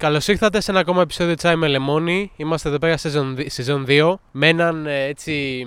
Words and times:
Καλώς 0.00 0.28
ήρθατε 0.28 0.60
σε 0.60 0.70
ένα 0.70 0.80
ακόμα 0.80 1.02
επεισόδιο 1.02 1.34
Τσάι 1.34 1.56
με 1.56 1.68
Λεμόνι. 1.68 2.32
Είμαστε 2.36 2.68
εδώ 2.68 2.78
πέρα 2.78 2.96
σεζόν 3.46 3.84
2 3.88 4.14
με 4.30 4.48
έναν 4.48 4.86
ε, 4.86 5.04
έτσι 5.04 5.66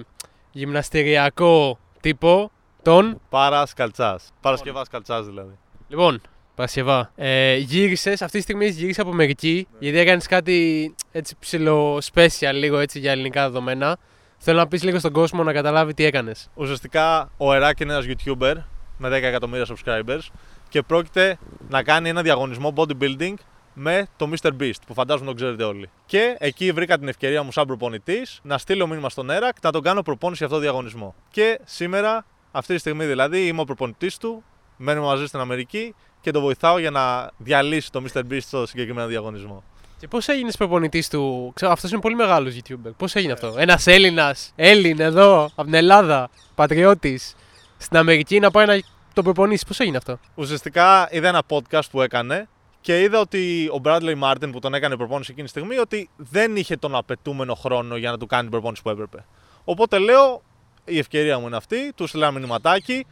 γυμναστηριακό 0.51 1.79
τύπο, 2.01 2.51
τον. 2.81 3.21
Παράς 3.29 3.73
Καλτσάς. 3.73 4.29
Παρασκευάς 4.41 4.89
Καλτσάς 4.89 5.25
δηλαδή. 5.25 5.57
Λοιπόν, 5.87 6.21
Παρασκευά. 6.55 7.11
Ε, 7.15 7.55
γύρισες, 7.55 8.21
αυτή 8.21 8.37
τη 8.37 8.43
στιγμή 8.43 8.67
γύρισε 8.67 9.01
από 9.01 9.09
Αμερική, 9.09 9.67
γιατί 9.79 9.97
έκανες 9.97 10.27
κάτι 10.27 10.95
έτσι 11.11 11.35
ψηλό 11.39 12.01
special 12.13 12.53
λίγο 12.53 12.77
έτσι 12.77 12.99
για 12.99 13.11
ελληνικά 13.11 13.41
δεδομένα. 13.43 13.97
Θέλω 14.37 14.57
να 14.57 14.67
πεις 14.67 14.83
λίγο 14.83 14.99
στον 14.99 15.11
κόσμο 15.11 15.43
να 15.43 15.53
καταλάβει 15.53 15.93
τι 15.93 16.05
έκανες. 16.05 16.49
Ουσιαστικά 16.53 17.31
ο 17.37 17.53
Εράκ 17.53 17.79
είναι 17.79 17.93
ένας 17.93 18.05
YouTuber 18.07 18.53
με 18.97 19.09
10 19.09 19.11
εκατομμύρια 19.11 19.65
subscribers 19.65 20.27
και 20.69 20.81
πρόκειται 20.81 21.37
να 21.69 21.83
κάνει 21.83 22.09
ένα 22.09 22.21
διαγωνισμό 22.21 22.73
bodybuilding 22.75 23.33
με 23.73 24.07
το 24.17 24.29
Mr. 24.31 24.49
Beast 24.59 24.81
που 24.87 24.93
φαντάζομαι 24.93 25.25
τον 25.25 25.35
ξέρετε 25.35 25.63
όλοι. 25.63 25.89
Και 26.05 26.35
εκεί 26.39 26.71
βρήκα 26.71 26.97
την 26.97 27.07
ευκαιρία 27.07 27.43
μου 27.43 27.51
σαν 27.51 27.65
προπονητής 27.65 28.39
να 28.43 28.57
στείλω 28.57 28.87
μήνυμα 28.87 29.09
στον 29.09 29.29
Έρακ 29.29 29.55
να 29.61 29.71
τον 29.71 29.81
κάνω 29.81 30.01
προπόνηση 30.01 30.37
για 30.37 30.45
αυτό 30.45 30.57
το 30.57 30.63
διαγωνισμό. 30.63 31.15
Και 31.29 31.59
σήμερα, 31.63 32.25
αυτή 32.51 32.73
τη 32.73 32.79
στιγμή 32.79 33.05
δηλαδή, 33.05 33.47
είμαι 33.47 33.61
ο 33.61 33.63
προπονητής 33.63 34.17
του, 34.17 34.43
μένουμε 34.77 35.05
μαζί 35.05 35.25
στην 35.25 35.39
Αμερική 35.39 35.95
και 36.21 36.31
τον 36.31 36.41
βοηθάω 36.41 36.79
για 36.79 36.91
να 36.91 37.31
διαλύσει 37.37 37.91
το 37.91 38.03
Mr. 38.07 38.19
Beast 38.31 38.41
στο 38.41 38.65
συγκεκριμένο 38.65 39.07
διαγωνισμό. 39.07 39.63
Και 39.99 40.07
πώς 40.07 40.27
έγινες 40.27 40.57
προπονητής 40.57 41.09
του, 41.09 41.51
ξέρω, 41.55 41.71
αυτός 41.71 41.91
είναι 41.91 42.01
πολύ 42.01 42.15
μεγάλος 42.15 42.55
YouTuber. 42.55 42.91
Πώς 42.97 43.15
έγινε 43.15 43.33
αυτό, 43.33 43.53
Ένας 43.57 43.87
Έλληνας, 43.87 44.51
Έλλην 44.55 44.99
εδώ, 44.99 45.43
από 45.43 45.63
την 45.63 45.73
Ελλάδα, 45.73 46.29
πατριώτης, 46.55 47.35
στην 47.77 47.97
Αμερική 47.97 48.39
να 48.39 48.51
πάει 48.51 48.65
να 48.65 48.79
τον 49.13 49.23
προπονήσει. 49.23 49.65
Πώς 49.67 49.79
έγινε 49.79 49.97
αυτό; 49.97 50.19
Ουσιαστικά 50.35 51.07
είδα 51.11 51.27
ένα 51.27 51.41
podcast 51.49 51.89
που 51.91 52.01
έκανε 52.01 52.47
και 52.83 53.01
είδα 53.01 53.19
ότι 53.19 53.67
ο 53.67 53.81
Bradley 53.83 54.19
Martin 54.19 54.49
που 54.51 54.59
τον 54.59 54.73
έκανε 54.73 54.97
προπόνηση 54.97 55.31
εκείνη 55.31 55.45
τη 55.45 55.49
στιγμή 55.51 55.77
ότι 55.77 56.09
δεν 56.17 56.55
είχε 56.55 56.75
τον 56.75 56.95
απαιτούμενο 56.95 57.55
χρόνο 57.55 57.95
για 57.95 58.11
να 58.11 58.17
του 58.17 58.25
κάνει 58.25 58.41
την 58.41 58.51
προπόνηση 58.51 58.81
που 58.81 58.89
έπρεπε. 58.89 59.25
Οπότε 59.63 59.97
λέω, 59.97 60.41
η 60.85 60.97
ευκαιρία 60.97 61.39
μου 61.39 61.47
είναι 61.47 61.55
αυτή, 61.55 61.93
του 61.95 62.07
στείλα 62.07 62.27
ένα 62.27 62.39
μηνυματάκι, 62.39 63.05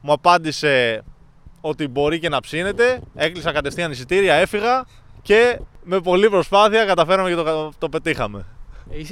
μου 0.00 0.12
απάντησε 0.12 1.04
ότι 1.60 1.88
μπορεί 1.88 2.18
και 2.18 2.28
να 2.28 2.40
ψήνεται, 2.40 3.00
έκλεισα 3.14 3.52
κατευθείαν 3.52 3.90
εισιτήρια, 3.90 4.34
έφυγα 4.34 4.86
και 5.22 5.60
με 5.84 6.00
πολλή 6.00 6.30
προσπάθεια 6.30 6.84
καταφέραμε 6.84 7.28
και 7.28 7.34
το, 7.34 7.72
το 7.78 7.88
πετύχαμε. 7.88 8.46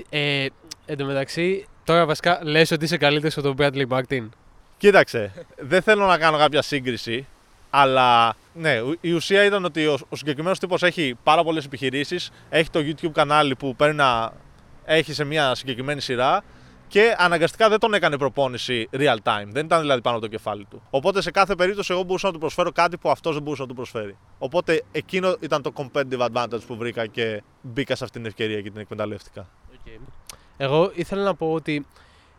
Ε, 0.09 0.47
εν 0.87 0.97
τω 0.97 1.05
μεταξύ, 1.05 1.67
τώρα 1.85 2.07
βασικά 2.07 2.39
λες 2.43 2.71
ότι 2.71 2.85
είσαι 2.85 2.97
καλύτερος 2.97 3.37
από 3.37 3.55
τον 3.55 3.57
Bradley 3.59 3.87
Martin. 3.89 4.29
Κοίταξε, 4.77 5.47
δεν 5.57 5.83
θέλω 5.83 6.07
να 6.07 6.19
κάνω 6.19 6.39
κάποια 6.39 6.63
σύγκριση, 6.63 7.27
αλλά 7.71 8.37
ναι, 8.55 8.81
η 9.01 9.13
ουσία 9.13 9.45
ήταν 9.45 9.65
ότι 9.65 9.87
ο, 9.87 9.99
ο 10.09 10.17
συγκεκριμένος 10.17 10.59
τύπος 10.59 10.83
έχει 10.83 11.17
πάρα 11.23 11.45
πολλές 11.45 11.65
επιχειρήσεις, 11.65 12.31
έχει 12.49 12.71
το 12.71 12.81
YouTube 12.81 13.13
κανάλι 13.13 13.57
που 13.57 13.77
παίρνει 13.77 13.97
να 13.97 14.33
έχει 14.85 15.13
σε 15.13 15.25
μια 15.25 15.55
συγκεκριμένη 15.55 16.01
σειρά 16.01 16.43
και 16.89 17.15
αναγκαστικά 17.19 17.69
δεν 17.69 17.79
τον 17.79 17.95
έκανε 17.95 18.19
προπόνηση 18.19 18.89
real 18.93 19.17
time. 19.23 19.47
Δεν 19.47 19.65
ήταν 19.65 19.81
δηλαδή 19.81 20.01
πάνω 20.01 20.17
από 20.17 20.25
το 20.25 20.31
κεφάλι 20.31 20.67
του. 20.71 20.83
Οπότε 20.91 21.23
σε 21.23 21.31
κάθε 21.31 21.55
περίπτωση 21.55 21.93
εγώ 21.93 22.03
μπορούσα 22.03 22.27
να 22.27 22.33
του 22.33 22.39
προσφέρω 22.39 22.73
κάτι 22.73 22.97
που 22.97 23.11
αυτός 23.11 23.35
δεν 23.35 23.43
μπορούσε 23.43 23.63
να 23.63 23.69
του 23.69 23.75
προσφέρει. 23.75 24.17
Οπότε 24.39 24.83
εκείνο 24.93 25.37
ήταν 25.41 25.63
το 25.63 25.73
competitive 25.77 26.29
advantage 26.29 26.67
που 26.67 26.77
βρήκα 26.77 27.07
και 27.07 27.43
μπήκα 27.61 27.97
σε 27.97 28.05
αυτή 28.05 28.19
την 28.19 28.27
ευκαιρία 28.27 28.61
και 28.61 28.71
την 28.71 28.81
εκμεταλλεύτηκα. 28.81 29.49
Okay. 29.73 29.99
Εγώ 30.57 30.91
ήθελα 30.95 31.23
να 31.23 31.35
πω 31.35 31.53
ότι 31.53 31.87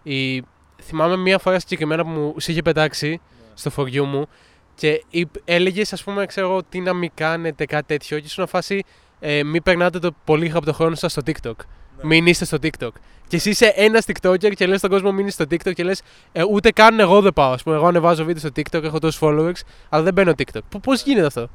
η... 0.04 0.44
θυμάμαι 0.82 1.16
μία 1.16 1.38
φορά 1.38 1.60
συγκεκριμένα 1.60 2.04
που 2.04 2.10
μου 2.10 2.36
είχε 2.38 2.62
πετάξει 2.62 3.22
yeah. 3.22 3.52
στο 3.54 3.70
φοριού 3.70 4.06
μου 4.06 4.28
και 4.76 5.04
έλεγες, 5.46 5.94
ας 5.94 6.04
πούμε, 6.04 6.26
ξέρω 6.26 6.64
τι 6.64 6.80
να 6.80 6.94
μην 6.94 7.12
κάνετε, 7.14 7.66
κάτι 7.66 7.86
τέτοιο. 7.86 8.20
Και 8.20 8.26
ήσουν 8.26 8.48
φάση, 8.48 8.84
ε, 9.20 9.44
μην 9.44 9.64
περνάτε 9.64 10.00
το 10.00 10.12
πολύ 10.24 10.52
από 10.56 10.66
το 10.66 10.74
χρόνο 10.74 10.96
σας 10.96 11.12
στο 11.12 11.22
TikTok. 11.26 11.54
Ναι. 11.98 12.04
Μην 12.04 12.26
είστε 12.28 12.46
στο 12.46 12.58
TikTok. 12.62 12.92
Και 13.28 13.36
εσύ 13.36 13.50
είσαι 13.50 13.74
ένας 13.76 14.06
TikToker 14.06 14.54
και 14.56 14.68
λες 14.68 14.78
στον 14.78 14.90
κόσμο 14.90 15.12
μην 15.12 15.30
στο 15.30 15.46
TikTok 15.50 15.74
και 15.74 15.84
λες, 15.84 16.02
ε, 16.32 16.44
ούτε 16.44 16.72
καν 16.72 17.00
εγώ 17.00 17.22
δεν 17.22 17.34
πάω. 17.34 17.52
Α 17.52 17.58
πούμε, 17.64 17.76
εγώ 17.76 17.88
ανεβάζω 17.88 18.24
βίντεο 18.24 18.40
στο 18.40 18.50
TikTok, 18.56 18.84
έχω 18.84 19.00
τόσους 19.00 19.20
followers, 19.24 19.68
αλλά 19.90 20.04
δεν 20.04 20.14
μπαίνω 20.14 20.32
TikTok. 20.38 20.80
Πώς 20.82 21.04
γίνεται 21.04 21.26
αυτό; 21.26 21.50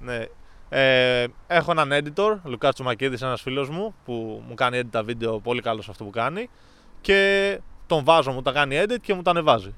Ναι. 0.00 0.24
Ε, 0.68 1.26
έχω 1.46 1.70
έναν 1.70 1.92
editor, 1.92 2.38
Λουκάς 2.44 2.74
Τσουμακίδης, 2.74 3.22
ένας 3.22 3.40
φίλος 3.40 3.70
μου, 3.70 3.94
που 4.04 4.42
μου 4.48 4.54
κάνει 4.54 4.80
edit 4.80 4.88
τα 4.90 5.02
βίντεο 5.02 5.40
πολύ 5.40 5.60
καλός 5.60 5.84
σε 5.84 5.90
αυτό 5.90 6.04
που 6.04 6.10
κάνει. 6.10 6.48
Και 7.00 7.58
τον 7.86 8.04
βάζω, 8.04 8.32
μου 8.32 8.42
τα 8.42 8.52
κάνει 8.52 8.82
edit 8.84 8.96
και 9.00 9.14
μου 9.14 9.22
τα 9.22 9.30
ανεβάζει. 9.30 9.74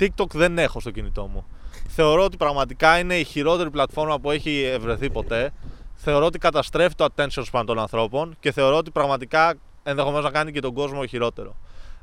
TikTok 0.00 0.30
δεν 0.30 0.58
έχω 0.58 0.80
στο 0.80 0.90
κινητό 0.90 1.26
μου 1.26 1.46
θεωρώ 1.88 2.24
ότι 2.24 2.36
πραγματικά 2.36 2.98
είναι 2.98 3.14
η 3.14 3.24
χειρότερη 3.24 3.70
πλατφόρμα 3.70 4.20
που 4.20 4.30
έχει 4.30 4.62
ευρεθεί 4.62 5.10
ποτέ. 5.10 5.52
Θεωρώ 5.94 6.26
ότι 6.26 6.38
καταστρέφει 6.38 6.94
το 6.94 7.06
attention 7.14 7.42
span 7.52 7.62
των 7.66 7.78
ανθρώπων 7.78 8.36
και 8.40 8.52
θεωρώ 8.52 8.76
ότι 8.76 8.90
πραγματικά 8.90 9.54
ενδεχομένως 9.82 10.24
να 10.24 10.30
κάνει 10.30 10.52
και 10.52 10.60
τον 10.60 10.74
κόσμο 10.74 11.06
χειρότερο. 11.06 11.56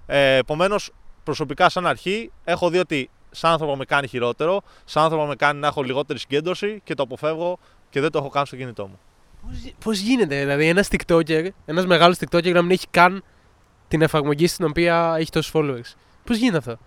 Ε, 0.05 0.35
Επομένως, 0.35 0.91
προσωπικά 1.23 1.69
σαν 1.69 1.87
αρχή 1.87 2.31
έχω 2.43 2.69
δει 2.69 2.77
ότι 2.77 3.09
σαν 3.31 3.51
άνθρωπο 3.51 3.75
με 3.75 3.85
κάνει 3.85 4.07
χειρότερο, 4.07 4.61
σαν 4.85 5.03
άνθρωπο 5.03 5.25
με 5.25 5.35
κάνει 5.35 5.59
να 5.59 5.67
έχω 5.67 5.81
λιγότερη 5.81 6.19
συγκέντρωση 6.19 6.81
και 6.83 6.93
το 6.93 7.03
αποφεύγω 7.03 7.59
και 7.89 8.01
δεν 8.01 8.11
το 8.11 8.17
έχω 8.17 8.29
κάνει 8.29 8.45
στο 8.47 8.55
κινητό 8.55 8.87
μου. 8.87 8.99
Πώς 9.83 9.99
γίνεται, 9.99 10.39
δηλαδή, 10.39 10.67
ένας 10.67 10.87
TikToker, 10.91 11.47
ένας 11.65 11.85
μεγάλος 11.85 12.17
TikToker 12.19 12.53
να 12.53 12.61
μην 12.61 12.71
έχει 12.71 12.87
καν 12.91 13.23
την 13.87 14.01
εφαρμογή 14.01 14.47
στην 14.47 14.65
οποία 14.65 15.15
έχει 15.19 15.31
τόσους 15.31 15.51
followers. 15.55 15.95
Πώς 16.23 16.37
γίνεται 16.37 16.57
αυτό; 16.57 16.77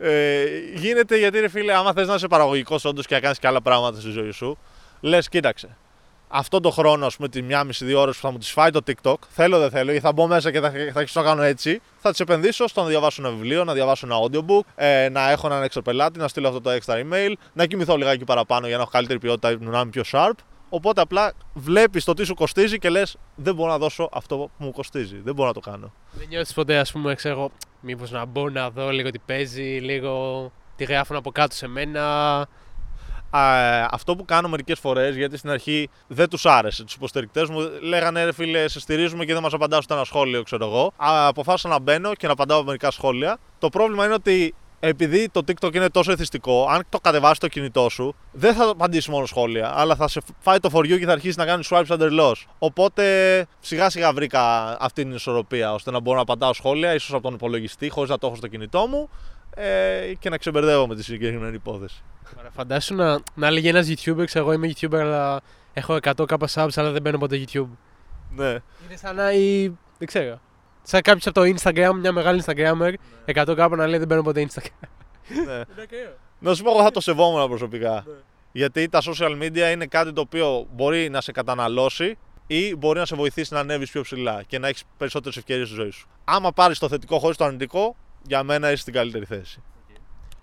Δηλαδή, 0.00 0.14
ε, 0.18 0.44
γίνεται 0.74 1.18
γιατί 1.18 1.40
ρε 1.40 1.48
φίλε, 1.48 1.74
άμα 1.74 1.92
θες 1.92 2.08
να 2.08 2.14
είσαι 2.14 2.28
παραγωγικός 2.28 2.84
όντως 2.84 3.06
και 3.06 3.14
να 3.14 3.20
κάνεις 3.20 3.38
και 3.38 3.46
άλλα 3.46 3.62
πράγματα 3.62 4.00
στη 4.00 4.10
ζωή 4.10 4.30
σου, 4.30 4.58
λες, 5.00 5.28
κοίταξε. 5.28 5.76
Αυτό 6.32 6.60
το 6.60 6.70
χρόνο, 6.70 7.06
ας 7.06 7.16
πούμε, 7.16 7.28
τη 7.28 7.42
μία 7.42 7.64
μισή-δύο 7.64 8.00
ώρες 8.00 8.14
που 8.14 8.20
θα 8.20 8.30
μου 8.30 8.38
τις 8.38 8.50
φάει 8.50 8.70
το 8.70 8.80
TikTok, 8.86 9.14
θέλω 9.28 9.58
δεν 9.58 9.70
θέλω, 9.70 9.92
ή 9.92 10.00
θα 10.00 10.12
μπω 10.12 10.26
μέσα 10.26 10.50
και 10.50 10.60
θα, 10.60 10.70
θα 10.70 10.98
αρχίσω 10.98 11.20
να 11.20 11.26
κάνω 11.26 11.42
έτσι, 11.42 11.80
θα 11.98 12.10
τις 12.10 12.20
επενδύσω 12.20 12.68
στο 12.68 12.82
να 12.82 12.88
διαβάσω 12.88 13.22
ένα 13.22 13.30
βιβλίο, 13.30 13.64
να 13.64 13.72
διαβάσω 13.72 14.06
ένα 14.06 14.16
audiobook, 14.24 14.60
ε, 14.74 15.08
να 15.08 15.30
έχω 15.30 15.46
έναν 15.46 15.62
έξω 15.62 15.82
πελάτη, 15.82 16.18
να 16.18 16.28
στείλω 16.28 16.48
αυτό 16.48 16.60
το 16.60 16.70
extra 16.70 16.94
email, 16.94 17.32
να 17.52 17.66
κοιμηθώ 17.66 17.96
λιγάκι 17.96 18.24
παραπάνω 18.24 18.66
για 18.66 18.76
να 18.76 18.82
έχω 18.82 18.90
καλύτερη 18.90 19.18
ποιότητα, 19.18 19.56
να 19.60 19.80
είμαι 19.80 19.90
πιο 19.90 20.02
sharp. 20.12 20.34
Οπότε 20.72 21.00
απλά 21.00 21.32
βλέπεις 21.54 22.04
το 22.04 22.14
τι 22.14 22.24
σου 22.24 22.34
κοστίζει 22.34 22.78
και 22.78 22.88
λες: 22.88 23.16
Δεν 23.34 23.54
μπορώ 23.54 23.70
να 23.70 23.78
δώσω 23.78 24.08
αυτό 24.12 24.36
που 24.36 24.50
μου 24.56 24.72
κοστίζει. 24.72 25.20
Δεν 25.24 25.34
μπορώ 25.34 25.48
να 25.48 25.54
το 25.54 25.60
κάνω. 25.60 25.92
Δεν 26.12 26.26
νιώθεις 26.28 26.54
ποτέ, 26.54 26.78
ας 26.78 26.92
πούμε, 26.92 27.14
ξέρω, 27.14 27.50
μήπως 27.80 28.10
να 28.10 28.24
μπω 28.24 28.48
να 28.48 28.70
δω 28.70 28.90
λίγο 28.90 29.10
τι 29.10 29.18
παίζει, 29.18 29.62
λίγο 29.62 30.52
τι 30.76 30.84
γράφουν 30.84 31.16
από 31.16 31.30
κάτω 31.30 31.54
σε 31.54 31.68
μένα. 31.68 32.02
Α, 33.30 33.42
αυτό 33.90 34.16
που 34.16 34.24
κάνω 34.24 34.48
μερικές 34.48 34.78
φορές, 34.78 35.16
γιατί 35.16 35.36
στην 35.36 35.50
αρχή 35.50 35.88
δεν 36.06 36.28
τους 36.28 36.46
άρεσε. 36.46 36.84
Τους 36.84 36.94
υποστηρικτές 36.94 37.48
μου 37.48 37.60
λέγανε 37.82 38.24
ρε 38.24 38.32
φίλε, 38.32 38.68
σε 38.68 38.80
στηρίζουμε 38.80 39.24
και 39.24 39.32
δεν 39.32 39.42
μας 39.42 39.52
απαντάς 39.52 39.84
στο 39.84 39.94
ένα 39.94 40.04
σχόλιο, 40.04 40.42
ξέρω 40.42 40.66
εγώ. 40.66 40.92
Α, 40.96 41.26
αποφάσισα 41.26 41.68
να 41.68 41.78
μπαίνω 41.78 42.14
και 42.14 42.26
να 42.26 42.32
απαντάω 42.32 42.64
μερικά 42.64 42.90
σχόλια. 42.90 43.38
Το 43.58 43.68
πρόβλημα 43.68 44.04
είναι 44.04 44.14
ότι 44.14 44.54
επειδή 44.80 45.28
το 45.28 45.40
TikTok 45.46 45.74
είναι 45.74 45.88
τόσο 45.88 46.12
εθιστικό, 46.12 46.66
αν 46.70 46.82
το 46.88 47.00
κατεβάσει 47.00 47.40
το 47.40 47.48
κινητό 47.48 47.88
σου, 47.88 48.14
δεν 48.32 48.54
θα 48.54 48.68
απαντήσει 48.68 49.10
μόνο 49.10 49.26
σχόλια, 49.26 49.72
αλλά 49.74 49.96
θα 49.96 50.08
σε 50.08 50.20
φάει 50.38 50.58
το 50.58 50.70
φοριού 50.70 50.98
και 50.98 51.06
θα 51.06 51.12
αρχίσει 51.12 51.38
να 51.38 51.44
κάνει 51.44 51.62
swipes 51.70 51.86
under 51.86 52.20
loss. 52.20 52.32
Οπότε 52.58 53.46
σιγά 53.60 53.90
σιγά 53.90 54.12
βρήκα 54.12 54.76
αυτή 54.80 55.02
την 55.02 55.12
ισορροπία 55.12 55.72
ώστε 55.72 55.90
να 55.90 56.00
μπορώ 56.00 56.16
να 56.16 56.22
απαντάω 56.22 56.52
σχόλια, 56.52 56.94
ίσως 56.94 57.12
από 57.12 57.22
τον 57.22 57.34
υπολογιστή, 57.34 57.88
χωρίς 57.88 58.10
να 58.10 58.18
το 58.18 58.26
έχω 58.26 58.36
στο 58.36 58.46
κινητό 58.46 58.86
μου 58.86 59.08
ε, 59.54 60.12
και 60.18 60.30
να 60.30 60.36
ξεμπερδεύω 60.36 60.86
με 60.86 60.94
τη 60.94 61.02
συγκεκριμένη 61.02 61.54
υπόθεση. 61.54 62.02
Ωραία, 62.38 62.50
φαντάσου 62.50 62.94
να, 62.94 63.20
να 63.34 63.46
έλεγε 63.46 63.68
ένας 63.68 63.88
YouTuber, 63.88 64.24
ξέρω 64.24 64.44
εγώ 64.44 64.52
είμαι 64.52 64.72
YouTuber, 64.74 64.98
αλλά 64.98 65.40
έχω 65.72 65.98
100k 66.02 66.36
subs, 66.54 66.68
αλλά 66.74 66.90
δεν 66.90 67.02
μπαίνω 67.02 67.18
ποτέ 67.18 67.44
YouTube. 67.46 67.68
Ναι. 68.36 68.48
Είναι 68.48 68.96
σαν 68.96 69.16
να. 69.16 69.32
Ή... 69.32 69.72
Δεν 69.98 70.06
ξέρω. 70.06 70.40
Σαν 70.82 71.00
κάποιος 71.00 71.26
από 71.26 71.40
το 71.40 71.54
Instagram, 71.56 71.92
μια 72.00 72.12
μεγάλη 72.12 72.42
Instagrammer, 72.46 72.92
ναι. 73.26 73.42
100 73.42 73.54
κάπου 73.56 73.76
να 73.76 73.86
λέει 73.86 73.98
δεν 73.98 74.08
παίρνω 74.08 74.22
ποτέ 74.22 74.48
Instagram. 74.48 74.88
Ναι. 75.46 75.62
να 76.38 76.54
σου 76.54 76.62
πω, 76.62 76.70
εγώ 76.70 76.82
θα 76.82 76.90
το 76.90 77.00
σεβόμουν 77.00 77.48
προσωπικά. 77.48 78.04
Ναι. 78.06 78.14
Γιατί 78.52 78.88
τα 78.88 79.00
social 79.02 79.42
media 79.42 79.72
είναι 79.72 79.86
κάτι 79.86 80.12
το 80.12 80.20
οποίο 80.20 80.66
μπορεί 80.72 81.10
να 81.10 81.20
σε 81.20 81.32
καταναλώσει 81.32 82.18
ή 82.46 82.76
μπορεί 82.76 82.98
να 82.98 83.04
σε 83.06 83.16
βοηθήσει 83.16 83.54
να 83.54 83.60
ανέβεις 83.60 83.90
πιο 83.90 84.02
ψηλά 84.02 84.42
και 84.46 84.58
να 84.58 84.68
έχεις 84.68 84.82
περισσότερες 84.96 85.36
ευκαιρίες 85.36 85.66
στη 85.66 85.76
ζωή 85.76 85.90
σου. 85.90 86.08
Άμα 86.24 86.52
πάρεις 86.52 86.78
το 86.78 86.88
θετικό 86.88 87.18
χωρίς 87.18 87.36
το 87.36 87.44
αρνητικό, 87.44 87.96
για 88.26 88.42
μένα 88.42 88.70
είσαι 88.70 88.80
στην 88.80 88.92
καλύτερη 88.92 89.24
θέση. 89.24 89.62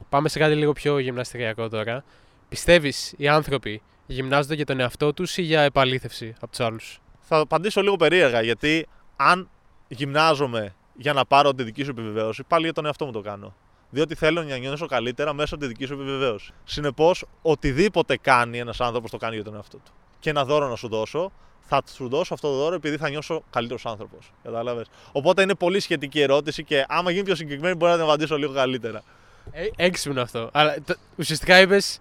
Πάμε 0.10 0.30
σε 0.30 0.40
κάτι 0.40 0.56
λίγο 0.56 0.74
πιο 0.74 1.00
γυμναστηριακό 1.00 1.70
τώρα. 1.70 2.04
Πιστεύεις 2.50 3.14
οι 3.18 3.28
άνθρωποι 3.28 3.82
γυμνάζονται 4.06 4.56
για 4.56 4.66
τον 4.66 4.80
εαυτό 4.80 5.14
τους 5.14 5.38
ή 5.38 5.42
για 5.42 5.62
επαλήθευση 5.62 6.34
από 6.40 6.48
τους 6.48 6.60
άλλους; 6.60 7.02
Θα 7.22 7.38
απαντήσω 7.38 7.82
λίγο 7.82 7.96
περίεργα 7.96 8.42
γιατί 8.42 8.88
αν 9.16 9.50
γυμνάζομαι 9.88 10.76
για 10.96 11.14
να 11.14 11.26
πάρω 11.26 11.54
τη 11.54 11.64
δική 11.64 11.84
σου 11.84 11.90
επιβεβαίωση, 11.90 12.44
πάλι 12.44 12.64
για 12.64 12.74
τον 12.74 12.86
εαυτό 12.86 13.06
μου 13.06 13.12
το 13.12 13.22
κάνω. 13.22 13.56
Διότι 13.90 14.16
θέλω 14.16 14.44
να 14.44 14.58
νιώσω 14.58 14.86
καλύτερα 14.86 15.34
μέσα 15.34 15.56
από 15.56 15.64
τη 15.64 15.70
δική 15.70 15.86
σου 15.86 15.94
επιβεβαίωση. 15.94 16.54
Συνεπώς, 16.64 17.26
οτιδήποτε 17.42 18.18
κάνει 18.18 18.60
ένας 18.60 18.82
άνθρωπος 18.82 19.12
το 19.12 19.18
κάνει 19.18 19.36
για 19.36 19.44
τον 19.44 19.56
εαυτό 19.56 19.78
του. 19.78 19.92
Και 20.20 20.30
ένα 20.30 20.46
δώρο 20.46 20.68
να 20.68 20.76
σου 20.76 20.88
δώσω, 20.88 21.32
θα 21.62 21.82
σου 21.94 22.08
δώσω 22.08 22.34
αυτό 22.34 22.50
το 22.50 22.56
δώρο 22.56 22.76
επειδή 22.76 22.98
θα 22.98 23.10
νιώσω 23.10 23.44
καλύτερος 23.50 23.86
άνθρωπος. 23.86 24.32
Κατάλαβες. 24.44 24.88
Οπότε 25.12 25.42
είναι 25.42 25.56
πολύ 25.56 25.80
σχετική 25.80 26.22
ερώτηση 26.22 26.64
και 26.64 26.86
άμα 26.88 27.12
γίνει 27.12 27.24
πιο 27.24 27.36
συγκεκριμένη, 27.36 27.76
μπορεί 27.76 27.92
να 27.92 27.98
την 27.98 28.08
απαντήσω 28.08 28.38
λίγο 28.38 28.54
καλύτερα. 28.54 29.04
Ε, 29.52 29.68
έξυπνο 29.76 30.22
αυτό. 30.22 30.50
Αλλά 30.54 30.76
το, 30.86 30.96
ουσιαστικά 31.16 31.62
είπες 31.62 32.00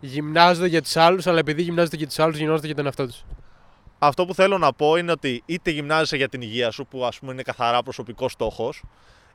γυμνάζονται 0.00 0.66
για 0.66 0.82
τους 0.82 0.96
άλλους, 0.96 1.26
αλλά 1.26 1.38
επειδή 1.38 1.62
γυμνάζονται 1.62 1.96
για 1.96 2.06
τους 2.06 2.18
άλλους, 2.18 2.36
γυμνάζονται 2.36 2.66
για 2.66 2.76
τον 2.76 2.84
εαυτό 2.84 3.06
τους. 3.06 3.24
Αυτό 3.98 4.24
που 4.26 4.34
θέλω 4.34 4.58
να 4.58 4.72
πω 4.72 4.96
είναι 4.96 5.12
ότι 5.12 5.42
είτε 5.46 5.70
γυμνάζεσαι 5.70 6.16
για 6.16 6.28
την 6.28 6.42
υγεία 6.42 6.70
σου, 6.70 6.86
που 6.86 7.04
ας 7.04 7.18
πούμε 7.18 7.32
είναι 7.32 7.42
καθαρά 7.42 7.82
προσωπικός 7.82 8.32
στόχος, 8.32 8.82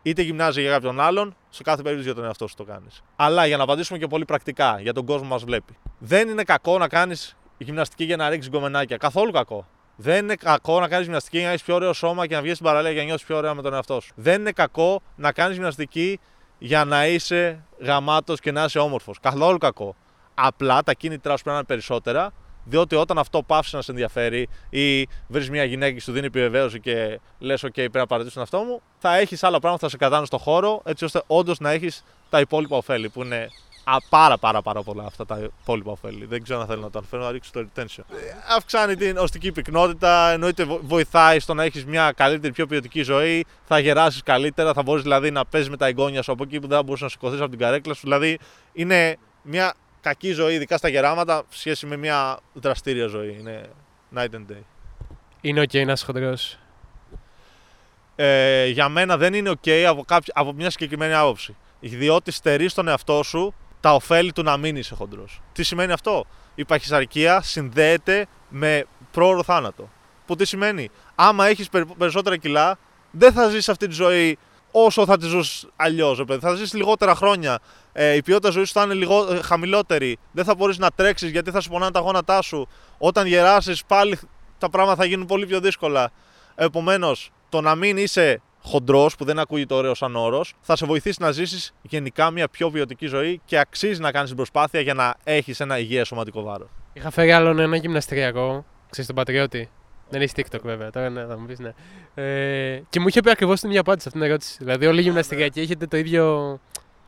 είτε 0.01 0.21
γυμνάζεσαι 0.21 0.62
για 0.62 0.71
κάποιον 0.71 1.00
άλλον, 1.00 1.36
σε 1.50 1.63
κάθε 1.63 1.81
περίπτωση 1.81 2.07
για 2.07 2.18
τον 2.18 2.25
εαυτό 2.25 2.48
σου 2.48 2.56
το 2.56 2.63
κάνεις. 2.63 3.01
Αλλά 3.15 3.45
για 3.45 3.57
να 3.57 3.63
απαντήσουμε 3.63 4.00
και 4.00 4.07
πολύ 4.07 4.25
πρακτικά, 4.25 4.80
για 4.80 4.94
τον 4.94 5.06
κόσμο 5.06 5.27
μας 5.27 5.44
βλέπει. 5.44 5.77
Δεν 6.00 6.30
είναι 6.30 6.44
κακό 6.44 6.77
να 6.77 6.88
κάνεις 6.88 7.36
γυμναστική 7.57 8.04
για 8.04 8.15
να 8.15 8.30
ρίξεις 8.30 8.51
γκομενάκια. 8.51 8.98
Καθόλου 8.98 9.31
κακό. 9.31 9.68
Δεν 9.95 10.24
είναι 10.24 10.36
κακό 10.36 10.80
να 10.80 10.88
κάνεις 10.88 11.06
γυμναστική 11.06 11.38
για 11.38 11.45
να 11.45 11.51
έχεις 11.51 11.66
πιο 11.66 11.75
ωραίο 11.75 11.94
σώμα 11.94 12.27
και 12.27 12.36
να 12.36 12.42
βγεις 12.42 12.54
στην 12.54 12.66
παραλία 12.66 12.92
για 12.92 13.01
να 13.01 13.07
νιώσεις 13.07 13.25
πιο 13.25 13.38
ωραία 13.38 13.54
με 13.54 13.62
τον 13.62 13.74
εαυτό 13.74 14.00
σου. 14.00 14.13
Δεν 14.16 14.39
είναι 14.39 14.51
κακό 14.51 15.01
να 15.16 15.31
κάνεις 15.31 15.56
γυμναστική 15.56 16.19
για 16.57 16.86
να 16.86 17.07
είσαι 17.07 17.63
γαμάτος 17.80 18.39
και 18.39 18.51
να 18.51 18.63
είσαι 18.63 18.80
όμορφος. 18.80 19.19
Καθόλου 19.19 19.57
κακό. 19.57 19.95
Απλά 20.33 20.83
τα 20.83 20.94
κίνητρά 20.94 21.38
σου 21.38 21.44
πρέπει 21.44 21.50
να 21.50 21.56
είναι 21.56 21.66
περισσότερα, 21.66 22.33
διότι 22.63 22.95
όταν 22.95 23.18
αυτό 23.18 23.44
πάψει 23.44 23.75
να 23.75 23.81
σε 23.81 23.92
ενδιαφέρει 23.92 24.50
ή 24.69 25.07
βρεις 25.27 25.50
μια 25.50 25.63
γυναίκα 25.63 25.94
και 25.94 26.01
σου 26.01 26.12
δίνει 26.12 26.25
επιβεβαίωση 26.25 26.80
και 26.80 27.19
λες: 27.39 27.65
OK, 27.65 27.71
πρέπει 27.74 27.98
να 27.98 28.07
παρατήσω 28.07 28.33
τον 28.33 28.42
εαυτό 28.42 28.71
μου, 28.71 28.81
θα 28.98 29.18
έχεις 29.18 29.44
άλλα 29.44 29.60
πράγματα 29.60 29.80
που 29.80 29.83
θα 29.83 29.89
σε 29.89 29.98
κρατάνε 29.98 30.25
στο 30.25 30.38
χώρο, 30.38 30.81
έτσι 30.86 31.06
ώστε 31.06 31.24
όντως 31.27 31.60
να 31.60 31.71
έχεις 31.71 32.04
τα 32.30 32.39
υπόλοιπα 32.39 32.77
ωφέλη 32.77 33.10
που 33.10 33.24
είναι 33.24 33.50
Α, 33.86 33.98
πάρα 34.10 34.38
πάρα 34.38 34.62
πάρα 34.62 34.81
πολλά 34.83 35.04
αυτά 35.06 35.25
τα 35.25 35.50
υπόλοιπα 35.62 35.92
ωφέλη. 35.92 36.25
Δεν 36.25 36.44
ξέρω 36.44 36.60
αν 36.60 36.68
θέλω 36.68 36.81
να 36.81 36.89
το 36.89 36.98
αναφέρω, 36.98 37.24
να 37.24 37.31
ρίξω 37.31 37.51
το 37.54 37.60
retention. 37.60 38.04
Ε, 38.10 38.56
αυξάνει 38.56 38.95
την 38.95 39.18
οστική 39.18 39.51
πυκνότητα, 39.51 40.31
εννοείται 40.31 40.66
βοηθάει 40.81 41.39
στο 41.39 41.54
να 41.54 41.63
έχεις 41.63 41.86
μια 41.86 42.12
καλύτερη, 42.16 42.54
πιο 42.54 42.68
ποιοτική 42.68 43.01
ζωή, 43.01 43.45
θα 43.66 43.80
γεράσεις 43.80 44.24
καλύτερα, 44.24 44.74
θα 44.74 44.81
μπορείς 44.81 45.01
δηλαδή 45.01 45.31
να 45.31 45.45
παίζεις 45.45 45.69
με 45.69 45.77
τα 45.77 45.88
εγγόνια 45.88 46.21
σου 46.21 46.31
από 46.31 46.44
εκεί 46.44 46.59
που 46.59 46.68
δεν 46.68 46.77
θα 46.77 46.83
μπορούσες 46.83 47.04
να 47.04 47.09
σηκωθείς 47.09 47.39
από 47.39 47.50
την 47.50 47.59
καρέκλα 47.59 47.94
σου. 47.94 48.01
Δηλαδή 48.04 48.39
είναι 48.74 49.18
μια 49.42 49.74
κακή 50.03 50.31
ζωή, 50.31 50.53
ειδικά 50.53 50.77
στα 50.77 50.88
γεράματα, 50.88 51.44
σχέση 51.50 51.85
με 51.85 51.97
μια 51.97 52.39
δραστήρια 52.53 53.07
ζωή. 53.07 53.38
Είναι 53.39 53.69
night 54.15 54.29
and 54.29 54.51
day. 54.51 54.63
Είναι 55.41 55.61
OK 55.61 55.85
να 55.85 55.91
είσαι 55.91 56.05
χοντρός; 56.05 56.59
Ε, 58.15 58.65
για 58.65 58.89
μένα 58.89 59.17
δεν 59.17 59.33
είναι 59.33 59.51
OK 59.51 59.69
από, 59.69 60.05
από 60.33 60.53
μια 60.53 60.69
συγκεκριμένη 60.69 61.13
άποψη. 61.13 61.55
Διότι 61.79 62.31
στερείς 62.31 62.73
τον 62.73 62.88
εαυτό 62.88 63.23
σου 63.23 63.53
τα 63.79 63.95
ωφέλη 63.95 64.31
του 64.31 64.44
να 64.44 64.57
μην 64.57 64.75
είσαι 64.75 64.95
χοντρός. 64.95 65.41
Τι 65.53 65.63
σημαίνει 65.63 65.91
αυτό; 65.91 66.25
Η 66.56 66.65
παχυσαρκία 66.65 67.41
συνδέεται 67.41 68.25
με 68.49 68.85
πρόωρο 69.11 69.44
θάνατο. 69.44 69.89
Που 70.25 70.35
τι 70.35 70.45
σημαίνει; 70.45 70.89
Άμα 71.15 71.45
έχεις 71.47 71.69
περισσότερα 71.97 72.38
κιλά, 72.38 72.77
δεν 73.11 73.33
θα 73.33 73.49
ζήσει 73.49 73.71
αυτή 73.71 73.88
τη 73.88 73.94
ζωή 73.94 74.38
όσο 74.75 75.05
θα 75.05 75.17
τη 75.17 75.27
ζήσει 75.27 75.67
αλλιώς. 75.75 76.23
Θα 76.39 76.53
ζήσει 76.53 76.75
λιγότερα 76.75 77.15
χρόνια. 77.15 77.59
Ε, 77.93 78.15
η 78.15 78.21
ποιότητα 78.21 78.49
ζωής 78.49 78.67
σου 78.67 78.73
θα 78.73 78.83
είναι 78.83 78.93
λιγό, 78.93 79.33
ε, 79.33 79.41
χαμηλότερη. 79.41 80.17
Δεν 80.31 80.45
θα 80.45 80.55
μπορείς 80.55 80.77
να 80.77 80.89
τρέξεις 80.89 81.29
γιατί 81.29 81.51
θα 81.51 81.61
σου 81.61 81.69
πονάνε 81.69 81.91
τα 81.91 81.99
γόνατά 81.99 82.41
σου. 82.41 82.67
Όταν 82.97 83.25
γεράσεις, 83.27 83.85
πάλι 83.85 84.19
τα 84.57 84.69
πράγματα 84.69 84.95
θα 84.95 85.05
γίνουν 85.05 85.25
πολύ 85.25 85.45
πιο 85.45 85.59
δύσκολα. 85.59 86.11
Επομένως, 86.55 87.31
το 87.49 87.61
να 87.61 87.75
μην 87.75 87.97
είσαι 87.97 88.41
χοντρός, 88.61 89.15
που 89.15 89.25
δεν 89.25 89.39
ακούγεται 89.39 89.73
ωραίο 89.73 89.93
σαν 89.93 90.15
όρος, 90.15 90.53
θα 90.61 90.75
σε 90.75 90.85
βοηθήσει 90.85 91.21
να 91.21 91.31
ζήσεις 91.31 91.73
γενικά 91.81 92.31
μια 92.31 92.47
πιο 92.47 92.69
βιωτική 92.69 93.05
ζωή 93.05 93.41
και 93.45 93.59
αξίζει 93.59 94.01
να 94.01 94.11
κάνεις 94.11 94.27
την 94.27 94.37
προσπάθεια 94.37 94.79
για 94.79 94.93
να 94.93 95.15
έχεις 95.23 95.59
ένα 95.59 95.79
υγιές 95.79 96.07
σωματικό 96.07 96.41
βάρος. 96.41 96.69
Είχα 96.93 97.09
φέρει 97.09 97.31
άλλον 97.31 97.59
ένα 97.59 97.75
γυμναστηριακό, 97.75 98.65
ξέρεις 98.89 99.07
τον 99.07 99.15
Πατριώτη; 99.15 99.69
Δεν 100.13 100.21
έχει 100.21 100.33
TikTok 100.36 100.60
βέβαια, 100.63 100.89
τώρα 100.89 101.10
ναι, 101.10 101.25
θα 101.25 101.38
μου 101.38 101.45
πεις 101.45 101.60
ναι. 101.60 101.74
Ε, 102.13 102.81
και 102.89 103.00
μου 103.00 103.07
είχε 103.07 103.21
πει 103.21 103.30
ακριβώς 103.30 103.60
την 103.60 103.69
ίδια 103.69 103.81
απάντηση 103.81 104.07
αυτήν 104.07 104.21
την 104.21 104.30
ερώτηση. 104.30 104.57
Δηλαδή, 104.60 104.86
όλοι 104.86 105.00
οι 105.00 105.04
γυμναστηριακοί 105.04 105.60
έχετε 105.60 105.88
το 105.88 105.98
ίδιο 105.98 106.60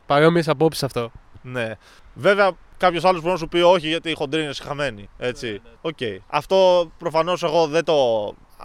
παρόμοιες 0.06 0.48
απόψεις 0.48 0.82
αυτό. 0.82 1.10
Ναι. 1.42 1.72
Βέβαια, 2.14 2.50
κάποιος 2.76 3.04
άλλος 3.04 3.20
μπορεί 3.20 3.32
να 3.32 3.38
σου 3.38 3.48
πει 3.48 3.58
όχι, 3.58 3.88
γιατί 3.88 4.10
η 4.10 4.14
χοντρή 4.14 4.42
είναι 4.42 4.52
συχαμένη. 4.52 5.08
Έτσι. 5.18 5.60
OK. 5.80 5.96
Okay. 6.00 6.16
Αυτό 6.26 6.90
προφανώς 6.98 7.42
εγώ 7.42 7.66
δεν 7.66 7.84
το 7.84 7.94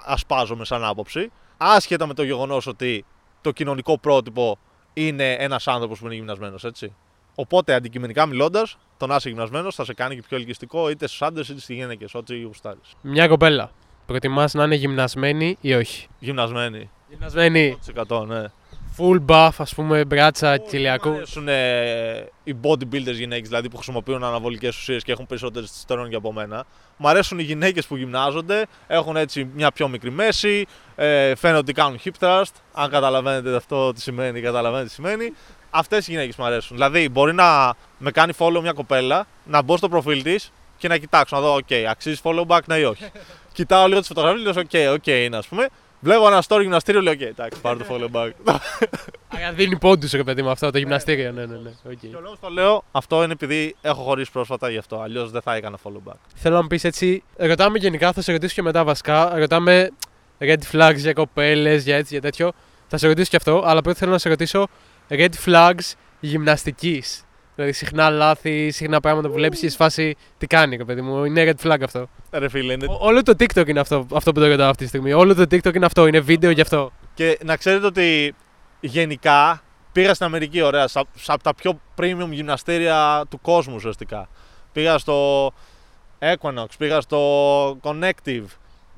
ασπάζομαι 0.06 0.66
σαν 0.66 0.84
άποψη 0.84 1.32
άσχετα 1.58 2.08
με 2.08 2.14
το 2.14 2.24
γεγονός 2.24 2.68
ότι 2.68 3.06
το 3.42 3.52
κοινωνικό 3.52 3.98
πρότυπο 3.98 4.58
είναι 4.94 5.34
ένας 5.34 5.68
άνθρωπος 5.68 6.00
που 6.00 6.06
είναι 6.06 6.16
γυμνασμένος, 6.16 6.64
έτσι. 6.64 6.94
Οπότε 7.36 7.74
αντικειμενικά 7.74 8.26
μιλώντας, 8.26 8.78
το 8.98 9.08
να 9.08 9.16
είσαι 9.16 9.30
γυμνασμένος 9.30 9.76
θα 9.76 9.86
σε 9.86 9.94
κάνει 9.94 10.16
και 10.16 10.24
πιο 10.28 10.38
ελκυστικό 10.38 10.90
είτε 10.90 11.08
στους 11.08 11.22
άντρες 11.22 11.50
είτε 11.50 11.60
στις 11.60 11.76
γυναίκες, 11.76 12.16
ό,τι 12.16 12.42
γουστάρεις. 12.42 12.94
Μια 13.02 13.28
κοπέλα. 13.28 13.72
Προτιμάς 14.12 14.54
να 14.54 14.64
είναι 14.64 14.76
γυμνασμένη 14.76 15.58
ή 15.62 15.74
όχι; 15.74 16.08
Γυμνασμένη. 16.20 16.90
Γυμνασμένη. 17.10 17.78
100%, 18.10 18.26
ναι 18.28 18.44
full 18.98 19.20
buff, 19.28 19.50
ας 19.58 19.76
πούμε, 19.76 20.06
μπράτσα 20.06 20.58
κοιλιακού. 20.58 21.10
Μου 21.10 21.16
αρέσουν 21.16 21.48
ε, 21.48 22.30
οι 22.44 22.56
bodybuilders 22.64 23.14
γυναίκες 23.14 23.48
δηλαδή 23.48 23.70
που 23.70 23.76
χρησιμοποιούν 23.76 24.24
αναβολικές 24.24 24.78
ουσίες 24.78 25.04
και 25.04 25.12
έχουν 25.12 25.28
περισσότερες 25.28 25.86
και 26.10 26.16
από 26.16 26.34
μένα. 26.34 26.66
Μου 26.98 27.08
αρέσουν 27.08 27.40
οι 27.40 27.44
γυναίκες 27.44 27.88
που 27.88 27.96
γυμνάζονται, 27.96 28.66
έχουν 28.88 29.16
έτσι 29.16 29.48
μια 29.56 29.72
πιο 29.72 29.88
μικρή 29.88 30.12
μέση, 30.12 30.66
ε, 30.96 31.36
φαίνεται 31.36 31.60
ότι 31.60 31.74
κάνουν 31.74 32.00
hip 32.04 32.26
thrust. 32.26 32.54
Αν 32.74 32.90
καταλαβαίνετε 32.90 33.56
αυτό 33.56 33.94
τι 33.94 34.02
σημαίνει, 34.02 34.42
καταλαβαίνετε 34.42 34.88
τι 34.88 34.94
σημαίνει. 34.94 35.34
Αυτές 35.70 36.08
οι 36.08 36.12
γυναίκες 36.12 36.36
μου 36.36 36.46
αρέσουν. 36.46 36.76
Δηλαδή, 36.76 37.10
μπορεί 37.10 37.34
να 37.34 37.74
με 37.98 38.12
κάνει 38.12 38.34
follow 38.38 38.60
μια 38.62 38.74
κοπέλα, 38.74 39.28
να 39.46 39.62
μπω 39.62 39.78
στο 39.78 39.90
προφίλ 39.90 40.24
της 40.24 40.52
και 40.82 40.88
να 40.88 40.98
κοιτάξω, 40.98 41.36
να 41.36 41.42
δω, 41.42 41.56
OK, 41.56 41.74
αξίζει 41.74 42.20
follow 42.24 42.46
back, 42.48 42.60
ναι 42.66 42.76
ή 42.76 42.84
όχι. 42.84 43.04
Κοιτάω 43.54 43.88
λίγο 43.88 44.00
τις 44.00 44.08
φωτογραφίες, 44.08 44.44
λέω, 44.44 44.54
OK, 44.72 44.96
OK 44.96 45.08
είναι, 45.08 45.38
ας 45.38 45.48
πούμε. 45.48 45.68
Βλέπω 46.00 46.28
ένα 46.28 46.44
story 46.48 46.62
γυμναστήριο, 46.62 47.02
λέω: 47.02 47.14
OK, 47.14 47.22
εντάξει, 47.22 47.62
πάρω 47.62 47.78
το 47.78 47.86
follow 47.90 48.16
back. 48.16 48.30
Άρα 49.36 49.52
δίνει 49.52 49.78
πόντους 49.78 50.12
ρε 50.12 50.24
παιδί 50.24 50.42
μου 50.42 50.50
αυτό 50.50 50.72
το 50.72 50.78
γυμναστήριο. 50.78 51.32
Ναι, 51.32 51.46
ναι, 51.46 51.58
ναι. 51.58 51.72
Okay. 51.90 51.96
Και 52.10 52.16
ο 52.16 52.20
λόγος 52.22 52.40
το 52.40 52.50
λέω 52.50 52.84
αυτό 52.92 53.24
είναι 53.24 53.34
επειδή 53.34 53.76
έχω 53.82 54.04
χωρίσει 54.04 54.32
πρόσφατα 54.32 54.70
γι' 54.70 54.78
αυτό. 54.78 55.02
Αλλιώς 55.02 55.32
δεν 55.32 55.42
θα 55.42 55.56
έκανα 55.56 55.78
follow 55.84 56.10
back. 56.10 56.16
Θέλω 56.36 56.56
να 56.56 56.62
μου 56.62 56.68
πεις 56.68 56.84
έτσι, 56.84 57.24
ρωτάμε 57.38 57.78
γενικά, 57.78 58.12
θα 58.12 58.22
σε 58.22 58.32
ρωτήσω 58.32 58.54
και 58.54 58.62
μετά 58.62 58.84
βασικά. 58.84 59.38
Ρωτάμε 59.38 59.92
red 60.40 60.60
flags 60.72 60.98
για 60.98 61.14
κοπέλες, 61.14 61.84
για 61.84 61.96
έτσι, 61.96 62.14
για 62.14 62.22
τέτοιο. 62.22 62.52
Θα 62.88 62.98
σε 62.98 63.08
ρωτήσω 63.08 63.30
και 63.30 63.36
αυτό, 63.36 63.64
αλλά 63.66 63.82
πρώτα 63.82 63.98
θέλω 63.98 64.12
να 64.12 64.18
σε 64.18 64.30
ρωτήσω 64.30 64.68
red 65.10 65.32
flags 65.46 65.94
γυμναστικής. 66.20 67.26
Δηλαδή 67.62 67.86
συχνά 67.86 68.10
λάθη, 68.10 68.72
συχνά 68.72 69.00
πράγματα 69.00 69.28
που 69.28 69.34
βλέπεις 69.34 69.60
και 69.60 69.70
σφάση 69.70 70.16
τι 70.38 70.48
κάνει, 70.48 70.86
παιδί 70.86 71.02
μου. 71.02 71.26
Είναι 71.26 71.52
red 71.52 71.68
flag 71.68 71.78
αυτό. 71.84 72.10
Ρε 72.32 72.50
φίλε, 72.50 72.74
είναι... 72.74 72.86
όλο 73.00 73.24
το 73.24 73.34
TikTok 73.40 73.68
είναι 73.68 73.80
αυτό, 73.80 74.06
αυτό 74.14 74.32
που 74.32 74.40
το 74.40 74.48
ρωτάω 74.48 74.70
αυτή 74.70 74.84
τη 74.84 74.90
στιγμή. 74.90 75.14
Όλο 75.14 75.36
το 75.36 75.42
TikTok 75.42 75.76
είναι 75.76 75.86
αυτό, 75.86 76.08
είναι 76.08 76.20
βίντεο 76.20 76.52
γι' 76.52 76.62
αυτό. 76.62 76.92
Και 77.14 77.38
να 77.44 77.58
ξέρετε 77.58 77.86
ότι 77.86 78.36
γενικά 78.80 79.62
πήγα 79.92 80.14
στην 80.14 80.26
Αμερική, 80.26 80.62
ωραία, 80.62 80.88
από 81.26 81.44
τα 81.44 81.56
πιο 81.56 81.80
premium 81.98 82.30
γυμναστήρια 82.30 83.26
του 83.30 83.42
κόσμου 83.42 83.76
ουσιαστικά. 83.76 84.30
Πήγα 84.72 84.98
στο 84.98 85.48
Equinox, 86.20 86.66
πήγα 86.78 87.02
στο 87.02 87.80
Connective, 87.82 88.46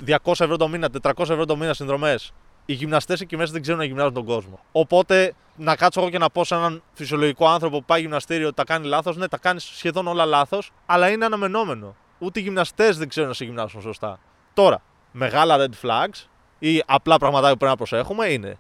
200 0.08 0.16
ευρώ 0.40 0.58
το 0.58 0.68
μήνα, 0.68 0.90
400 1.02 1.12
ευρώ 1.20 1.46
το 1.46 1.56
μήνα 1.58 1.74
συνδρομές 1.74 2.34
οι 2.66 2.74
γυμναστές 2.74 3.22
εκεί 3.22 3.38
μέσα 3.38 3.52
δεν 3.52 3.62
ξέρουν 3.62 3.80
να 3.80 3.86
γυμνάζουν 3.86 4.14
τον 4.14 4.26
κόσμο. 4.26 4.60
Οπότε 4.72 5.34
να 5.56 5.76
κάτσω 5.76 6.00
εγώ 6.00 6.10
και 6.10 6.18
να 6.18 6.30
πω 6.30 6.44
σε 6.44 6.56
έναν 6.56 6.84
φυσιολογικό 6.94 7.48
άνθρωπο 7.48 7.78
που 7.78 7.86
πάει 7.86 8.02
γυμναστήριο 8.02 8.48
ότι 8.48 8.56
τα 8.56 8.64
κάνει 8.64 8.88
λάθος, 8.88 9.18
ναι, 9.18 9.28
τα 9.28 9.38
κάνεις 9.38 9.64
σχεδόν 9.64 10.08
όλα 10.08 10.26
λάθος, 10.26 10.72
αλλά 10.86 11.10
είναι 11.10 11.26
αναμενόμενο. 11.26 11.96
Ούτε 12.20 12.40
οι 12.40 12.44
γυμναστές 12.44 12.98
δεν 12.98 13.08
ξέρουν 13.08 13.30
να 13.30 13.36
σε 13.36 13.46
γυμνάσουν 13.46 13.82
σωστά. 13.82 14.20
Τώρα, 14.54 14.82
μεγάλα 15.12 15.58
red 15.58 15.88
flags 15.88 16.28
ή 16.60 16.84
απλά 16.86 17.18
πραγματάκια 17.18 17.52
που 17.52 17.58
πρέπει 17.58 17.72
να 17.72 17.78
προσέχουμε 17.78 18.28
είναι 18.28 18.58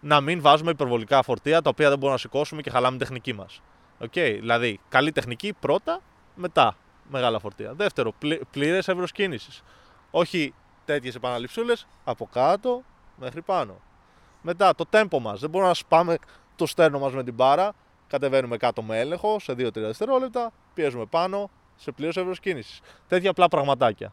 να 0.00 0.20
μην 0.20 0.40
βάζουμε 0.40 0.70
υπερβολικά 0.70 1.22
φορτία 1.22 1.62
τα 1.62 1.70
οποία 1.70 1.88
δεν 1.88 1.98
μπορούμε 1.98 2.12
να 2.12 2.18
σηκώσουμε 2.18 2.62
και 2.62 2.70
χαλάμε 2.70 2.96
την 2.96 3.06
τεχνική 3.06 3.32
μας. 3.32 3.60
Okay, 4.00 4.36
δηλαδή, 4.40 4.80
καλή 4.88 5.12
τεχνική 5.12 5.52
πρώτα, 5.60 6.00
μετά 6.34 6.76
μεγάλα 7.10 7.38
φορτία. 7.38 7.72
Δεύτερο, 7.74 8.12
πλήρες 8.50 8.88
εύρο 8.88 9.04
κίνηση. 9.04 9.62
Όχι 10.10 10.54
τέτοιες 10.84 11.14
επαναληψούλες 11.14 11.86
από 12.04 12.28
κάτω, 12.32 12.82
μέχρι 13.22 13.42
πάνω. 13.42 13.80
Μετά 14.42 14.74
το 14.74 14.84
tempo 14.90 15.18
μας. 15.20 15.40
Δεν 15.40 15.50
μπορούμε 15.50 15.68
να 15.68 15.74
σπάμε 15.74 16.18
το 16.56 16.66
στέρνο 16.66 16.98
μας 16.98 17.12
με 17.12 17.24
την 17.24 17.34
μπάρα. 17.34 17.72
Κατεβαίνουμε 18.06 18.56
κάτω 18.56 18.82
με 18.82 18.98
έλεγχο 18.98 19.38
σε 19.40 19.52
2-3 19.52 19.70
δευτερόλεπτα. 19.72 20.52
Πιέζουμε 20.74 21.04
πάνω 21.06 21.50
σε 21.76 21.92
πλήρως 21.92 22.16
εύρο 22.16 22.32
κίνηση. 22.32 22.80
Τέτοια 23.08 23.30
απλά 23.30 23.48
πραγματάκια. 23.48 24.12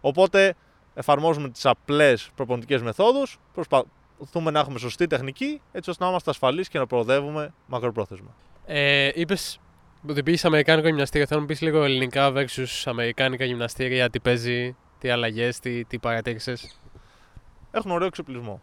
Οπότε 0.00 0.54
εφαρμόζουμε 0.94 1.48
τις 1.48 1.66
απλές 1.66 2.30
προπονητικές 2.34 2.82
μεθόδους. 2.82 3.38
Προσπαθούμε 3.52 4.50
να 4.50 4.58
έχουμε 4.58 4.78
σωστή 4.78 5.06
τεχνική 5.06 5.60
έτσι 5.72 5.90
ώστε 5.90 6.04
να 6.04 6.10
είμαστε 6.10 6.30
ασφαλείς 6.30 6.68
και 6.68 6.78
να 6.78 6.86
προοδεύουμε 6.86 7.54
μακροπρόθεσμα. 7.66 8.34
Ε, 8.66 9.10
Είπες 9.14 9.60
ότι 10.08 10.22
πήγες 10.22 10.44
Αμερικάνικο 10.44 10.88
γυμναστήριο. 10.88 11.26
Θέλω 11.26 11.40
να 11.40 11.46
πεις 11.46 11.60
λίγο 11.60 11.84
ελληνικά 11.84 12.32
versus 12.34 12.82
Αμερικάνικα 12.84 13.44
γυμναστήρια, 13.44 14.10
τι 14.10 14.20
παίζει, 14.20 14.76
τι 14.98 15.10
αλλαγές, 15.10 15.58
τι, 15.58 15.84
τι 15.84 15.98
παρατήρησες 15.98 16.78
έχουν 17.70 17.90
ωραίο 17.90 18.06
εξοπλισμό. 18.06 18.60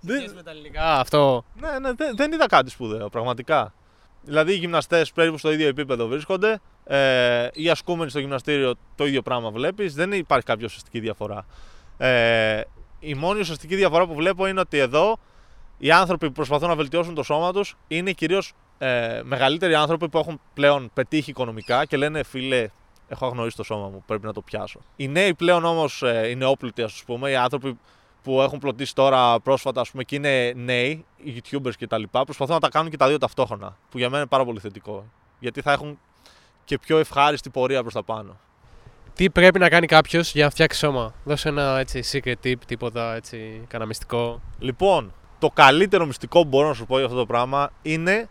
Δεν... 0.00 0.32
με 0.34 0.42
τα 0.42 0.50
ελληνικά 0.50 0.98
αυτό. 0.98 1.44
Ναι, 1.60 1.78
ναι, 1.78 1.92
δεν, 1.92 2.16
δεν 2.16 2.32
είδα 2.32 2.46
κάτι 2.46 2.70
σπουδαίο, 2.70 3.08
πραγματικά. 3.08 3.72
Δηλαδή 4.22 4.52
οι 4.52 4.56
γυμναστές 4.56 5.12
περίπου 5.12 5.38
στο 5.38 5.52
ίδιο 5.52 5.68
επίπεδο 5.68 6.06
βρίσκονται. 6.06 6.60
Ε, 6.84 7.48
οι 7.52 7.70
ασκούμενοι 7.70 8.10
στο 8.10 8.18
γυμναστήριο 8.18 8.74
το 8.94 9.06
ίδιο 9.06 9.22
πράγμα 9.22 9.50
βλέπεις. 9.50 9.94
Δεν 9.94 10.12
υπάρχει 10.12 10.44
κάποια 10.44 10.64
ουσιαστική 10.64 11.00
διαφορά. 11.00 11.46
Ε, 11.98 12.60
η 13.00 13.14
μόνη 13.14 13.40
ουσιαστική 13.40 13.74
διαφορά 13.74 14.06
που 14.06 14.14
βλέπω 14.14 14.46
είναι 14.46 14.60
ότι 14.60 14.78
εδώ 14.78 15.18
οι 15.78 15.90
άνθρωποι 15.90 16.26
που 16.26 16.32
προσπαθούν 16.32 16.68
να 16.68 16.74
βελτιώσουν 16.76 17.14
το 17.14 17.22
σώμα 17.22 17.52
τους 17.52 17.76
είναι 17.88 18.12
κυρίως 18.12 18.52
ε, 18.78 19.20
μεγαλύτεροι 19.24 19.74
άνθρωποι 19.74 20.08
που 20.08 20.18
έχουν 20.18 20.40
πλέον 20.54 20.90
πετύχει 20.94 21.30
οικονομικά 21.30 21.84
και 21.84 21.96
λένε 21.96 22.22
φίλε, 22.22 22.68
έχω 23.08 23.26
αγνοήσει 23.26 23.56
το 23.56 23.62
σώμα 23.62 23.88
μου. 23.88 24.02
Πρέπει 24.06 24.26
να 24.26 24.32
το 24.32 24.40
πιάσω. 24.40 24.80
Οι 24.96 25.08
νέοι 25.08 25.34
πλέον 25.34 25.64
όμως, 25.64 26.02
ε, 26.02 26.28
οι 26.28 26.34
νεόπλουτοι, 26.34 26.82
ας 26.82 27.02
πούμε, 27.06 27.30
οι 27.30 27.36
άνθρωποι 27.36 27.78
που 28.24 28.40
έχουν 28.40 28.58
πλωτήσει 28.58 28.94
τώρα 28.94 29.40
πρόσφατα, 29.40 29.80
ας 29.80 29.90
πούμε, 29.90 30.04
και 30.04 30.16
είναι 30.16 30.52
νέοι, 30.56 31.04
οι 31.16 31.36
YouTubers 31.36 31.72
κτλ., 31.78 32.02
προσπαθούν 32.10 32.54
να 32.54 32.60
τα 32.60 32.68
κάνουν 32.68 32.90
και 32.90 32.96
τα 32.96 33.08
δύο 33.08 33.18
ταυτόχρονα. 33.18 33.76
Που 33.90 33.98
για 33.98 34.06
μένα 34.06 34.18
είναι 34.18 34.28
πάρα 34.28 34.44
πολύ 34.44 34.60
θετικό. 34.60 35.04
Γιατί 35.38 35.60
θα 35.60 35.72
έχουν 35.72 35.98
και 36.64 36.78
πιο 36.78 36.98
ευχάριστη 36.98 37.50
πορεία 37.50 37.80
προς 37.80 37.92
τα 37.92 38.02
πάνω. 38.02 38.36
Τι 39.14 39.30
πρέπει 39.30 39.58
να 39.58 39.68
κάνει 39.68 39.86
κάποιος 39.86 40.32
για 40.32 40.44
να 40.44 40.50
φτιάξει 40.50 40.78
σώμα; 40.78 41.14
Δώσε 41.24 41.48
ένα 41.48 41.78
έτσι 41.78 42.02
secret 42.12 42.46
tip, 42.46 42.54
τίποτα 42.66 43.14
έτσι, 43.14 43.64
κανένα 43.68 43.88
μυστικό. 43.88 44.40
Λοιπόν, 44.58 45.12
το 45.38 45.50
καλύτερο 45.50 46.06
μυστικό 46.06 46.42
που 46.42 46.48
μπορώ 46.48 46.68
να 46.68 46.74
σου 46.74 46.86
πω 46.86 46.96
για 46.96 47.06
αυτό 47.06 47.18
το 47.18 47.26
πράγμα 47.26 47.70
είναι 47.82 48.28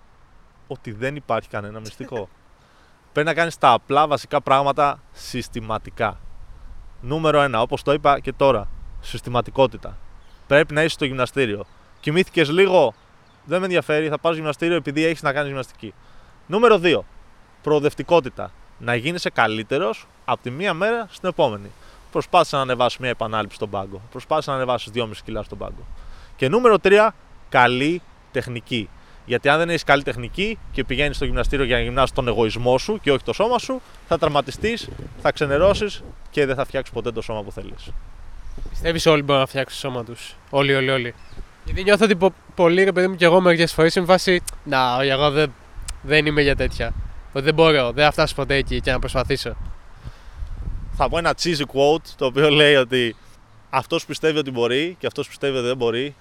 ότι 0.67 0.91
δεν 0.91 1.15
υπάρχει 1.15 1.49
κανένα 1.49 1.79
μυστικό. 1.79 2.29
Πρέπει 3.13 3.27
να 3.27 3.33
κάνεις 3.33 3.57
τα 3.57 3.71
απλά 3.71 4.07
βασικά 4.07 4.41
πράγματα 4.41 5.03
συστηματικά. 5.11 6.19
Νούμερο 7.01 7.41
ένα, 7.41 7.61
όπως 7.61 7.81
το 7.81 7.93
είπα 7.93 8.19
και 8.19 8.33
τώρα, 8.33 8.67
συστηματικότητα. 9.03 9.97
Πρέπει 10.47 10.73
να 10.73 10.83
είσαι 10.83 10.93
στο 10.93 11.05
γυμναστήριο. 11.05 11.65
Κοιμήθηκες 11.99 12.49
λίγο, 12.49 12.93
δεν 13.45 13.59
με 13.59 13.65
ενδιαφέρει, 13.65 14.09
θα 14.09 14.17
πας 14.17 14.31
στο 14.31 14.33
γυμναστήριο 14.33 14.75
επειδή 14.75 15.03
έχεις 15.03 15.21
να 15.21 15.33
κάνεις 15.33 15.47
γυμναστική. 15.47 15.93
Νούμερο 16.47 16.77
2. 16.77 16.99
Προοδευτικότητα. 17.61 18.51
Να 18.77 18.95
γίνεσαι 18.95 19.29
καλύτερος 19.29 20.07
από 20.25 20.43
τη 20.43 20.49
μία 20.49 20.73
μέρα 20.73 21.07
στην 21.11 21.29
επόμενη. 21.29 21.71
Προσπάθησες 22.11 22.53
να 22.53 22.59
ανεβάσεις 22.59 22.99
μια 22.99 23.09
επανάληψη 23.09 23.55
στον 23.55 23.69
πάγκο. 23.69 24.01
Προσπάθησες 24.11 24.47
να 24.47 24.55
ανεβάσεις 24.55 24.91
2,5 24.91 25.23
κιλά 25.23 25.43
στον 25.43 25.57
πάγκο. 25.57 25.85
Και 26.35 26.49
νούμερο 26.49 26.77
3. 26.79 27.13
Καλή 27.49 28.01
τεχνική. 28.31 28.89
Γιατί 29.25 29.49
αν 29.49 29.57
δεν 29.57 29.69
έχεις 29.69 29.83
καλή 29.83 30.03
τεχνική 30.03 30.57
και 30.71 30.83
πηγαίνεις 30.83 31.15
στο 31.15 31.25
γυμναστήριο 31.25 31.65
για 31.65 31.75
να 31.75 31.81
γυμνάσεις 31.81 32.15
τον 32.15 32.27
εγωισμό 32.27 32.77
σου 32.77 32.99
και 33.01 33.11
όχι 33.11 33.23
το 33.23 33.33
σώμα 33.33 33.59
σου, 33.59 33.81
θα 34.07 34.17
τραυματιστείς, 34.17 34.89
θα 35.21 35.31
ξενερώσεις 35.31 36.03
και 36.31 36.45
δεν 36.45 36.55
θα 36.55 36.65
φτιάξεις 36.65 36.93
ποτέ 36.93 37.11
το 37.11 37.21
σώμα 37.21 37.43
που 37.43 37.51
θέλεις. 37.51 37.91
Πιστεύεις 38.69 39.05
όλοι 39.05 39.21
μπορούν 39.21 39.41
να 39.41 39.47
φτιάξουν 39.47 39.81
το 39.81 39.87
σώμα 39.87 40.03
τους. 40.03 40.35
Όλοι, 40.49 40.75
όλοι, 40.75 40.89
όλοι. 40.89 41.13
Γιατί 41.65 41.83
νιώθω 41.83 42.05
ότι 42.05 42.15
πο- 42.15 42.33
πολλοί, 42.55 42.83
ρε 42.83 42.91
παιδί 42.91 43.07
μου, 43.07 43.15
και 43.15 43.25
εγώ 43.25 43.41
μερικές 43.41 43.73
φορές 43.73 43.95
είμαι 43.95 44.05
φάση. 44.05 44.41
Να, 44.63 45.03
εγώ 45.03 45.31
δεν, 45.31 45.53
δεν 46.01 46.25
είμαι 46.25 46.41
για 46.41 46.55
τέτοια. 46.55 46.93
Ότι 47.33 47.45
δεν 47.45 47.53
μπορώ, 47.53 47.91
δεν 47.91 48.05
θα 48.05 48.11
φτάσω 48.11 48.35
ποτέ 48.35 48.55
εκεί 48.55 48.81
και 48.81 48.91
να 48.91 48.99
προσπαθήσω. 48.99 49.55
Θα 50.95 51.09
πω 51.09 51.17
ένα 51.17 51.33
cheesy 51.41 51.61
quote 51.73 52.05
το 52.15 52.25
οποίο 52.25 52.49
λέει 52.49 52.75
ότι 52.75 53.15
αυτός 53.69 54.05
πιστεύει 54.05 54.37
ότι 54.37 54.51
μπορεί 54.51 54.95
και 54.99 55.07
αυτός 55.07 55.27
πιστεύει 55.27 55.57
ότι 55.57 55.67
δεν 55.67 55.77
μπορεί. 55.77 56.15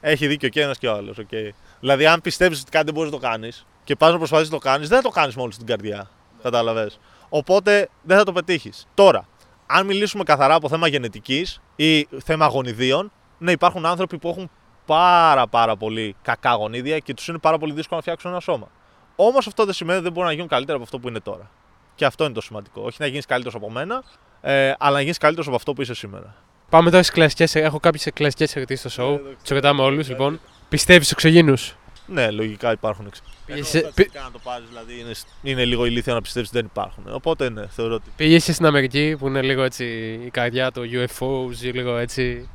Έχει 0.00 0.26
δίκιο 0.26 0.48
και 0.48 0.62
ένας 0.62 0.78
και 0.78 0.88
ο 0.88 0.94
άλλος. 0.94 1.16
Okay. 1.20 1.50
Δηλαδή, 1.80 2.06
αν 2.06 2.20
πιστεύεις 2.20 2.60
ότι 2.60 2.70
κάτι 2.70 2.84
δεν 2.84 2.94
μπορείς 2.94 3.10
να 3.10 3.18
το 3.18 3.26
κάνεις 3.26 3.66
και 3.84 3.96
πας 3.96 4.12
να 4.12 4.18
προσπαθήσεις 4.18 4.50
να 4.52 4.58
το 4.58 4.64
κάνεις, 4.64 4.88
δεν 4.88 4.96
θα 4.96 5.02
το 5.02 5.10
κάνεις 5.10 5.34
μόνο 5.34 5.50
στην 5.50 5.66
καρδιά. 5.66 6.10
Κατάλαβες. 6.42 7.00
Οπότε 7.28 7.88
δεν 8.02 8.18
θα 8.18 8.24
το 8.24 8.32
πετύχεις. 8.32 8.86
Τώρα, 8.94 9.28
αν 9.72 9.86
μιλήσουμε 9.86 10.22
καθαρά 10.22 10.54
από 10.54 10.68
θέμα 10.68 10.88
γενετικής 10.88 11.60
ή 11.76 12.08
θέμα 12.24 12.46
γονιδίων, 12.46 13.12
ναι, 13.38 13.50
υπάρχουν 13.50 13.86
άνθρωποι 13.86 14.18
που 14.18 14.28
έχουν 14.28 14.50
πάρα 14.86 15.46
πάρα 15.46 15.76
πολύ 15.76 16.16
κακά 16.22 16.54
γονίδια 16.54 16.98
και 16.98 17.14
τους 17.14 17.28
είναι 17.28 17.38
πάρα 17.38 17.58
πολύ 17.58 17.72
δύσκολο 17.72 17.96
να 17.96 18.02
φτιάξουν 18.02 18.30
ένα 18.30 18.40
σώμα. 18.40 18.68
Όμως 19.16 19.46
αυτό 19.46 19.64
δεν 19.64 19.74
σημαίνει 19.74 19.94
ότι 19.94 20.04
δεν 20.04 20.12
μπορούν 20.12 20.28
να 20.28 20.34
γίνουν 20.34 20.48
καλύτερα 20.48 20.74
από 20.76 20.84
αυτό 20.84 20.98
που 20.98 21.08
είναι 21.08 21.20
τώρα. 21.20 21.50
Και 21.94 22.04
αυτό 22.04 22.24
είναι 22.24 22.32
το 22.32 22.40
σημαντικό. 22.40 22.82
Όχι 22.82 22.96
να 23.00 23.06
γίνεις 23.06 23.26
καλύτερος 23.26 23.56
από 23.56 23.70
μένα, 23.70 24.02
ε, 24.40 24.72
αλλά 24.78 24.94
να 24.94 25.00
γίνεις 25.00 25.18
καλύτερος 25.18 25.46
από 25.46 25.56
αυτό 25.56 25.72
που 25.72 25.82
είσαι 25.82 25.94
σήμερα. 25.94 26.34
Πάμε 26.70 26.90
τώρα 26.90 27.02
στις 27.02 27.14
κλασικές. 27.14 27.54
Έχω 27.54 27.80
κάποιες 27.80 28.08
κλασικές 28.14 28.56
ερωτήσεις 28.56 28.92
στο 28.92 29.04
show. 29.04 29.20
Τις 29.42 29.50
ρωτάμε 29.50 29.82
όλους, 29.82 30.08
λοιπόν. 30.08 30.40
Πιστεύεις 30.68 31.06
στους 31.06 31.24
εξωγήνου. 31.24 31.54
Ναι, 32.10 32.30
λογικά 32.30 32.72
υπάρχουν 32.72 33.06
εξ... 33.06 33.22
Πήγες 33.46 33.74
Ενώ 33.74 33.84
σε- 33.84 33.92
βασικά 33.96 34.20
να 34.20 34.30
το 34.30 34.38
πάρεις, 34.42 34.68
δηλαδή 34.68 35.00
είναι, 35.00 35.12
είναι 35.42 35.64
λίγο 35.64 35.84
ηλίθιο 35.84 36.14
να 36.14 36.20
πιστεύει 36.20 36.46
ότι 36.46 36.56
δεν 36.56 36.66
υπάρχουν. 36.66 37.04
Οπότε 37.10 37.50
ναι, 37.50 37.66
θεωρώ 37.66 37.94
ότι. 37.94 38.10
Πήγες 38.16 38.42
στην 38.42 38.66
Αμερική 38.66 39.16
που 39.18 39.26
είναι 39.26 39.42
λίγο 39.42 39.62
έτσι 39.62 39.84
η 40.24 40.30
καρδιά 40.30 40.70
του 40.70 40.82
UFO, 40.92 41.52
ζει 41.52 41.68
λίγο 41.68 41.96
έτσι. 41.96 42.48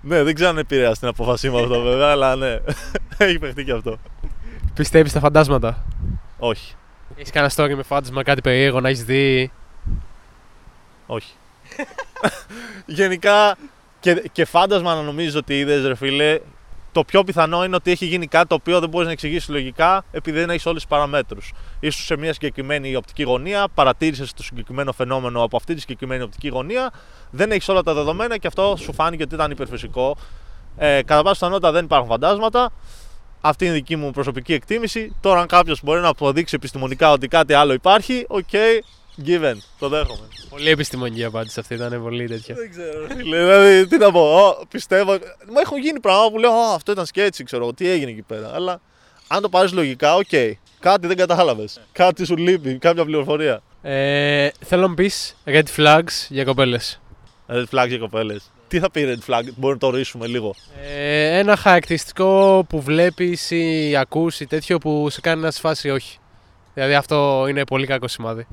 Ναι, 0.00 0.22
δεν 0.22 0.34
ξέρω 0.34 0.50
αν 0.50 0.58
επηρεάσει 0.58 0.98
την 1.00 1.08
απόφασή 1.08 1.50
μου 1.50 1.58
αυτό 1.58 1.80
βέβαια, 1.80 2.10
αλλά 2.10 2.36
ναι. 2.36 2.58
Έχει 3.16 3.38
παιχτεί 3.38 3.64
και 3.64 3.72
αυτό. 3.72 3.98
Πιστεύεις 4.74 5.10
στα 5.10 5.20
φαντάσματα; 5.20 5.84
Όχι. 6.38 6.74
Έχεις 7.16 7.30
κανένα 7.30 7.52
story 7.56 7.74
με 7.76 7.82
φάντασμα, 7.82 8.22
κάτι 8.22 8.40
περίεργο 8.40 8.80
να 8.80 8.88
έχεις 8.88 9.04
δει; 9.04 9.52
Όχι. 11.06 11.32
Γενικά 12.86 13.56
και, 14.00 14.22
και 14.32 14.44
φάντασμα 14.44 14.94
να 14.94 15.02
νομίζεις 15.02 15.34
ότι 15.34 15.58
είδες, 15.58 15.86
ρε 15.86 15.94
φίλε, 15.94 16.40
το 16.94 17.04
πιο 17.04 17.24
πιθανό 17.24 17.64
είναι 17.64 17.76
ότι 17.76 17.90
έχει 17.90 18.06
γίνει 18.06 18.26
κάτι 18.26 18.46
το 18.46 18.54
οποίο 18.54 18.80
δεν 18.80 18.88
μπορείς 18.88 19.06
να 19.06 19.12
εξηγήσεις 19.12 19.48
λογικά 19.48 20.04
επειδή 20.10 20.38
δεν 20.38 20.50
έχεις 20.50 20.66
όλες 20.66 20.80
τις 20.82 20.90
παραμέτρους. 20.90 21.52
Ίσως 21.80 22.04
σε 22.04 22.16
μια 22.16 22.32
συγκεκριμένη 22.32 22.96
οπτική 22.96 23.22
γωνία, 23.22 23.68
παρατήρησες 23.74 24.32
το 24.32 24.42
συγκεκριμένο 24.42 24.92
φαινόμενο 24.92 25.42
από 25.42 25.56
αυτή 25.56 25.74
τη 25.74 25.80
συγκεκριμένη 25.80 26.22
οπτική 26.22 26.48
γωνία, 26.48 26.92
δεν 27.30 27.50
έχεις 27.50 27.68
όλα 27.68 27.82
τα 27.82 27.94
δεδομένα 27.94 28.36
και 28.36 28.46
αυτό 28.46 28.76
σου 28.78 28.92
φάνηκε 28.92 29.22
ότι 29.22 29.34
ήταν 29.34 29.50
υπερφυσικό. 29.50 30.16
Ε, 30.76 31.02
κατά 31.02 31.22
πάσα 31.22 31.34
πιθανότητα 31.34 31.72
δεν 31.72 31.84
υπάρχουν 31.84 32.08
φαντάσματα. 32.08 32.72
Αυτή 33.40 33.64
είναι 33.64 33.74
η 33.74 33.76
δική 33.76 33.96
μου 33.96 34.10
προσωπική 34.10 34.52
εκτίμηση. 34.52 35.14
Τώρα, 35.20 35.40
αν 35.40 35.46
κάποιος 35.46 35.80
μπορεί 35.82 36.00
να 36.00 36.08
αποδείξει 36.08 36.54
επιστημονικά 36.54 37.10
ότι 37.10 37.28
κάτι 37.28 37.52
άλλο 37.52 37.72
υπάρχει, 37.72 38.24
OK, 38.28 38.54
given. 39.26 39.54
Το 39.78 39.88
δέχομαι. 39.88 40.28
Πολύ 40.48 40.70
επιστημονική 40.70 41.24
απάντηση 41.24 41.60
αυτή, 41.60 41.74
ήταν 41.74 42.02
πολύ 42.02 42.26
τέτοια. 42.28 42.54
Δεν 42.54 42.70
ξέρω. 42.70 43.06
φίλε, 43.16 43.38
δηλαδή, 43.38 43.86
τι 43.86 43.96
να 43.96 44.12
πω. 44.12 44.20
Ω, 44.20 44.66
πιστεύω. 44.70 45.12
Μου 45.46 45.58
έχουν 45.64 45.78
γίνει 45.78 46.00
πράγματα 46.00 46.30
που 46.30 46.38
λέω 46.38 46.50
«Ω, 46.50 46.74
αυτό 46.74 46.92
ήταν 46.92 47.06
sketchy, 47.06 47.44
ξέρω 47.44 47.62
εγώ, 47.62 47.74
τι 47.74 47.88
έγινε 47.88 48.10
εκεί 48.10 48.22
πέρα. 48.22 48.50
Αλλά 48.54 48.80
αν 49.26 49.42
το 49.42 49.48
πάρεις 49.48 49.72
λογικά, 49.72 50.14
οκ. 50.14 50.28
Κάτι 50.80 51.06
δεν 51.06 51.16
κατάλαβες. 51.16 51.80
Κάτι 51.92 52.24
σου 52.24 52.36
λείπει, 52.36 52.78
κάποια 52.78 53.04
πληροφορία. 53.04 53.62
Ε, 53.82 54.48
θέλω 54.60 54.82
να 54.82 54.88
μου 54.88 54.94
πεις 54.94 55.36
red 55.44 55.64
flags 55.76 56.26
για 56.28 56.44
κοπέλες. 56.44 57.00
Red 57.48 57.64
flag 57.70 57.88
για 57.88 57.98
κοπέλες. 57.98 58.50
Τι 58.68 58.78
θα 58.78 58.90
πει 58.90 59.04
red 59.06 59.30
flag, 59.32 59.42
μπορούμε 59.44 59.72
να 59.72 59.78
το 59.78 59.86
ορίσουμε 59.86 60.26
λίγο. 60.26 60.54
Ε, 60.96 61.38
ένα 61.38 61.56
χαρακτηριστικό 61.56 62.64
που 62.68 62.80
βλέπεις 62.80 63.50
ή 63.50 63.94
ακούς 63.96 64.40
ή 64.40 64.46
τέτοιο 64.46 64.78
που 64.78 65.10
σε 65.10 65.20
κάνει 65.20 65.42
να 65.42 65.50
σε 65.50 65.60
φάση 65.60 65.90
όχι. 65.90 66.18
Δηλαδή 66.74 66.94
αυτό 66.94 67.46
είναι 67.48 67.64
πολύ 67.64 67.86
κακό 67.86 68.08
σημάδι. 68.08 68.46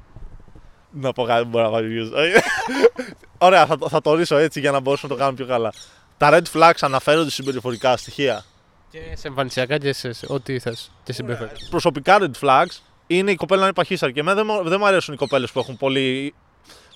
Να 0.92 1.14
πω 1.14 1.24
κάτι 1.24 1.44
που 1.44 1.50
μπορεί 1.50 1.64
να 1.64 1.70
πάρει 1.72 1.88
views. 1.92 2.12
Ωραία, 3.38 3.66
θα, 3.66 3.78
το- 3.78 3.90
θα 3.90 4.02
το 4.02 4.10
ορίσω 4.10 4.36
έτσι 4.38 4.60
για 4.60 4.72
να 4.72 4.80
μπορέσουμε 4.80 5.12
να 5.14 5.18
το 5.20 5.24
κάνουμε 5.26 5.44
πιο 5.44 5.54
καλά. 5.54 5.74
Τα 6.18 6.30
red 6.34 6.58
flags 6.60 6.78
αναφέρονται 6.82 7.30
σε 7.30 7.36
συμπεριφορικά 7.36 7.98
στοιχεία. 7.98 8.44
Και 8.90 9.00
σε 9.14 9.28
εμφανισιακά 9.28 9.78
και 9.78 9.94
σε, 9.94 10.14
σε 10.14 10.26
ό,τι 10.30 10.60
θες. 10.60 10.92
Και 11.04 11.14
συμπεριφορά. 11.14 11.52
προσωπικά 11.70 12.18
red 12.20 12.32
flags 12.42 12.80
είναι 13.08 13.32
η 13.32 13.36
κοπέλα 13.36 13.60
να 13.60 13.66
είναι 13.66 13.76
παχύσαρκη. 13.76 14.20
Εμένα 14.20 14.36
δεν, 14.44 14.46
μου- 14.50 14.70
δεν 14.70 14.78
μου 14.80 14.86
αρέσουν 14.86 15.14
οι 15.14 15.18
κοπέλες 15.18 15.52
που 15.52 15.60
έχουν 15.60 15.78
πολύ 15.78 16.34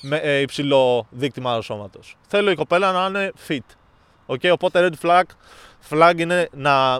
με, 0.01 0.17
ε, 0.17 0.39
υψηλό 0.39 1.07
δίκτυμα 1.09 1.61
σώματο. 1.61 1.99
Θέλω 2.27 2.51
η 2.51 2.55
κοπέλα 2.55 2.91
να 2.91 3.05
είναι 3.05 3.31
fit. 3.47 3.59
Okay, 4.27 4.49
οπότε 4.51 4.89
red 4.89 5.05
flag, 5.07 5.23
flag 5.89 6.13
είναι 6.17 6.49
να 6.53 6.99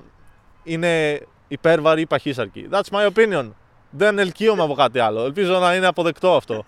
είναι 0.64 1.22
υπέρβαρη 1.48 2.02
ή 2.02 2.06
παχύσαρκη. 2.06 2.68
That's 2.72 2.90
my 2.98 3.10
opinion. 3.14 3.50
Δεν 3.98 4.20
ελκύομαι 4.20 4.64
από 4.64 4.74
κάτι 4.74 5.00
άλλο. 5.00 5.24
Ελπίζω 5.24 5.60
να 5.60 5.76
είναι 5.76 5.88
αποδεκτό 5.88 6.36
αυτό. 6.36 6.64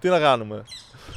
Τι 0.00 0.08
να 0.08 0.18
κάνουμε; 0.18 0.64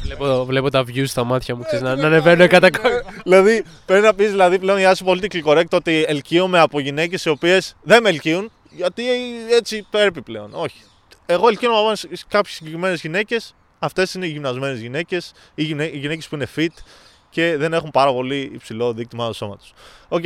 βλέπω, 0.04 0.46
βλέπω 0.46 0.70
τα 0.70 0.84
views 0.88 1.08
στα 1.08 1.24
μάτια 1.24 1.56
μου, 1.56 1.64
ξέρεις, 1.64 1.82
να, 1.82 1.96
να 1.96 2.06
ανεβαίνουν 2.08 2.48
κατά 2.48 2.70
κόρυφα. 2.70 3.04
δηλαδή, 3.24 3.66
πρέπει 3.86 4.06
να 4.06 4.14
πεις 4.14 4.30
δηλαδή, 4.30 4.60
πλέον 4.60 4.78
να 4.78 4.86
είσαι 4.86 5.04
politically 5.08 5.44
correct 5.44 5.70
ότι 5.72 6.06
ελκύομαι 6.08 6.60
από 6.60 6.80
γυναίκες 6.80 7.26
οι 7.26 7.30
οποίες 7.30 7.76
δεν 7.82 8.02
με 8.02 8.10
ελκύουν, 8.10 8.52
γιατί 8.70 9.04
έτσι 9.52 9.88
πρέπει 9.90 10.22
πλέον. 10.22 10.50
Όχι. 10.54 10.82
Εγώ 11.26 11.48
ελκύομαι 11.48 11.78
από 11.78 11.92
κάποιες 12.28 12.56
συγκεκριμένες 12.56 13.02
γυναίκες. 13.02 13.56
Αυτές 13.80 14.14
είναι 14.14 14.26
οι 14.26 14.30
γυμνασμένες 14.30 14.80
γυναίκες 14.80 15.32
ή 15.56 15.64
οι 15.64 15.98
γυναίκες 15.98 16.28
που 16.28 16.36
είναι 16.36 16.48
fit 16.56 16.84
και 17.30 17.58
δεν 17.58 17.74
έχουν 17.74 17.92
πάρα 17.92 18.14
πολύ 18.14 18.52
υψηλό 18.54 18.94
δείκτη 18.94 19.28
μάζας 19.28 19.38
σώματος. 19.38 19.64
Οκ. 20.08 20.24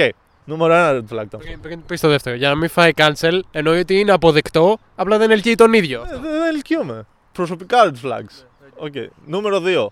Νούμερο 0.49 0.73
ένα 0.73 0.91
red 0.91 1.13
flag. 1.13 1.21
αυτό. 1.23 1.37
Πριν, 1.37 1.59
πριν 1.61 1.85
πεις 1.85 2.01
το 2.01 2.07
δεύτερο, 2.07 2.35
για 2.35 2.49
να 2.49 2.55
μην 2.55 2.69
φάει 2.69 2.91
cancel, 2.95 3.39
εννοεί 3.51 3.79
ότι 3.79 3.99
είναι 3.99 4.11
αποδεκτό, 4.11 4.77
απλά 4.95 5.17
δεν 5.17 5.31
ελκύει 5.31 5.55
τον 5.55 5.73
ίδιο. 5.73 6.01
Ε, 6.01 6.07
Δεν 6.09 6.21
δεν 6.21 6.41
ελκύομαι. 6.53 7.05
Προσωπικά 7.31 7.77
red 7.91 8.07
flags. 8.07 8.45
OK. 8.77 8.93
Νούμερο 9.25 9.61
2. 9.65 9.87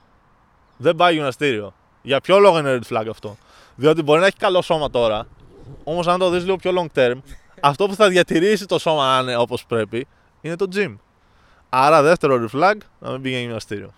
Δεν 0.77 0.95
πάει 0.95 1.13
γυμναστήριο. 1.13 1.73
Για 2.01 2.21
ποιο 2.21 2.39
λόγο 2.39 2.57
είναι 2.57 2.79
red 2.79 2.95
flag 2.95 3.05
αυτό; 3.09 3.37
Διότι 3.75 4.01
μπορεί 4.01 4.19
να 4.19 4.25
έχει 4.25 4.37
καλό 4.37 4.61
σώμα 4.61 4.89
τώρα, 4.89 5.27
όμως 5.83 6.07
αν 6.07 6.19
το 6.19 6.29
δεις 6.29 6.43
λίγο 6.43 6.55
πιο 6.55 6.71
long 6.75 6.99
term, 6.99 7.13
αυτό 7.59 7.87
που 7.87 7.95
θα 7.95 8.07
διατηρήσει 8.09 8.65
το 8.65 8.79
σώμα 8.79 9.15
να 9.15 9.21
είναι 9.21 9.37
όπως 9.37 9.65
πρέπει 9.65 10.07
είναι 10.41 10.55
το 10.55 10.65
gym. 10.75 10.95
Άρα, 11.69 12.01
δεύτερο 12.01 12.45
red 12.45 12.59
flag, 12.59 12.75
να 12.99 13.11
μην 13.11 13.21
πηγαίνει 13.21 13.41
γυμναστήριο. 13.43 13.93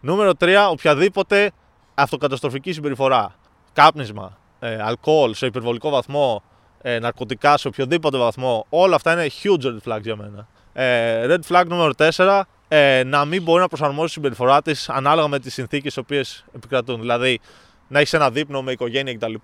Νούμερο 0.00 0.32
3. 0.40 0.56
Οποιαδήποτε 0.70 1.50
αυτοκαταστροφική 1.94 2.72
συμπεριφορά. 2.72 3.34
Κάπνισμα, 3.72 4.38
ε, 4.62 4.82
αλκοόλ 4.82 5.34
σε 5.34 5.46
υπερβολικό 5.46 5.90
βαθμό, 5.90 6.42
ε, 6.82 6.98
ναρκωτικά 6.98 7.56
σε 7.56 7.68
οποιοδήποτε 7.68 8.18
βαθμό. 8.18 8.66
Όλα 8.68 8.94
αυτά 8.94 9.12
είναι 9.12 9.30
huge 9.42 9.64
red 9.64 9.92
flags 9.92 10.02
για 10.02 10.16
μένα. 10.16 10.48
Ε, 10.72 11.26
red 11.26 11.40
flag 11.48 11.64
νούμερο 11.66 11.92
4. 12.16 12.42
Ε, 12.68 13.02
να 13.04 13.24
μην 13.24 13.42
μπορεί 13.42 13.60
να 13.60 13.68
προσαρμόσει 13.68 14.06
τη 14.06 14.12
συμπεριφορά 14.12 14.62
της 14.62 14.88
ανάλογα 14.88 15.28
με 15.28 15.38
τις 15.38 15.54
συνθήκες 15.54 15.94
τι 15.94 16.00
οποίες 16.00 16.44
επικρατούν. 16.54 17.00
Δηλαδή, 17.00 17.40
να 17.88 17.98
έχεις 17.98 18.12
ένα 18.12 18.30
δείπνο 18.30 18.62
με 18.62 18.72
οικογένεια 18.72 19.14
κτλ. 19.14 19.34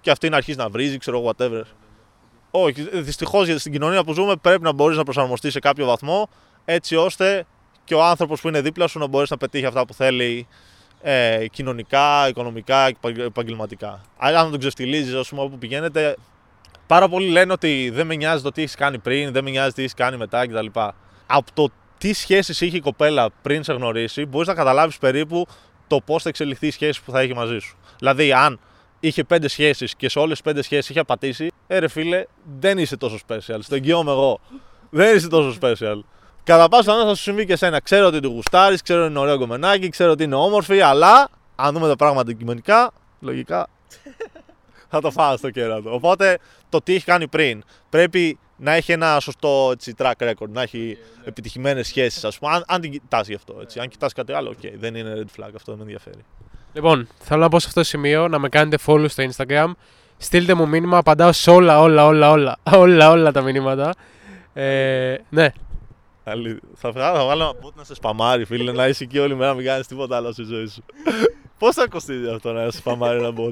Και 0.00 0.10
αυτή 0.10 0.28
να 0.28 0.36
αρχίσει 0.36 0.58
να 0.58 0.68
βρίζει, 0.68 0.98
ξέρω 0.98 1.18
εγώ, 1.18 1.32
whatever. 1.36 1.62
Όχι, 2.50 2.88
δυστυχώς 2.92 3.44
γιατί 3.44 3.60
στην 3.60 3.72
κοινωνία 3.72 4.04
που 4.04 4.12
ζούμε 4.12 4.36
πρέπει 4.36 4.62
να 4.62 4.72
μπορείς 4.72 4.96
να 4.96 5.04
προσαρμοστείς 5.04 5.52
σε 5.52 5.58
κάποιο 5.58 5.86
βαθμό 5.86 6.28
έτσι 6.64 6.96
ώστε 6.96 7.46
και 7.84 7.94
ο 7.94 8.04
άνθρωπος 8.04 8.40
που 8.40 8.48
είναι 8.48 8.60
δίπλα 8.60 8.86
σου 8.86 8.98
να 8.98 9.06
μπορέσει 9.06 9.32
να 9.32 9.38
πετύχει 9.38 9.66
αυτά 9.66 9.86
που 9.86 9.94
θέλει 9.94 10.46
ε, 11.02 11.46
κοινωνικά, 11.48 12.28
οικονομικά, 12.28 12.90
επαγγελματικά. 13.16 14.00
Αν 14.16 14.32
δεν 14.32 14.50
τον 14.50 14.58
ξεφτιλίζει, 14.58 15.16
ας 15.16 15.28
πούμε, 15.28 15.42
όπου 15.42 15.58
πηγαίνετε, 15.58 16.16
πάρα 16.86 17.08
πολλοί 17.08 17.28
λένε 17.28 17.52
ότι 17.52 17.90
δεν 17.94 18.06
με 18.06 18.14
νοιάζει 18.14 18.42
το 18.42 18.52
τι 18.52 18.62
έχεις 18.62 18.74
κάνει 18.74 18.98
πριν, 18.98 19.32
δεν 19.32 19.44
με 19.44 19.50
νοιάζει 19.50 19.72
τι 19.72 19.80
έχεις 19.80 19.94
κάνει 19.94 20.16
μετά 20.16 20.46
κτλ. 20.46 20.66
Από 21.26 21.50
το 21.54 21.68
τι 21.98 22.12
σχέσεις 22.12 22.60
είχε 22.60 22.76
η 22.76 22.80
κοπέλα 22.80 23.30
πριν 23.42 23.64
σε 23.64 23.72
γνωρίσει, 23.72 24.26
μπορείς 24.26 24.48
να 24.48 24.54
καταλάβεις 24.54 24.98
περίπου 24.98 25.46
το 25.86 26.00
πώς 26.00 26.22
θα 26.22 26.28
εξελιχθεί 26.28 26.66
η 26.66 26.70
σχέση 26.70 27.02
που 27.04 27.10
θα 27.10 27.20
έχει 27.20 27.34
μαζί 27.34 27.58
σου. 27.58 27.76
Δηλαδή, 27.98 28.32
αν 28.32 28.60
είχε 29.00 29.24
πέντε 29.24 29.48
σχέσεις 29.48 29.94
και 29.94 30.08
σε 30.08 30.18
όλες 30.18 30.32
τις 30.32 30.42
πέντε 30.42 30.62
σχέσεις 30.62 30.88
είχε 30.88 30.98
απατήσει, 30.98 31.50
ε, 31.66 31.78
ρε 31.78 31.88
φίλε, 31.88 32.24
δεν 32.58 32.78
είσαι 32.78 32.96
τόσο 32.96 33.18
special. 33.28 33.58
Στο 33.58 33.74
εγγυώμαι 33.74 34.10
εγώ. 34.10 34.40
Δεν 34.90 35.16
είσαι 35.16 35.28
τόσο 35.28 35.58
special. 35.60 36.00
Κατά 36.46 36.68
πάσα 36.68 36.82
πιθανότητα 36.82 37.08
θα 37.08 37.16
σου 37.16 37.22
συμβεί 37.22 37.46
και 37.46 37.52
εσένα. 37.52 37.80
Ξέρω 37.80 38.06
ότι 38.06 38.20
του 38.20 38.28
γουστάρεις, 38.28 38.82
ξέρω 38.82 39.00
ότι 39.00 39.10
είναι 39.10 39.18
ωραίο 39.18 39.38
κομμενάκι, 39.38 39.88
ξέρω 39.88 40.10
ότι 40.10 40.24
είναι 40.24 40.34
όμορφη, 40.34 40.80
αλλά 40.80 41.28
αν 41.56 41.74
δούμε 41.74 41.88
τα 41.88 41.96
πράγματα 41.96 42.20
αντικειμενικά, 42.30 42.90
λογικά 43.20 43.68
θα 44.90 45.00
το 45.00 45.10
φάω 45.10 45.36
στο 45.36 45.50
κέρατο. 45.50 45.94
Οπότε 45.94 46.38
το 46.68 46.80
τι 46.80 46.94
έχει 46.94 47.04
κάνει 47.04 47.28
πριν 47.28 47.64
πρέπει 47.90 48.38
να 48.56 48.72
έχει 48.72 48.92
ένα 48.92 49.20
σωστό 49.20 49.68
έτσι, 49.72 49.94
track 49.98 50.12
record, 50.18 50.48
να 50.48 50.62
έχει 50.62 50.98
yeah, 50.98 51.24
yeah. 51.24 51.28
επιτυχημένες 51.28 51.86
σχέσεις, 51.86 52.24
ας 52.24 52.38
πούμε. 52.38 52.52
Αν, 52.52 52.64
αν 52.66 52.80
την 52.80 52.90
κοιτάς 52.90 53.28
γι' 53.28 53.34
αυτό. 53.34 53.58
Έτσι. 53.60 53.80
Αν 53.80 53.88
κοιτάς 53.88 54.12
κάτι 54.12 54.32
άλλο, 54.32 54.54
okay, 54.60 54.72
δεν 54.78 54.94
είναι 54.94 55.12
red 55.14 55.40
flag, 55.40 55.50
αυτό 55.54 55.72
δεν 55.72 55.76
με 55.76 55.82
ενδιαφέρει. 55.82 56.24
Λοιπόν, 56.72 57.08
θέλω 57.18 57.40
να 57.40 57.48
πω 57.48 57.58
σε 57.58 57.66
αυτό 57.68 57.80
το 57.80 57.86
σημείο 57.86 58.28
να 58.28 58.38
με 58.38 58.48
κάνετε 58.48 58.78
follow 58.86 59.08
στο 59.08 59.24
Instagram. 59.30 59.70
Στείλτε 60.16 60.54
μου 60.54 60.68
μήνυμα, 60.68 60.98
απαντάω 60.98 61.32
σε 61.32 61.50
όλα, 61.50 61.80
όλα, 61.80 62.06
όλα, 62.06 62.30
όλα, 62.30 62.56
όλα, 62.72 63.10
όλα 63.10 63.32
τα 63.32 63.40
μηνύματα. 63.40 63.94
Ε, 64.52 65.16
ναι. 65.28 65.52
Θα, 66.74 66.92
θα 66.92 67.24
βάλω 67.24 67.42
ένα 67.42 67.50
bot 67.50 67.72
να 67.74 67.84
σε 67.84 67.94
σπαμάρει, 67.94 68.44
φίλε, 68.44 68.72
να 68.72 68.88
είσαι 68.88 69.04
εκεί 69.04 69.18
όλη 69.18 69.34
μέρα, 69.34 69.50
να 69.50 69.54
μην 69.56 69.64
κάνεις 69.64 69.86
τίποτα 69.86 70.16
άλλο 70.16 70.32
στη 70.32 70.42
ζωή 70.42 70.66
σου. 70.66 70.84
Πώς 71.58 71.74
θα 71.74 71.88
κοστίζει 71.88 72.28
αυτό 72.28 72.52
να 72.52 72.70
σε 72.70 72.78
σπαμάρει 72.78 73.18
ένα 73.18 73.32
bot; 73.36 73.50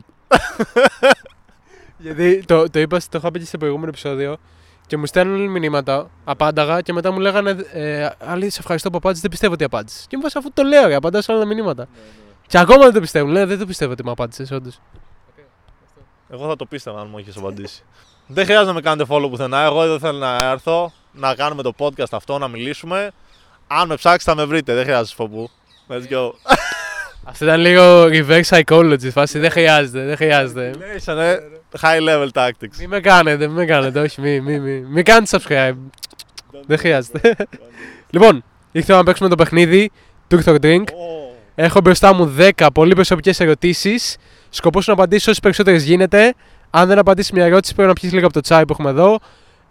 Γιατί 1.99 2.45
το, 2.45 2.71
το 2.71 2.79
είπα, 2.79 2.99
το 2.99 3.19
είχα 3.19 3.31
πει 3.31 3.39
και 3.39 3.45
σε 3.45 3.59
προηγούμενο 3.59 3.89
επεισόδιο 3.89 4.37
και 4.87 4.97
μου 4.97 5.07
στέλνουν 5.07 5.51
μηνύματα, 5.51 6.11
απάνταγα 6.25 6.81
και 6.81 6.93
μετά 6.93 7.13
μου 7.13 7.19
λέγανε 7.19 7.51
ε, 7.73 8.09
Άλλη, 8.19 8.51
σε 8.51 8.61
ευχαριστώ 8.61 8.91
που 8.91 8.97
απάντησες, 8.97 9.23
δεν 9.23 9.31
πιστεύω 9.31 9.53
ότι 9.53 9.65
απάντησες. 9.65 10.07
Και 10.09 10.17
μου 10.17 10.27
αφού 10.35 10.53
το 10.53 10.63
λέω, 10.63 10.97
απαντάω 10.97 11.23
σε 11.23 11.33
όλα 11.33 11.41
τα 11.41 11.47
μηνύματα. 11.47 11.89
Ναι, 11.93 11.99
ναι. 11.99 12.07
Και 12.47 12.59
ακόμα 12.59 12.85
δεν 12.85 12.93
το 12.93 13.01
πιστεύουν. 13.01 13.31
Λένε 13.31 13.47
δεν 13.47 13.59
το 13.59 13.67
πιστεύω 13.67 13.93
ότι 13.93 14.05
μου 14.05 14.11
απάντησες, 14.11 14.51
όντως. 14.51 14.81
Εγώ 16.29 16.49
θα 16.49 16.57
το 16.57 16.67
πίστευα 16.67 17.01
αν 17.01 17.09
μου 17.11 17.19
είχε 17.19 17.33
απαντήσει. 17.39 17.83
δεν 18.27 18.45
χρειάζεται 18.45 18.69
να 18.69 18.75
με 18.75 18.81
κάνετε 18.81 19.15
follow 19.15 19.31
πουθενά. 19.31 19.61
Εγώ 19.61 19.83
εδώ 19.83 19.99
θέλω 19.99 20.19
να 20.19 20.51
έρθω, 20.51 20.93
να 21.15 21.35
κάνουμε 21.35 21.63
το 21.63 21.73
podcast 21.79 22.11
αυτό, 22.11 22.39
να 22.39 22.49
μιλήσουμε. 22.49 23.11
Αν 23.67 23.89
με 23.89 23.95
ψάξετε 23.95 24.31
θα 24.31 24.37
με 24.37 24.45
βρείτε, 24.45 24.75
δεν 24.75 24.85
χρειάζεται 24.85 25.15
φοβού. 25.15 25.51
Let's 25.89 26.13
go. 26.13 26.31
Αυτό 27.29 27.45
ήταν 27.45 27.61
λίγο 27.61 28.05
reverse 28.05 28.43
psychology. 28.49 29.11
Φάση 29.13 29.39
δεν 29.39 29.51
χρειάζεται, 29.51 30.05
δεν 30.05 30.17
χρειάζεται. 30.17 30.71
Ναι, 30.79 31.37
high 31.81 32.09
level 32.09 32.29
tactics. 32.33 32.77
Μην 32.79 32.89
με 32.89 33.01
κάνετε, 33.01 33.47
μην 33.47 33.57
με 33.57 33.65
κάνετε, 33.65 34.01
όχι, 34.01 34.21
μην 34.21 34.43
μη, 34.43 34.59
μη. 34.59 34.81
μη 34.81 35.03
κάνετε 35.03 35.39
subscribe. 35.39 35.77
δεν 36.67 36.79
χρειάζεται. 36.79 37.37
λοιπόν, 38.11 38.45
ήρθαμε 38.73 38.99
να 38.99 39.05
παίξουμε 39.05 39.29
το 39.29 39.35
παιχνίδι 39.35 39.91
Truth 40.31 40.45
or 40.45 40.61
Drink. 40.61 40.85
Έχω 41.55 41.81
μπροστά 41.81 42.15
μου 42.15 42.35
10 42.57 42.67
πολύ 42.75 42.95
προσωπικές 42.95 43.41
ερωτήσεις. 43.41 44.17
Σκοπός 44.51 44.87
να 44.87 44.93
απαντήσει 44.93 45.29
όσες 45.29 45.41
περισσότερες 45.41 45.85
γίνεται. 45.85 46.35
Αν 46.71 46.89
δεν 46.89 46.99
απαντήσεις 46.99 47.33
μια 47.33 47.45
ερώτηση, 47.45 47.75
πρέπει 47.75 47.89
να 47.89 47.95
πιεις 47.95 48.13
λίγο 48.13 48.25
από 48.25 48.35
το 48.35 48.41
τσάι 48.41 48.65
που 48.65 48.73
έχουμε 48.73 48.91
εδώ. 48.91 49.19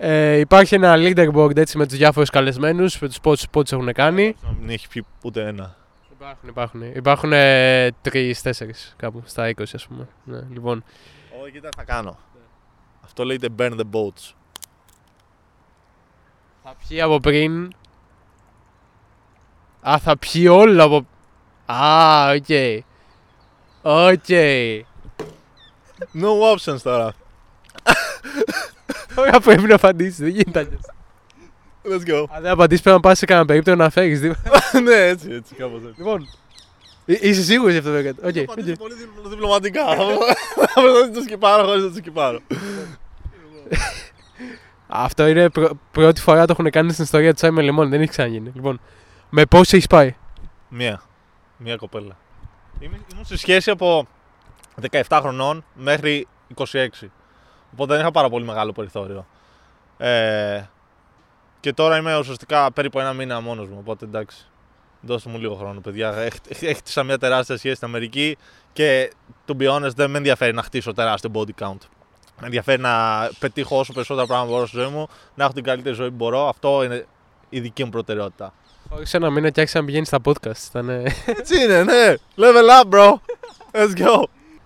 Ε, 0.05 0.38
υπάρχει 0.38 0.75
ένα 0.75 0.95
leaderboard 0.98 1.57
έτσι, 1.57 1.77
με 1.77 1.88
τους 1.88 1.98
διάφορους 1.98 2.29
καλεσμένους, 2.29 3.00
με 3.00 3.07
τους 3.07 3.19
πόντου 3.19 3.41
που 3.51 3.63
έχουν 3.72 3.93
κάνει. 3.93 4.36
Δεν 4.60 4.69
έχει 4.69 4.88
πει 4.88 5.05
ούτε 5.22 5.48
ένα. 5.48 5.75
Υπάρχουν, 6.12 6.50
υπάρχουν. 6.50 6.81
Υπάρχουν 6.81 7.33
ε, 7.33 7.91
τρει-τέσσερι 8.01 8.74
κάπου 8.95 9.22
στα 9.25 9.53
20, 9.57 9.63
ας 9.74 9.88
πούμε. 9.88 10.07
Ναι, 10.24 10.39
λοιπόν. 10.51 10.83
Όχι, 11.41 11.51
κοίτα, 11.51 11.69
θα 11.75 11.83
κάνω. 11.83 12.17
Αυτό 13.03 13.24
λέγεται 13.24 13.47
burn 13.58 13.71
the 13.71 13.89
boats. 13.91 14.34
Θα 16.63 16.75
πιει 16.88 17.01
από 17.01 17.19
πριν. 17.19 17.73
Α, 19.89 19.97
θα 19.99 20.17
πιει 20.17 20.47
όλα 20.49 20.84
από. 20.84 21.06
Α, 21.65 22.30
οκ. 22.32 22.45
Οκ. 23.82 24.25
No 26.13 26.56
options 26.56 26.82
τώρα. 26.84 27.13
Ωραία, 29.15 29.39
πρέπει 29.39 29.62
να 29.62 29.75
απαντήσεις, 29.75 30.17
δεν 30.17 30.27
γίνεται 30.27 30.59
αλλιώς. 30.59 30.81
Let's 31.83 32.09
go. 32.09 32.25
Αν 32.29 32.41
δεν 32.41 32.51
απαντήσεις, 32.51 32.83
πρέπει 32.83 32.95
να 32.95 33.01
πας 33.09 33.17
σε 33.17 33.25
κανένα 33.25 33.45
περίπτωση 33.45 33.77
να 33.77 33.89
φέρει. 33.89 34.19
ναι, 34.83 34.95
έτσι, 34.95 35.31
έτσι, 35.31 35.55
κάπως 35.55 35.81
έτσι. 35.81 35.93
Λοιπόν, 35.97 36.27
είσαι 37.05 37.43
σίγουρος 37.43 37.71
γι' 37.71 37.77
αυτό 37.77 37.91
δεν 37.91 38.05
έκανε. 38.05 38.33
Okay, 38.33 38.49
okay. 38.49 38.73
πολύ 38.77 38.93
διπλωματικά. 39.29 39.81
Θα 40.55 41.12
το 41.13 41.21
σκυπάρω 41.23 41.65
χωρίς 41.65 41.83
να 41.83 41.89
το 41.89 41.95
σκυπάρω. 41.95 42.39
Αυτό 44.88 45.27
είναι 45.27 45.49
πρώτη 45.91 46.21
φορά 46.21 46.45
το 46.45 46.55
έχουν 46.57 46.69
κάνει 46.69 46.91
στην 46.91 47.03
ιστορία 47.03 47.29
του 47.29 47.36
Τσάι 47.36 47.51
με 47.51 47.62
λεμόνι. 47.62 47.89
Δεν 47.89 48.01
έχει 48.01 48.09
ξαναγίνει. 48.09 48.51
Λοιπόν, 48.55 48.79
με 49.29 49.45
πόσο 49.45 49.75
έχεις 49.75 49.88
πάει; 49.88 50.15
Μία. 50.69 51.01
Μία 51.57 51.75
κοπέλα. 51.75 52.17
Ήμουν 52.79 53.05
στη 53.23 53.38
σχέση 53.38 53.69
από 53.69 54.07
17 54.91 55.19
χρονών 55.21 55.65
μέχρι 55.73 56.27
26. 56.55 56.88
Οπότε 57.73 57.91
δεν 57.91 58.01
είχα 58.01 58.12
πάρα 58.12 58.29
πολύ 58.29 58.45
μεγάλο 58.45 58.71
περιθώριο. 58.71 59.25
Ε, 59.97 60.63
και 61.59 61.73
τώρα 61.73 61.97
είμαι 61.97 62.17
ουσιαστικά 62.17 62.71
περίπου 62.71 62.99
ένα 62.99 63.13
μήνα 63.13 63.41
μόνος 63.41 63.67
μου. 63.67 63.77
Οπότε 63.79 64.05
εντάξει. 64.05 64.47
Δώστε 65.01 65.29
μου 65.29 65.38
λίγο 65.38 65.55
χρόνο, 65.55 65.79
παιδιά. 65.79 66.29
Έχτισα 66.59 67.03
μια 67.03 67.17
τεράστια 67.17 67.57
σχέση 67.57 67.75
στην 67.75 67.88
Αμερική 67.88 68.38
και 68.73 69.13
to 69.47 69.62
be 69.62 69.69
honest, 69.69 69.93
δεν 69.95 70.09
με 70.09 70.17
ενδιαφέρει 70.17 70.53
να 70.53 70.63
χτίσω 70.63 70.93
τεράστιο 70.93 71.31
body 71.33 71.63
count. 71.63 71.77
Με 72.39 72.45
ενδιαφέρει 72.45 72.81
να 72.81 73.29
πετύχω 73.39 73.79
όσο 73.79 73.93
περισσότερα 73.93 74.27
πράγματα 74.27 74.51
μπορώ 74.51 74.65
στη 74.67 74.77
ζωή 74.77 74.88
μου, 74.88 75.07
να 75.36 75.43
έχω 75.43 75.53
την 75.53 75.63
καλύτερη 75.63 75.95
ζωή 75.95 76.09
που 76.09 76.15
μπορώ. 76.15 76.47
Αυτό 76.47 76.83
είναι 76.83 77.05
η 77.49 77.59
δική 77.59 77.83
μου 77.83 77.89
προτεραιότητα. 77.89 78.53
Όχι 78.89 79.05
σε 79.05 79.17
ένα 79.17 79.29
μήνα 79.29 79.49
και 79.49 79.59
άρχισε 79.59 79.79
να 79.79 79.86
πηγαίνει 79.86 80.05
στα 80.05 80.19
podcast. 80.25 80.67
Ήταν... 80.69 80.89
Έτσι 81.25 81.63
είναι, 81.63 81.83
ναι. 81.83 82.13
Level 82.38 82.81
up, 82.81 82.89
bro. 82.89 83.13
Let's 83.71 84.05
go. 84.05 84.23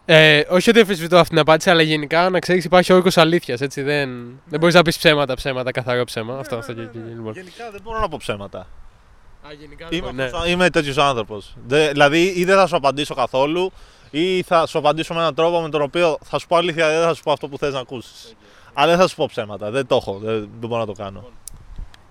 Ε, 0.10 0.41
όχι 0.50 0.70
ότι 0.70 0.80
αμφισβητώ 0.80 1.17
αυτή 1.17 1.30
την 1.30 1.39
απάντηση, 1.39 1.70
αλλά 1.70 1.82
γενικά 1.82 2.30
να 2.30 2.39
ξέρεις 2.39 2.65
υπάρχει 2.65 2.93
όρκο 2.93 3.10
αλήθειας. 3.15 3.60
Δεν, 3.60 4.10
δεν 4.46 4.60
μπορείς 4.60 4.76
να 4.76 4.82
πεις 4.82 4.98
ψέματα, 4.98 5.36
ψέματα, 5.36 5.72
καθαρό 5.72 6.04
ψέμα. 6.04 6.34
Ναι, 6.34 6.39
αυτό, 6.39 6.56
αυτό 6.56 6.74
ναι, 6.74 6.82
ναι. 6.82 6.89
Λοιπόν. 7.15 7.34
Γενικά 7.34 7.72
δεν 7.72 7.82
μπορώ 7.84 8.00
να 8.00 8.08
πω 8.08 8.17
ψέματα. 8.20 8.60
Α, 8.60 9.54
γενικά 9.60 9.88
είμαι, 9.89 10.12
ναι. 10.12 10.30
είμαι 10.48 10.70
τέτοιος 10.70 10.98
άνθρωπος. 10.98 11.56
Δηλαδή, 11.65 12.34
ή 12.36 12.43
δεν 12.46 12.56
θα 12.56 12.67
σου 12.67 12.76
απαντήσω 12.76 13.15
καθόλου, 13.15 13.72
ή 14.12 14.41
θα 14.41 14.65
σου 14.65 14.78
απαντήσω 14.78 15.13
με 15.13 15.20
έναν 15.20 15.36
τρόπο 15.36 15.62
με 15.62 15.70
τον 15.70 15.82
οποίο 15.82 16.17
θα 16.24 16.39
σου 16.39 16.48
πω 16.48 16.56
αλήθεια, 16.56 16.89
δεν 16.89 17.02
θα 17.02 17.13
σου 17.13 17.24
πω 17.24 17.32
αυτό 17.32 17.48
που 17.48 17.58
θες 17.58 17.74
να 17.74 17.80
ακούσεις. 17.80 18.34
Okay. 18.34 18.70
Αλλά 18.74 18.88
δεν 18.91 19.00
θα 19.00 19.08
σου 19.08 19.15
πω 19.15 19.26
ψέματα. 19.30 19.72
Δεν 19.72 19.88
το 19.88 19.96
έχω. 19.96 20.20
Δεν, 20.24 20.50
δεν 20.60 20.70
μπορώ 20.70 20.80
να 20.80 20.86
το 20.86 20.93
κάνω. 20.93 21.30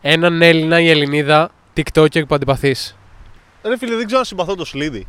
Έναν 0.00 0.42
Έλληνα 0.42 0.80
ή 0.80 0.88
Ελληνίδα 0.90 1.50
TikToker 1.76 2.26
που 2.26 2.35
αντιπαθείς. 2.35 2.96
Ρε 3.62 3.76
φίλε, 3.76 3.96
δεν 3.96 4.04
ξέρω 4.04 4.18
αν 4.18 4.24
συμπαθώ 4.24 4.54
το 4.54 4.64
σλίδι. 4.64 5.06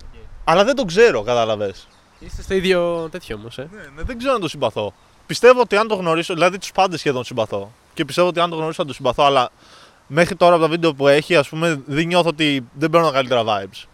Okay. 0.00 0.26
Αλλά 0.44 0.64
δεν 0.64 0.74
το 0.74 0.84
ξέρω, 0.84 1.22
κατάλαβες. 1.22 1.88
Είστε 2.20 2.42
στο 2.42 2.54
ίδιο 2.54 3.08
τέτοιο 3.10 3.36
όμως, 3.36 3.58
ε. 3.58 3.68
Ναι, 3.72 3.82
ναι, 3.96 4.02
δεν 4.02 4.18
ξέρω 4.18 4.34
αν 4.34 4.40
το 4.40 4.48
συμπαθώ. 4.48 4.92
Πιστεύω 5.26 5.60
ότι 5.60 5.76
αν 5.76 5.88
το 5.88 5.94
γνωρίσω, 5.94 6.34
δηλαδή 6.34 6.58
τους 6.58 6.72
πάντες 6.72 7.00
σχεδόν 7.00 7.24
συμπαθώ. 7.24 7.72
Και 7.94 8.04
πιστεύω 8.04 8.28
ότι 8.28 8.40
αν 8.40 8.50
το 8.50 8.56
γνωρίσω 8.56 8.82
θα 8.82 8.88
το 8.88 8.94
συμπαθώ, 8.94 9.24
αλλά 9.24 9.50
μέχρι 10.06 10.36
τώρα 10.36 10.54
από 10.54 10.62
τα 10.62 10.68
βίντεο 10.68 10.94
που 10.94 11.08
έχει, 11.08 11.36
ας 11.36 11.48
πούμε, 11.48 11.82
δεν 11.86 12.06
νιώθω 12.06 12.28
ότι 12.28 12.66
δεν 12.74 12.90
παίρνω 12.90 13.10
καλύτερα 13.10 13.42
vibes. 13.46 13.86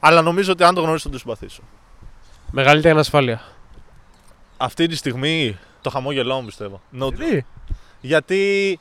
Αλλά 0.00 0.22
νομίζω 0.22 0.52
ότι 0.52 0.64
αν 0.64 0.74
το 0.74 0.80
γνωρίσω 0.80 1.04
θα 1.04 1.12
το 1.12 1.18
συμπαθήσω. 1.18 1.62
Μεγαλύτερη 2.50 2.94
ανασφάλεια. 2.94 3.42
Αυτή 4.56 4.86
τη 4.86 4.96
στιγμή 4.96 5.58
το 5.80 5.90
χαμόγελό 5.90 6.40
μου 6.40 6.46
πιστεύω. 6.46 6.80
Γιατί; 6.90 7.46
Γιατί 8.00 8.80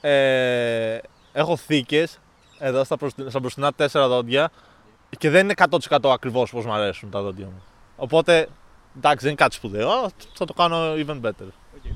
ε, 0.00 0.98
έχω 1.32 1.56
θήκες 1.56 2.18
εδώ 2.58 2.84
στα, 2.84 2.96
στα 3.28 3.40
μπροστινά 3.40 3.72
τέσσερα 3.72 4.08
δόντια 4.08 4.50
και 5.18 5.30
δεν 5.30 5.44
είναι 5.44 5.54
100% 5.88 6.10
ακριβώς 6.12 6.50
πώς 6.50 6.64
μου 6.64 6.72
αρέσουν 6.72 7.10
τα 7.10 7.22
δόντια 7.22 7.46
μου. 7.46 7.62
Οπότε 8.00 8.48
εντάξει, 8.96 9.18
δεν 9.18 9.28
είναι 9.28 9.42
κάτι 9.42 9.54
σπουδαίο. 9.54 10.10
Θα 10.32 10.44
το 10.44 10.52
κάνω 10.52 10.94
even 10.94 11.20
better. 11.20 11.46
Okay. 11.46 11.92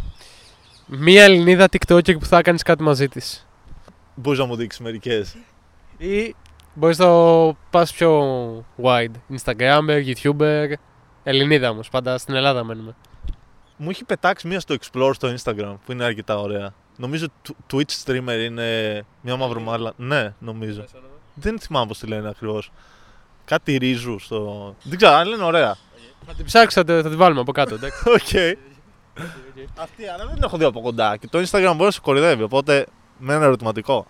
Μία 0.86 1.24
Ελληνίδα 1.24 1.68
TikToker 1.70 2.18
που 2.18 2.24
θα 2.24 2.42
κάνεις 2.42 2.62
κάτι 2.62 2.82
μαζί 2.82 3.08
της. 3.08 3.46
Μπορείς 4.14 4.38
να 4.38 4.44
μου 4.44 4.56
δείξεις 4.56 4.80
μερικές. 4.80 5.36
Ή 5.98 6.34
μπορείς 6.74 6.98
να 6.98 7.04
το 7.04 7.56
πας 7.70 7.92
πιο 7.92 8.64
wide. 8.82 9.12
Instagramer, 9.36 10.14
YouTuber. 10.14 10.72
Ελληνίδα 11.22 11.70
όμως. 11.70 11.88
Πάντα 11.88 12.18
στην 12.18 12.34
Ελλάδα 12.34 12.64
μένουμε. 12.64 12.94
Μου 13.76 13.90
έχει 13.90 14.04
πετάξει 14.04 14.46
μία 14.48 14.60
στο 14.60 14.74
Explore 14.74 15.10
στο 15.14 15.34
Instagram 15.34 15.76
που 15.84 15.92
είναι 15.92 16.04
αρκετά 16.04 16.38
ωραία. 16.38 16.74
Νομίζω 16.96 17.26
Twitch 17.72 18.04
streamer 18.04 18.44
είναι 18.44 19.02
μια 19.20 19.36
μαύρη 19.36 19.62
Ναι, 19.96 20.34
νομίζω. 20.38 20.84
Δεν 21.34 21.58
θυμάμαι 21.58 21.86
πώς 21.86 21.98
τη 21.98 22.06
λένε 22.06 22.28
ακριβώς. 22.28 22.70
Κάτι 23.44 23.76
ρίζου 23.76 24.18
στο. 24.18 24.74
Δεν 24.82 24.96
ξέρω, 24.96 25.12
αν 25.12 25.28
λένε 25.28 25.44
ωραία. 25.44 25.76
Θα 26.26 26.34
την 26.34 26.44
ψάξω, 26.44 26.84
θα, 26.86 27.02
θα 27.02 27.08
την 27.08 27.18
βάλουμε 27.18 27.40
από 27.40 27.52
κάτω. 27.52 27.74
OK. 28.16 28.20
okay. 28.32 28.54
Αυτή, 29.78 30.06
αλλά 30.06 30.24
δεν 30.24 30.34
την 30.34 30.42
έχω 30.42 30.56
δει 30.56 30.64
από 30.64 30.80
κοντά. 30.80 31.16
Και 31.16 31.26
το 31.30 31.38
Instagram 31.38 31.72
μπορεί 31.72 31.84
να 31.84 31.90
σε 31.90 32.00
κορυδεύει, 32.00 32.42
οπότε 32.42 32.86
με 33.18 33.34
ένα 33.34 33.44
ερωτηματικό. 33.44 34.06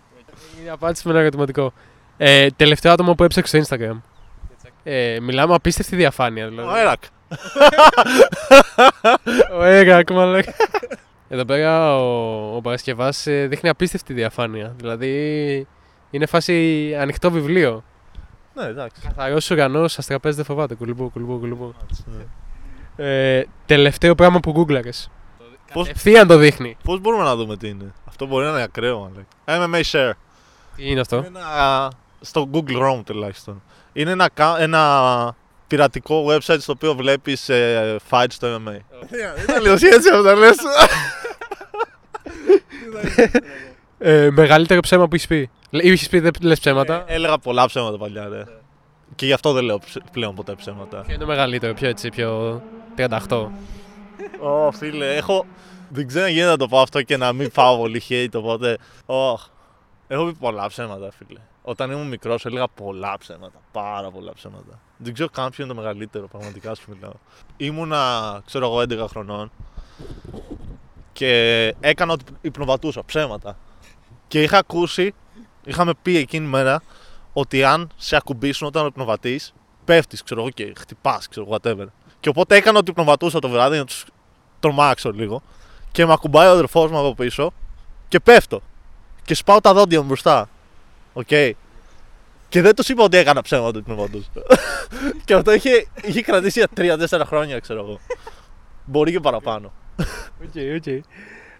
Είναι 0.61 0.70
απάντηση 0.70 1.03
με 1.07 1.12
ένα 1.12 1.20
ερωτηματικό. 1.20 1.72
Ε, 2.16 2.46
τελευταίο 2.57 2.92
άτομο 2.92 3.14
που 3.14 3.24
έψαξε 3.24 3.62
στο 3.62 3.77
Instagram. 3.77 4.00
Ε, 4.83 5.18
μιλάμε 5.20 5.55
απίστευτη 5.55 5.96
διαφάνεια. 5.96 6.48
Δηλαδή. 6.48 6.68
Ο 6.68 6.77
Έρακ. 6.77 7.03
Ο 9.59 9.62
Έγακ, 9.62 10.11
μαλάκα. 10.11 10.55
Εδώ 11.29 11.44
πέρα 11.44 11.96
ο, 11.98 12.57
ο 12.57 12.61
Παρασκευάς 12.61 13.27
ε, 13.27 13.46
δείχνει 13.46 13.68
απίστευτη 13.68 14.12
διαφάνεια. 14.12 14.74
Δηλαδή 14.77 15.66
είναι 16.11 16.27
φάση 16.27 16.96
ανοιχτό 17.00 17.31
βιβλίο. 17.31 17.85
Ναι, 18.55 18.64
εντάξει. 18.64 19.01
Καθαρός 19.07 19.51
ουρανός, 19.51 19.99
αστραπέζ 19.99 20.37
δεν 20.37 20.45
φοβάται. 20.45 20.75
Κουλουμπού, 20.75 21.11
κουλουμπού, 21.11 21.38
κουλουμπού. 21.38 21.75
Ναι. 22.05 22.25
Ε, 23.07 23.45
τελευταίο 23.67 24.14
πράγμα 24.14 24.40
που 24.40 24.51
γκούγκλαρες. 24.51 25.11
Πώς- 25.73 25.88
Ευθείαν 25.88 26.27
το 26.27 26.37
δείχνει. 26.37 26.77
Πώς 26.85 27.01
μπορούμε 27.01 27.23
να 27.23 27.37
δούμε 27.37 27.57
τι 27.57 27.69
είναι; 27.69 27.93
Αυτό 28.09 28.27
μπορεί 28.27 28.45
να 28.45 28.51
είναι 28.51 28.62
ακραίο, 28.62 28.99
μαλάκα. 29.47 29.75
MMA 29.75 29.81
Share. 29.90 30.12
Τι 30.77 30.90
είναι 30.90 31.01
αυτό; 31.01 31.17
Είναι 31.17 31.27
ένα, 31.38 31.93
στο 32.21 32.49
Google 32.53 32.77
Chrome 32.79 33.03
τουλάχιστον. 33.05 33.62
Είναι 33.93 34.11
ένα, 34.11 34.29
κα- 34.35 34.57
ένα 34.61 35.35
πειρατικό 35.67 36.25
website 36.29 36.57
στο 36.61 36.73
οποίο 36.73 36.95
βλέπεις 36.95 37.49
ε, 37.49 37.97
fights 38.11 38.25
στο 38.31 38.55
MMA. 38.55 38.79
Ήταν 39.43 39.61
λίγο 39.62 39.73
έτσι 39.75 39.95
αυτό 40.11 40.23
τα 40.23 40.35
λες. 40.35 40.57
Ε, 44.07 44.31
μεγαλύτερο 44.31 44.81
ψέμα 44.81 45.09
που 45.09 45.14
έχεις 45.14 45.27
πει. 45.27 45.51
Ή 45.71 45.90
έχεις 45.90 46.09
πει 46.09 46.19
δεν 46.21 46.31
λες 46.43 46.59
ψέματα. 46.61 47.05
Ε, 47.07 47.14
Έλεγα 47.14 47.38
πολλά 47.38 47.67
ψέματα 47.67 47.97
παλιά, 47.99 48.29
ρε. 48.29 48.45
Και 49.14 49.27
γι' 49.27 49.33
αυτό 49.33 49.53
δεν 49.53 49.64
λέω 49.64 49.79
ψ- 49.79 50.11
πλέον 50.12 50.35
ποτέ 50.35 50.55
ψέματα. 50.55 51.01
Ποιο 51.01 51.14
είναι 51.14 51.21
το 51.23 51.27
μεγαλύτερο, 51.27 51.75
πιο 51.75 51.88
έτσι, 51.88 52.09
πιο 52.09 52.62
38. 52.97 53.51
Ω, 54.40 54.71
φίλε, 54.73 55.14
έχω. 55.17 55.47
Δεν 55.88 56.07
ξέρω 56.07 56.25
αν 56.25 56.31
γίνεται 56.31 56.51
να 56.51 56.57
το 56.57 56.69
πω 56.69 56.81
αυτό 56.81 57.03
και 57.03 57.17
να 57.17 57.33
μην 57.33 57.51
πάω 57.53 57.77
πολύ 57.77 58.03
hate, 58.09 58.29
οπότε. 58.35 58.79
Ωχ. 59.07 59.47
Έχω 60.09 60.25
πει 60.25 60.33
πολλά 60.33 60.69
ψέματα, 60.69 61.11
φίλε. 61.19 61.38
Όταν 61.62 61.90
ήμουν 61.90 62.07
μικρός, 62.09 62.45
έλεγα 62.47 62.69
πολλά 62.69 63.17
ψέματα. 63.19 63.59
Πάρα 63.73 64.11
πολλά 64.11 64.33
ψέματα. 64.33 64.81
Δεν 64.97 65.12
ξέρω 65.12 65.29
καν 65.29 65.51
ποιο 65.51 65.64
είναι 65.64 65.75
το 65.75 65.81
μεγαλύτερο, 65.81 66.27
πραγματικά 66.29 66.75
σου 66.75 66.85
μιλάω. 66.95 67.12
Ήμουνα, 67.57 68.43
ξέρω 68.47 68.67
εγώ, 68.67 68.81
11 68.81 69.07
χρονών 69.09 69.51
και 71.12 71.75
έκανα 71.81 72.12
ότι 72.12 72.25
υπνοβατούσα 72.40 73.05
ψέματα. 73.05 73.57
Και 74.35 74.42
είχα 74.42 74.59
ακούσει, 74.59 75.14
είχαμε 75.64 75.92
πει 76.03 76.16
εκείνη 76.16 76.47
μέρα, 76.47 76.83
ότι 77.33 77.64
αν 77.64 77.90
σε 77.97 78.16
ακουμπήσουν 78.16 78.66
όταν 78.66 78.87
υπνοβατείς, 78.87 79.55
πέφτεις, 79.85 80.23
ξέρω 80.23 80.40
εγώ, 80.40 80.51
και 80.51 80.73
χτυπάς, 80.77 81.29
ξέρω 81.29 81.47
εγώ, 81.47 81.57
whatever. 81.57 81.87
Και 82.20 82.29
οπότε 82.29 82.57
έκανα 82.57 82.79
ότι 82.79 82.90
υπνοβατούσα 82.90 83.38
το 83.38 83.49
βράδυ 83.49 83.77
να 83.77 83.85
τους 83.85 84.05
τρομάξω 84.61 85.11
λίγο. 85.11 85.42
Και 85.92 86.07
με 86.07 86.12
ακουμπάει 86.12 86.49
ο 86.49 86.51
αδερφός 86.51 86.90
μου 86.90 86.99
από 86.99 87.14
πίσω 87.14 87.53
και 88.09 88.20
πέφτω. 88.20 88.62
Και 89.25 89.35
σπάω 89.35 89.61
τα 89.61 89.75
δόντια 89.75 90.01
μου 90.01 90.07
μπροστά. 90.07 90.49
Οκ. 91.12 91.27
Και 92.49 92.62
δεν 92.62 92.75
τους 92.75 92.88
είπα 92.88 93.03
ότι 93.03 93.16
έκανα 93.16 93.42
ψέματα 93.42 93.68
ότι 93.68 93.79
υπνοβατούσα. 93.79 94.31
και 95.25 95.35
αυτό 95.35 95.53
είχε, 95.53 95.87
είχε 96.03 96.23
κρατήσει 96.23 96.66
για 96.75 96.97
3-4 97.11 97.23
χρόνια, 97.27 97.59
ξέρω 97.59 97.81
εγώ. 97.81 98.01
Μπορεί 98.85 99.12
και 99.12 99.20
παραπάνω. 99.20 99.73
OK, 100.42 100.55
OK. 100.77 101.05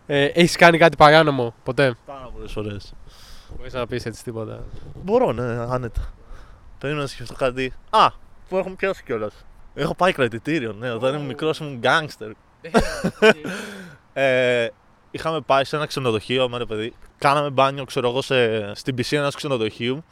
Ε, 0.06 0.24
έχεις 0.24 0.56
κάνει 0.56 0.78
κάτι 0.78 0.96
παράνομο 0.96 1.54
ποτέ; 1.62 1.94
Πάρα 2.06 2.30
πολλές 2.34 2.52
φορές. 2.52 2.92
Μπορείς 3.56 3.72
να 3.72 3.86
πεις 3.86 4.06
έτσι 4.06 4.24
τίποτα. 4.24 4.64
Μπορώ, 5.02 5.32
ναι, 5.32 5.42
άνετα. 5.42 6.12
Περίμενα 6.78 7.04
να 7.04 7.10
σκεφτώ 7.10 7.34
κάτι. 7.34 7.72
Α, 7.90 8.10
που 8.48 8.56
έχουμε 8.56 8.74
πιάσει 8.74 9.02
κιόλας. 9.04 9.44
Έχω 9.74 9.94
πάει 9.94 10.12
κρατητήριο, 10.12 10.72
ναι. 10.72 10.90
Όταν 10.90 11.14
ήμουν 11.14 11.26
μικρός 11.26 11.58
ήμουν 11.58 11.78
γκάγκστερ. 11.78 12.30
Ε, 14.16 14.68
είχαμε 15.10 15.40
πάει 15.40 15.64
σε 15.64 15.76
ένα 15.76 15.86
ξενοδοχείο 15.86 16.48
με 16.48 16.56
ένα 16.56 16.66
παιδί. 16.66 16.92
Κάναμε 17.18 17.50
μπάνιο, 17.50 17.84
ξέρω 17.84 18.08
εγώ, 18.08 18.22
σε, 18.22 18.74
στην 18.74 18.94
πισίνα 18.94 19.20
ενός 19.20 19.34
ξενοδοχείου 19.34 20.04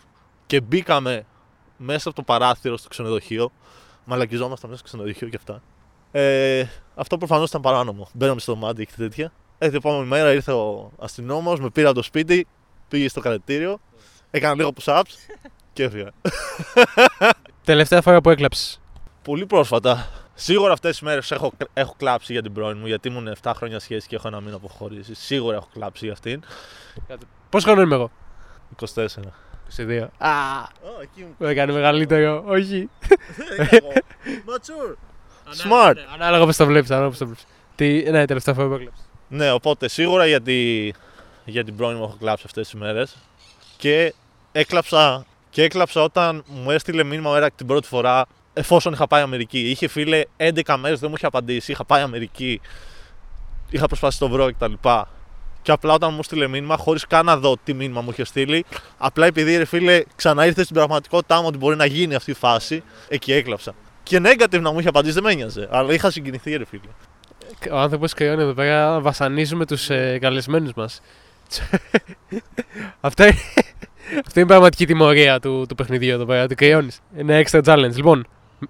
και 0.47 0.61
μπήκαμε 0.61 1.27
μέσα 1.77 2.09
από 2.09 2.17
το 2.17 2.23
παράθυρο 2.23 2.77
στο 2.77 2.89
ξενοδοχείο. 2.89 3.51
Μαλακιζόμασταν 4.05 4.71
μέσα 4.71 4.83
στο 4.83 4.89
ξενοδοχείο 4.89 5.29
και 5.29 5.37
αυτά. 5.37 5.63
Ε, 6.13 6.65
αυτό 6.95 7.19
προφανώς 7.19 7.49
ήταν 7.49 7.61
παράνομο. 7.61 8.09
Μπαίναμε 8.13 8.41
στο 8.41 8.53
δωμάτιο 8.53 8.85
και 8.85 8.93
τέτοια. 8.97 9.33
Ε, 9.63 9.67
την 9.67 9.77
επόμενη 9.77 10.07
μέρα 10.07 10.33
ήρθε 10.33 10.53
ο 10.53 10.93
αστυνόμος, 10.99 11.61
με 11.61 11.71
πήρε 11.71 11.87
από 11.87 11.95
το 11.97 12.03
σπίτι, 12.03 12.47
πήγε 12.89 13.09
στο 13.09 13.21
κρατητήριο, 13.21 13.81
έκανα 14.31 14.55
λίγο 14.55 14.73
push-ups 14.81 15.33
και 15.73 15.83
έφυγα. 15.83 16.11
Τελευταία 17.65 18.03
φορά 18.03 18.21
που 18.21 18.31
έκλαψες. 18.31 18.81
Πολύ 19.23 19.47
πρόσφατα. 19.47 20.09
Σίγουρα 20.35 20.73
αυτές 20.73 20.91
τις 20.91 21.01
μέρες 21.01 21.31
έχω, 21.31 21.53
έχω 21.73 21.95
κλάψει 21.99 22.33
για 22.33 22.43
την 22.43 22.53
πρώην 22.53 22.79
μου 22.79 22.87
γιατί 22.87 23.09
ήμουν 23.09 23.35
7 23.43 23.53
χρόνια 23.57 23.79
σχέση 23.79 24.09
και 24.09 24.17
έχω 24.17 24.29
ένα 24.29 24.41
μήνα 24.41 24.57
αποχωρήσει. 24.57 25.15
Σίγουρα 25.15 25.57
έχω 25.57 25.69
κλάψει 25.73 26.05
για 26.05 26.13
αυτήν. 26.13 26.43
Πόσο 27.51 27.67
χρόνο 27.67 27.83
είμαι 27.83 27.95
εγώ; 27.95 28.11
24. 28.95 29.07
22. 29.77 30.07
Α, 30.19 30.31
Oh, 30.83 31.03
εκεί 31.03 31.21
μου 31.21 31.35
μου 31.39 31.47
έκανε 31.47 31.73
μεγαλύτερο. 31.73 32.43
Όχι. 32.47 32.89
Mature. 34.49 34.95
Smart. 35.65 35.95
Ανάλογα 36.15 36.45
πώς 36.45 36.57
το 36.57 36.67
βλέπεις. 36.67 36.91
Ανάλογα 36.91 37.11
πώς 37.11 37.19
το 37.19 37.25
βλέπεις. 37.25 37.47
Τι, 37.75 38.11
ναι, 38.11 38.25
τελευταία 38.25 38.55
φορά 38.55 38.69
που 38.69 38.75
έκλαψες. 38.75 39.07
Ναι, 39.35 39.51
οπότε 39.51 39.89
σίγουρα 39.89 40.27
γιατί 40.27 40.95
για 41.45 41.65
την 41.65 41.77
πρώην 41.77 41.97
μου 41.97 42.03
έχω 42.03 42.17
κλάψει 42.19 42.45
αυτές 42.47 42.69
τις 42.69 42.81
μέρες 42.81 43.17
και 43.77 44.15
έκλαψα, 44.53 45.27
και 45.51 45.63
έκλαψα 45.63 46.03
όταν 46.03 46.45
μου 46.47 46.71
έστειλε 46.71 47.05
μήνυμα 47.05 47.31
ο 47.31 47.37
Έρακ 47.37 47.55
την 47.55 47.67
πρώτη 47.67 47.87
φορά 47.87 48.27
εφόσον 48.53 48.93
είχα 48.93 49.07
πάει 49.07 49.23
Αμερική. 49.23 49.71
Είχε 49.71 49.89
φίλε 49.89 50.23
11 50.37 50.77
μέρες 50.79 51.01
δεν 51.01 51.09
μου 51.09 51.15
είχε 51.17 51.27
απαντήσει, 51.27 51.73
είχα 51.73 51.85
πάει 51.85 52.03
Αμερική, 52.03 52.61
είχα 53.71 53.87
προσπαθήσει 53.87 54.23
να 54.23 54.29
το 54.29 54.35
βρω 54.35 54.53
κτλ. 54.53 54.73
Και 55.63 55.73
απλά 55.73 55.93
όταν 55.93 56.15
μου 56.15 56.23
στείλε 56.23 56.47
μήνυμα, 56.47 56.77
χωρίς 56.77 57.07
καν 57.07 57.25
να 57.25 57.37
δω 57.37 57.57
τι 57.65 57.75
μήνυμα 57.75 58.01
μου 58.01 58.11
είχε 58.11 58.25
στείλει, 58.25 58.65
απλά 58.99 59.27
επειδή 59.27 59.57
ρε 59.57 59.65
φίλε 59.65 60.03
ξανά 60.17 60.47
ήρθε 60.47 60.63
στην 60.63 60.75
πραγματικότητά 60.75 61.41
μου 61.41 61.47
ότι 61.47 61.59
μπορεί 61.59 61.77
να 61.77 61.85
γίνει 61.85 62.15
αυτή 62.15 62.31
η 62.31 62.35
φάση, 62.35 62.83
εκεί 63.09 63.33
έκλαψα. 63.33 63.75
Και 64.03 64.21
negative 64.23 64.61
να 64.61 64.73
μου 64.73 64.79
είχε 64.79 64.89
απαντήσει 64.89 65.15
δεν 65.15 65.23
με 65.23 65.31
ένοιαζε, 65.33 65.69
αλλά 65.71 65.93
είχα 65.93 66.11
συγκινηθεί 66.11 66.57
ρε 66.57 66.65
φίλε. 66.65 66.91
Ο 67.73 67.77
άνθρωπος 67.77 68.13
κρυώνει 68.15 68.43
εδώ 68.43 68.53
πέρα. 68.53 69.01
Βασανίζουμε 69.01 69.67
τους 69.67 69.91
ε, 69.91 70.19
καλεσμένους 70.21 70.73
μας. 70.75 71.01
Αυτά 73.01 73.25
είναι. 73.25 73.39
Αυτή 74.27 74.41
είναι 74.41 74.43
η 74.43 74.45
πραγματική 74.45 74.87
τιμωρία 74.87 75.41
του, 75.41 75.67
του 75.69 75.75
παιχνιδιού 75.75 76.13
εδώ 76.13 76.25
πέρα. 76.25 76.47
Του 76.47 76.55
κρυώνει. 76.55 76.91
Είναι 77.17 77.43
extra 77.47 77.63
challenge. 77.65 77.95
Λοιπόν, 77.95 78.27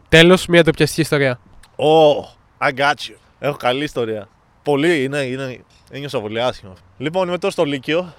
τέλος, 0.09 0.47
μια 0.47 0.65
τοπιαστική 0.65 1.01
ιστορία. 1.01 1.41
Oh, 1.77 2.67
I 2.69 2.79
got 2.79 2.91
you. 2.91 3.17
Έχω 3.39 3.57
καλή 3.57 3.85
ιστορία. 3.85 4.29
Πολύ, 4.63 5.03
είναι, 5.03 5.19
είναι, 5.19 5.61
ένιωσα 5.91 6.21
πολύ 6.21 6.43
άσχημα. 6.43 6.75
Λοιπόν, 6.99 7.29
είμαι 7.29 7.39
τώρα 7.39 7.53
στο 7.53 7.65
Λύκειο 7.65 8.15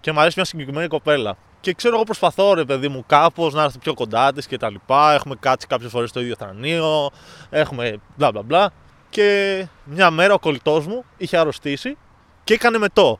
και 0.00 0.12
μου 0.12 0.20
αρέσει 0.20 0.34
μια 0.36 0.44
συγκεκριμένη 0.44 0.88
κοπέλα. 0.88 1.36
Και 1.60 1.72
ξέρω, 1.72 1.94
εγώ 1.94 2.04
προσπαθώ 2.04 2.54
ρε 2.54 2.64
παιδί 2.64 2.88
μου 2.88 3.04
κάπως 3.06 3.54
να 3.54 3.62
έρθω 3.62 3.78
πιο 3.78 3.94
κοντά 3.94 4.32
της 4.32 4.46
και 4.46 4.56
τα 4.56 4.70
λοιπά. 4.70 5.14
Έχουμε 5.14 5.34
κάτσει 5.40 5.66
κάποιες 5.66 5.90
φορές 5.90 6.10
στο 6.10 6.20
ίδιο 6.20 6.34
θρανείο. 6.38 7.10
Έχουμε 7.50 8.00
μπλα 8.16 8.30
μπλα 8.30 8.42
μπλα. 8.42 8.72
Και 9.14 9.66
μια 9.84 10.10
μέρα 10.10 10.34
ο 10.34 10.38
κολλητός 10.38 10.86
μου 10.86 11.04
είχε 11.16 11.36
αρρωστήσει 11.36 11.96
και 12.44 12.54
έκανε 12.54 12.78
μετό. 12.78 13.18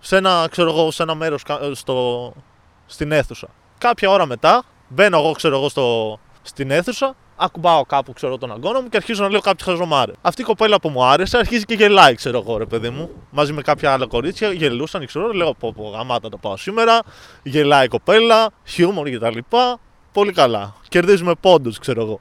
Σε 0.00 0.16
ένα, 0.16 0.46
ξέρω 0.50 0.70
εγώ, 0.70 0.90
σε 0.90 1.02
ένα 1.02 1.14
μέρος 1.14 1.42
στο, 1.72 2.32
στην 2.86 3.12
αίθουσα. 3.12 3.48
Κάποια 3.78 4.10
ώρα 4.10 4.26
μετά 4.26 4.64
μπαίνω 4.88 5.18
εγώ, 5.18 5.32
ξέρω 5.32 5.56
εγώ, 5.56 5.68
στο, 5.68 6.18
στην 6.42 6.70
αίθουσα, 6.70 7.16
ακουμπάω 7.36 7.84
κάπου 7.84 8.12
ξέρω, 8.12 8.38
τον 8.38 8.52
αγκώνα 8.52 8.82
μου 8.82 8.88
και 8.88 8.96
αρχίζω 8.96 9.22
να 9.22 9.30
λέω 9.30 9.40
κάποιο 9.40 9.64
χαζομάρε. 9.64 10.12
Αυτή 10.22 10.42
η 10.42 10.44
κοπέλα 10.44 10.80
που 10.80 10.88
μου 10.88 11.04
άρεσε 11.04 11.38
αρχίζει 11.38 11.64
και 11.64 11.74
γελάει, 11.74 12.14
ξέρω 12.14 12.38
εγώ, 12.38 12.56
ρε 12.56 12.66
παιδί 12.66 12.90
μου. 12.90 13.10
Μαζί 13.30 13.52
με 13.52 13.62
κάποια 13.62 13.92
άλλα 13.92 14.06
κορίτσια 14.06 14.52
γελούσαν, 14.52 15.06
ξέρω, 15.06 15.32
λέω 15.32 15.54
πω, 15.54 15.72
πω 15.72 15.88
γαμάτα 15.88 16.28
το 16.28 16.36
πάω 16.36 16.56
σήμερα. 16.56 17.00
Γελάει 17.42 17.84
η 17.84 17.88
κοπέλα, 17.88 18.50
χιούμορ 18.64 19.10
κτλ. 19.10 19.38
Πολύ 20.12 20.32
καλά. 20.32 20.74
Κερδίζουμε 20.88 21.34
πόντους, 21.40 21.78
ξέρω 21.78 22.02
εγώ. 22.02 22.20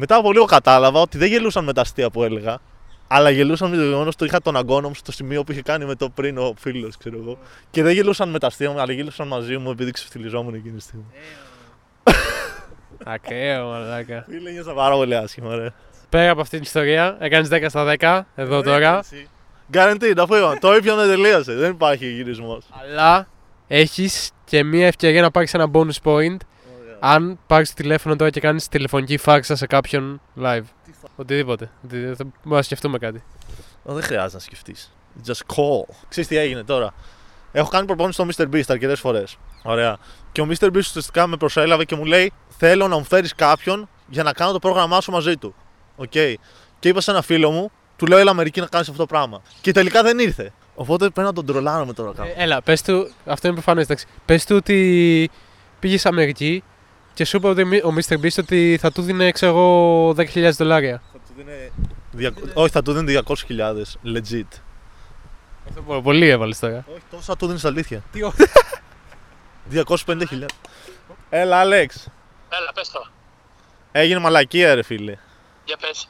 Μετά 0.00 0.16
από 0.16 0.32
λίγο 0.32 0.44
κατάλαβα 0.44 1.00
ότι 1.00 1.18
δεν 1.18 1.28
γελούσαν 1.28 1.64
με 1.64 1.72
τα 1.72 1.80
αστεία 1.80 2.10
που 2.10 2.22
έλεγα, 2.22 2.58
αλλά 3.06 3.30
γελούσαν 3.30 3.70
με 3.70 3.76
το 3.76 3.82
γεγονός 3.82 4.14
ότι 4.14 4.24
είχα 4.24 4.40
τον 4.40 4.56
αγκόνο 4.56 4.88
μου 4.88 4.94
στο 4.94 5.12
σημείο 5.12 5.44
που 5.44 5.52
είχε 5.52 5.62
κάνει 5.62 5.84
με 5.84 5.94
το 5.94 6.08
πριν 6.08 6.38
ο 6.38 6.54
φίλος, 6.58 6.96
ξέρω 6.96 7.18
εγώ. 7.22 7.38
Και 7.70 7.82
δεν 7.82 7.92
γελούσαν 7.92 8.30
με 8.30 8.38
τα 8.38 8.46
αστεία 8.46 8.70
μου, 8.70 8.80
αλλά 8.80 8.92
γελούσαν 8.92 9.26
μαζί 9.26 9.56
μου 9.56 9.70
επειδή 9.70 9.90
ξεφτυλιζόμουν 9.90 10.54
εκείνη 10.54 10.76
τη 10.76 10.82
στιγμή. 10.82 11.04
Ακραίο, 13.04 13.66
μαλάκα. 13.66 14.24
Φίλε, 14.28 14.50
νιώσα 14.50 14.72
πάρα 14.72 14.94
πολύ 14.94 15.16
άσχημα, 15.16 15.54
ρε. 15.54 15.72
Πέρα 16.08 16.30
από 16.30 16.40
αυτή 16.40 16.54
την 16.54 16.64
ιστορία, 16.64 17.16
έκανες 17.20 17.48
10 17.48 17.64
στα 17.68 17.94
10 17.98 18.20
εδώ 18.34 18.62
τώρα. 18.62 19.04
Guaranteed, 19.72 20.14
αφού 20.18 20.34
είπαμε, 20.34 20.56
το 20.58 20.74
ήπιανε 20.74 21.06
τελείωσε. 21.06 21.54
Δεν 21.54 21.70
υπάρχει 21.70 22.06
γυρισμός. 22.12 22.64
Αλλά 22.82 23.28
έχεις 23.66 24.30
και 24.44 24.64
μια 24.64 24.86
ευκαιρία 24.86 25.22
να 25.22 25.30
πάρεις 25.30 25.54
ένα 25.54 25.70
bonus 25.72 26.02
point 26.02 26.36
αν 27.00 27.38
πάρεις 27.46 27.68
το 27.68 27.74
τηλέφωνο 27.74 28.16
τώρα 28.16 28.30
και 28.30 28.40
κάνεις 28.40 28.68
τηλεφωνική 28.68 29.16
φάξα 29.16 29.56
σε 29.56 29.66
κάποιον 29.66 30.20
live. 30.40 30.62
Οτιδήποτε. 31.16 31.70
Οτι- 31.84 31.96
θα- 32.16 32.24
Μπορούμε 32.24 32.56
να 32.56 32.62
σκεφτούμε 32.62 32.98
κάτι. 32.98 33.22
Δεν 33.84 34.02
χρειάζεται 34.02 34.34
να 34.34 34.40
σκεφτείς. 34.40 34.92
Just 35.26 35.54
call. 35.56 35.94
Ξέρεις 36.08 36.28
τι 36.28 36.36
έγινε 36.36 36.62
τώρα. 36.64 36.94
Έχω 37.52 37.68
κάνει 37.68 37.86
προπόνηση 37.86 38.22
στο 38.22 38.44
Mr. 38.44 38.54
Beast 38.54 38.62
αρκετές 38.68 39.00
φορές. 39.00 39.36
Ωραία. 39.62 39.96
Και 40.32 40.40
ο 40.40 40.46
Mr. 40.50 40.66
Beast 40.66 40.76
ουσιαστικά 40.78 41.26
με 41.26 41.36
προσέλαβε 41.36 41.84
και 41.84 41.96
μου 41.96 42.04
λέει: 42.04 42.32
Θέλω 42.56 42.88
να 42.88 42.96
μου 42.98 43.04
φέρεις 43.04 43.34
κάποιον 43.34 43.88
για 44.08 44.22
να 44.22 44.32
κάνω 44.32 44.52
το 44.52 44.58
πρόγραμμά 44.58 45.00
σου 45.00 45.10
μαζί 45.10 45.36
του. 45.36 45.54
Οκ. 45.96 46.10
Και 46.78 46.88
είπα 46.88 47.00
σε 47.00 47.10
ένα 47.10 47.22
φίλο 47.22 47.50
μου, 47.50 47.70
του 47.96 48.06
λέω: 48.06 48.18
Έλα 48.18 48.30
Αμερική 48.30 48.60
να 48.60 48.66
κάνεις 48.66 48.88
αυτό 48.88 49.00
το 49.00 49.06
πράγμα. 49.06 49.42
Και 49.60 49.72
τελικά 49.72 50.02
δεν 50.02 50.18
ήρθε. 50.18 50.52
Οπότε 50.74 51.08
πρέπει 51.10 51.28
να 51.28 51.32
τον 51.34 51.46
τρολάρουμε 51.46 51.92
τώρα 51.92 52.12
κάπου. 52.16 52.28
Ε, 52.36 52.42
έλα, 52.42 52.62
πες 52.62 52.82
του. 52.82 53.10
Αυτό 53.26 53.46
είναι 53.46 53.56
προφανές. 53.62 54.06
Πες 54.24 54.44
του 54.44 54.56
ότι 54.56 55.30
πήγες 55.78 56.00
στην 56.00 56.12
Αμερική 56.12 56.62
και 57.18 57.24
σου 57.24 57.36
είπε 57.36 57.48
ότι 57.48 57.64
μι- 57.64 57.84
ο 57.84 57.94
Mr. 57.96 58.14
Beast 58.20 58.38
ότι 58.38 58.78
θα 58.80 58.92
του 58.92 59.02
δίνει, 59.02 59.32
ξέρω 59.32 59.52
εγώ, 59.52 60.08
10.000 60.16 60.50
δολάρια. 60.52 61.02
Θα 61.12 61.18
του 61.18 61.32
δίνει... 61.36 61.72
δια- 62.10 62.32
Όχι, 62.54 62.70
θα 62.72 62.82
του 62.82 62.92
δίνει 62.92 63.20
200.000. 63.26 63.34
Legit. 64.16 64.60
Αυτό 65.68 65.82
πο- 65.86 66.00
πολύ 66.02 66.28
έβαλες 66.28 66.58
τώρα. 66.58 66.84
Όχι, 66.92 67.02
τόσο 67.10 67.22
θα 67.22 67.36
του 67.36 67.46
δίνεις 67.46 67.64
αλήθεια. 67.64 68.02
Τι 68.12 68.22
ο- 68.22 68.32
250.000. 69.72 70.44
Έλα, 71.30 71.56
Άλεξ. 71.60 72.08
Έλα, 72.48 72.72
πες 72.74 72.90
το. 72.90 73.06
Έγινε 73.92 74.18
μαλακία, 74.20 74.74
ρε 74.74 74.82
φίλε. 74.82 75.16
Για 75.64 75.76
πες. 75.76 76.08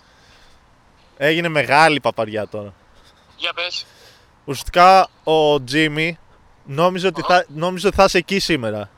Έγινε 1.17 1.49
μεγάλη 1.49 2.01
παπαριά 2.01 2.49
τώρα. 2.49 2.75
Για 3.37 3.53
πες. 3.53 3.87
Ουσιαστικά 4.45 5.09
ο 5.25 5.65
Τζίμι 5.65 6.19
νόμιζε 6.65 7.07
ότι, 7.07 7.23
θα, 7.27 7.45
νόμιζε 7.49 7.87
ότι 7.87 7.97
θα 7.97 8.05
είσαι 8.05 8.19
εκεί 8.19 8.39
σήμερα. 8.39 8.91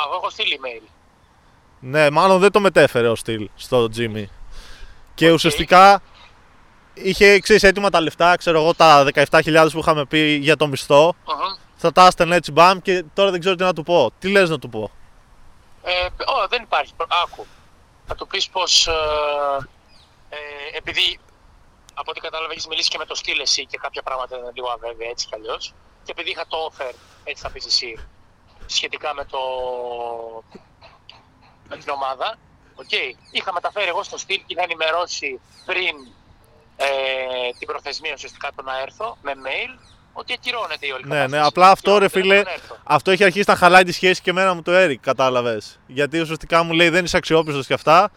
Α, 0.00 0.02
εγώ 0.06 0.14
έχω 0.14 0.30
στείλει 0.30 0.60
email. 0.62 0.88
Ναι, 1.80 2.10
μάλλον 2.10 2.38
δεν 2.40 2.50
το 2.50 2.60
μετέφερε 2.60 3.08
ο 3.08 3.14
Στυλ 3.14 3.48
στο 3.56 3.88
Τζίμι. 3.88 4.30
Και 5.14 5.28
Οκ. 5.28 5.34
ουσιαστικά 5.34 6.02
είχε 6.94 7.38
ξέρεις, 7.40 7.62
έτοιμα 7.62 7.90
τα 7.90 8.00
λεφτά, 8.00 8.36
ξέρω 8.36 8.60
εγώ, 8.60 8.74
τα 8.74 9.06
17.000 9.30 9.68
που 9.72 9.78
είχαμε 9.78 10.04
πει 10.04 10.18
για 10.42 10.56
το 10.56 10.66
μισθό. 10.66 11.14
Μμμ. 11.26 11.58
Θα 11.76 11.92
τα 11.92 12.06
έστελνε 12.06 12.36
έτσι 12.36 12.52
μπαμ 12.52 12.78
και 12.78 13.04
τώρα 13.14 13.30
δεν 13.30 13.40
ξέρω 13.40 13.54
τι 13.54 13.62
να 13.62 13.72
του 13.72 13.82
πω. 13.82 14.10
Τι 14.18 14.28
λες 14.30 14.50
να 14.50 14.58
του 14.58 14.68
πω; 14.68 14.90
Ε, 15.82 16.04
ω, 16.04 16.46
δεν 16.48 16.62
υπάρχει. 16.62 16.92
προ- 16.96 17.08
Άκου. 17.24 17.46
Θα 18.06 18.14
του 18.14 18.26
πεις 18.26 18.48
πως... 18.48 18.86
Ε, 18.86 18.92
ε, 20.28 20.36
επειδή 20.76 21.20
από 21.94 22.10
ό,τι 22.10 22.20
κατάλαβα 22.20 22.52
έχεις 22.52 22.66
μιλήσει 22.66 22.88
και 22.88 22.98
με 22.98 23.04
το 23.04 23.14
Στυλ 23.14 23.40
εσύ 23.40 23.66
και 23.66 23.78
κάποια 23.82 24.02
πράγματα 24.02 24.36
είναι 24.36 24.50
λίγο 24.54 24.68
αβέβαια 24.68 25.08
έτσι 25.10 25.26
κι 25.26 25.34
αλλιώς. 25.34 25.74
Και 26.04 26.10
επειδή 26.10 26.30
είχα 26.30 26.46
το 26.46 26.70
offer, 26.72 26.92
έτσι 27.24 27.42
θα 27.42 27.50
πεις 27.50 27.66
εσύ, 27.66 27.98
σχετικά 28.68 29.14
με 29.14 29.24
το... 29.24 29.38
με 31.68 31.76
την 31.76 31.88
ομάδα. 31.92 32.36
Οκ. 32.74 32.92
Είχα 33.30 33.52
μεταφέρει 33.52 33.88
εγώ 33.88 34.02
στο 34.02 34.18
Στυλ 34.18 34.36
και 34.36 34.44
είχα 34.46 34.62
ενημερώσει 34.62 35.40
πριν 35.64 35.94
ε, 36.76 36.86
την 37.58 37.66
προθεσμία 37.66 38.12
ουσιαστικά 38.14 38.48
το 38.56 38.62
να 38.62 38.80
έρθω 38.80 39.16
με 39.22 39.32
mail 39.44 39.78
ότι 40.12 40.32
ακυρώνεται 40.32 40.86
η 40.86 40.90
όλη 40.90 41.02
Ναι, 41.02 41.08
κατάσταση. 41.14 41.40
ναι, 41.40 41.46
απλά 41.46 41.70
αυτό, 41.70 41.92
Και 41.92 41.98
ρε 41.98 42.04
όχι, 42.04 42.14
δεν 42.14 42.22
φίλε, 42.22 42.42
θα 42.42 42.50
έρθω. 42.50 42.76
Αυτό 42.84 43.10
έχει 43.10 43.24
αρχίσει 43.24 43.44
να 43.48 43.56
χαλάει 43.56 43.84
τη 43.84 43.92
σχέση 43.92 44.22
και 44.22 44.30
εμένα 44.30 44.54
με 44.54 44.62
το 44.62 44.72
Eric, 44.74 44.96
κατάλαβες. 45.00 45.78
Γιατί 45.86 46.20
ουσιαστικά 46.20 46.62
μου 46.62 46.72
λέει 46.72 46.88
δεν 46.88 47.04
είσαι 47.04 47.16
αξιόπιστος 47.16 47.66
και 47.66 47.74
αυτά. 47.74 48.10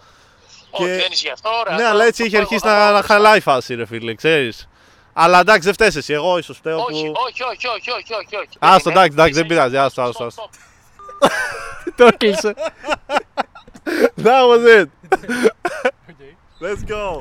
Όχι, 0.69 0.83
και- 0.85 0.95
δεν 0.95 1.11
ισχύει 1.11 1.29
αυτό. 1.29 1.49
Ωραία, 1.49 1.75
ναι, 1.75 1.83
θα- 1.83 1.89
αλλά 1.89 2.03
έτσι 2.05 2.21
θα 2.21 2.23
έχει 2.27 2.33
πάω 2.35 2.41
αρχίσει 2.41 2.61
εγώ, 2.67 2.73
θα 2.75 2.79
να, 2.79 2.83
πάω 2.85 2.91
να 2.93 2.97
εγώ. 2.97 3.07
χαλάει 3.07 3.37
η 3.37 3.41
φάση, 3.41 3.75
ρε 3.75 3.85
φίλε, 3.85 4.13
ξέρεις. 4.15 4.67
Αλλά 5.13 5.39
εντάξει, 5.39 5.61
δεν 5.61 5.73
φταίεις 5.73 5.95
εσύ. 5.95 6.13
Εγώ 6.13 6.37
ίσως 6.37 6.57
φταίω 6.57 6.77
Όχι, 6.77 7.05
που. 7.05 7.13
όχι, 7.29 7.43
όχι, 7.43 7.67
όχι, 7.67 7.89
όχι, 7.91 8.13
όχι, 8.13 8.35
όχι. 8.35 8.57
Άστο, 8.59 8.89
Δεν 8.91 8.93
είναι. 8.93 9.05
εντάξει, 9.05 9.11
εντάξει, 9.13 9.33
δεν 9.33 9.45
Είσαι- 9.45 9.53
πειράζει, 9.53 9.77
άστο, 9.77 10.03
Stop, 10.03 10.07
άστο, 10.07 10.23
άστο. 10.25 10.49
stop. 10.51 11.91
Το 11.95 12.05
έκλεισε. 12.05 12.53
That 14.23 14.43
was 14.51 14.81
it. 14.81 14.87
Let's 16.63 16.91
go. 16.91 17.19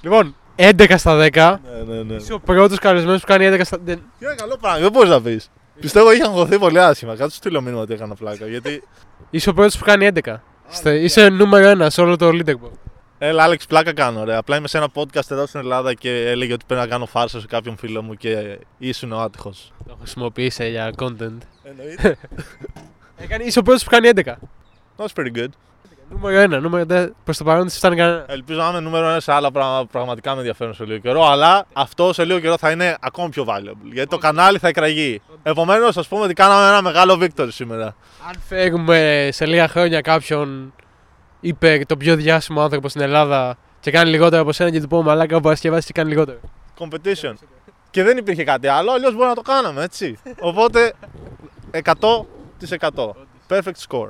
λοιπόν, 0.00 0.36
11 0.56 0.94
στα 0.96 1.28
10. 1.32 1.56
ναι, 1.86 1.94
ναι, 1.94 2.02
ναι. 2.02 2.14
Είσαι 2.14 2.32
ο 2.32 2.40
πρώτος 2.40 2.78
καλεσμένος 2.78 3.20
που 3.20 3.26
κάνει 3.26 3.48
11 3.52 3.60
στα 3.64 3.76
10. 3.76 3.80
Και 4.18 4.24
ένα 4.24 4.34
καλό 4.34 4.56
πράγμα, 4.60 4.78
δεν 4.80 4.90
μπορείς 4.92 5.10
να 5.10 5.22
πεις. 5.22 5.50
Πιστεύω 5.80 6.12
είχε 6.12 6.22
αγχωθεί 6.22 6.58
πολύ 6.58 6.80
άσχημα. 6.80 7.16
Κάτσε 7.16 7.36
στείλω 7.36 7.60
μήνυμα 7.60 7.80
ότι 7.82 7.92
έκανα 7.92 8.14
πλάκα. 8.14 8.46
Γιατί. 8.46 8.82
Είσαι 9.30 9.48
ο 9.48 9.54
πρώτος 9.54 9.78
που 9.78 9.84
κάνει 9.84 10.06
11. 10.06 10.42
Είστε- 10.70 11.00
Είσαι 11.02 11.28
νούμερο 11.28 11.84
1 11.84 11.90
σε 11.90 12.00
όλο 12.00 12.16
το 12.16 12.28
leaderboard. 12.28 12.87
Έλα, 13.20 13.42
Άλεξ, 13.42 13.66
πλάκα 13.66 13.92
κάνω. 13.92 14.24
Ρε. 14.24 14.36
Απλά 14.36 14.56
είμαι 14.56 14.68
σε 14.68 14.76
ένα 14.76 14.88
podcast 14.94 15.30
εδώ 15.30 15.46
στην 15.46 15.60
Ελλάδα 15.60 15.94
και 15.94 16.30
έλεγε 16.30 16.52
ότι 16.52 16.64
πρέπει 16.66 16.80
να 16.80 16.86
κάνω 16.88 17.06
φάρσα 17.06 17.40
σε 17.40 17.46
κάποιον 17.46 17.76
φίλο 17.76 18.02
μου 18.02 18.14
και 18.14 18.58
ήσουν 18.78 19.12
ο 19.12 19.18
άτυχος. 19.20 19.72
Το 19.88 19.96
χρησιμοποίησε 19.98 20.68
για 20.68 20.92
content. 20.98 21.38
Εννοείται. 21.62 22.18
Έκανε, 23.22 23.44
είσαι 23.44 23.58
ο 23.58 23.62
πρώτος 23.62 23.84
που 23.84 23.90
κάνει 23.90 24.10
11. 24.14 24.22
That's 24.96 25.12
pretty 25.16 25.38
good. 25.38 25.48
Νούμερο 26.10 26.56
1. 26.56 26.60
Νούμερο 26.60 26.84
1. 26.88 27.08
Προς 27.24 27.36
το 27.36 27.44
παρόν 27.44 27.60
δεν 27.60 27.70
σε 27.70 27.78
φτάνει 27.78 27.96
κανένα. 27.96 28.24
Ελπίζω 28.28 28.60
να 28.60 28.68
είμαι 28.68 28.80
νούμερο 28.80 29.08
ένα 29.08 29.20
σε 29.20 29.32
άλλα 29.32 29.50
πράγματα 29.50 29.80
που 29.80 29.88
πραγματικά 29.88 30.32
με 30.32 30.38
ενδιαφέρουν 30.38 30.74
σε 30.74 30.84
λίγο 30.84 30.98
καιρό. 30.98 31.26
Αλλά 31.26 31.66
αυτό 31.72 32.12
σε 32.12 32.24
λίγο 32.24 32.38
καιρό 32.38 32.58
θα 32.58 32.70
είναι 32.70 32.96
ακόμη 33.00 33.28
πιο 33.28 33.44
valuable. 33.48 33.92
Γιατί 33.92 34.08
το 34.08 34.18
κανάλι 34.18 34.58
θα 34.58 34.68
εκραγεί. 34.68 35.20
Επομένως, 35.42 35.96
ας 35.96 36.08
πούμε 36.08 36.24
ότι 36.24 36.34
κάναμε 36.34 36.68
ένα 36.68 36.82
μεγάλο 36.82 37.18
victory 37.22 37.48
σήμερα. 37.48 37.96
Αν 38.28 38.34
φέρουμε 38.48 39.28
σε 39.32 39.46
λίγα 39.46 39.68
χρόνια 39.68 40.00
κάποιον 40.00 40.72
είπε 41.40 41.82
το 41.86 41.96
πιο 41.96 42.16
διάσημο 42.16 42.60
άνθρωπο 42.62 42.88
στην 42.88 43.00
Ελλάδα 43.00 43.58
και 43.80 43.90
κάνει 43.90 44.10
λιγότερο 44.10 44.42
από 44.42 44.52
σένα 44.52 44.70
και 44.70 44.80
του 44.80 44.88
πούμε 44.88 45.02
μαλάκα 45.02 45.36
ο 45.36 45.40
Παρασκευάς 45.40 45.84
και 45.86 45.92
κάνει 45.92 46.08
λιγότερο. 46.10 46.38
Competition. 46.78 47.32
Και 47.90 48.02
δεν 48.02 48.16
υπήρχε 48.16 48.44
κάτι 48.44 48.66
άλλο, 48.66 48.92
αλλιώς 48.92 49.14
μπορεί 49.14 49.28
να 49.28 49.34
το 49.34 49.42
κάναμε, 49.42 49.82
έτσι. 49.82 50.18
Οπότε 50.40 50.92
100%. 51.70 53.10
Perfect 53.48 53.86
score. 53.88 54.08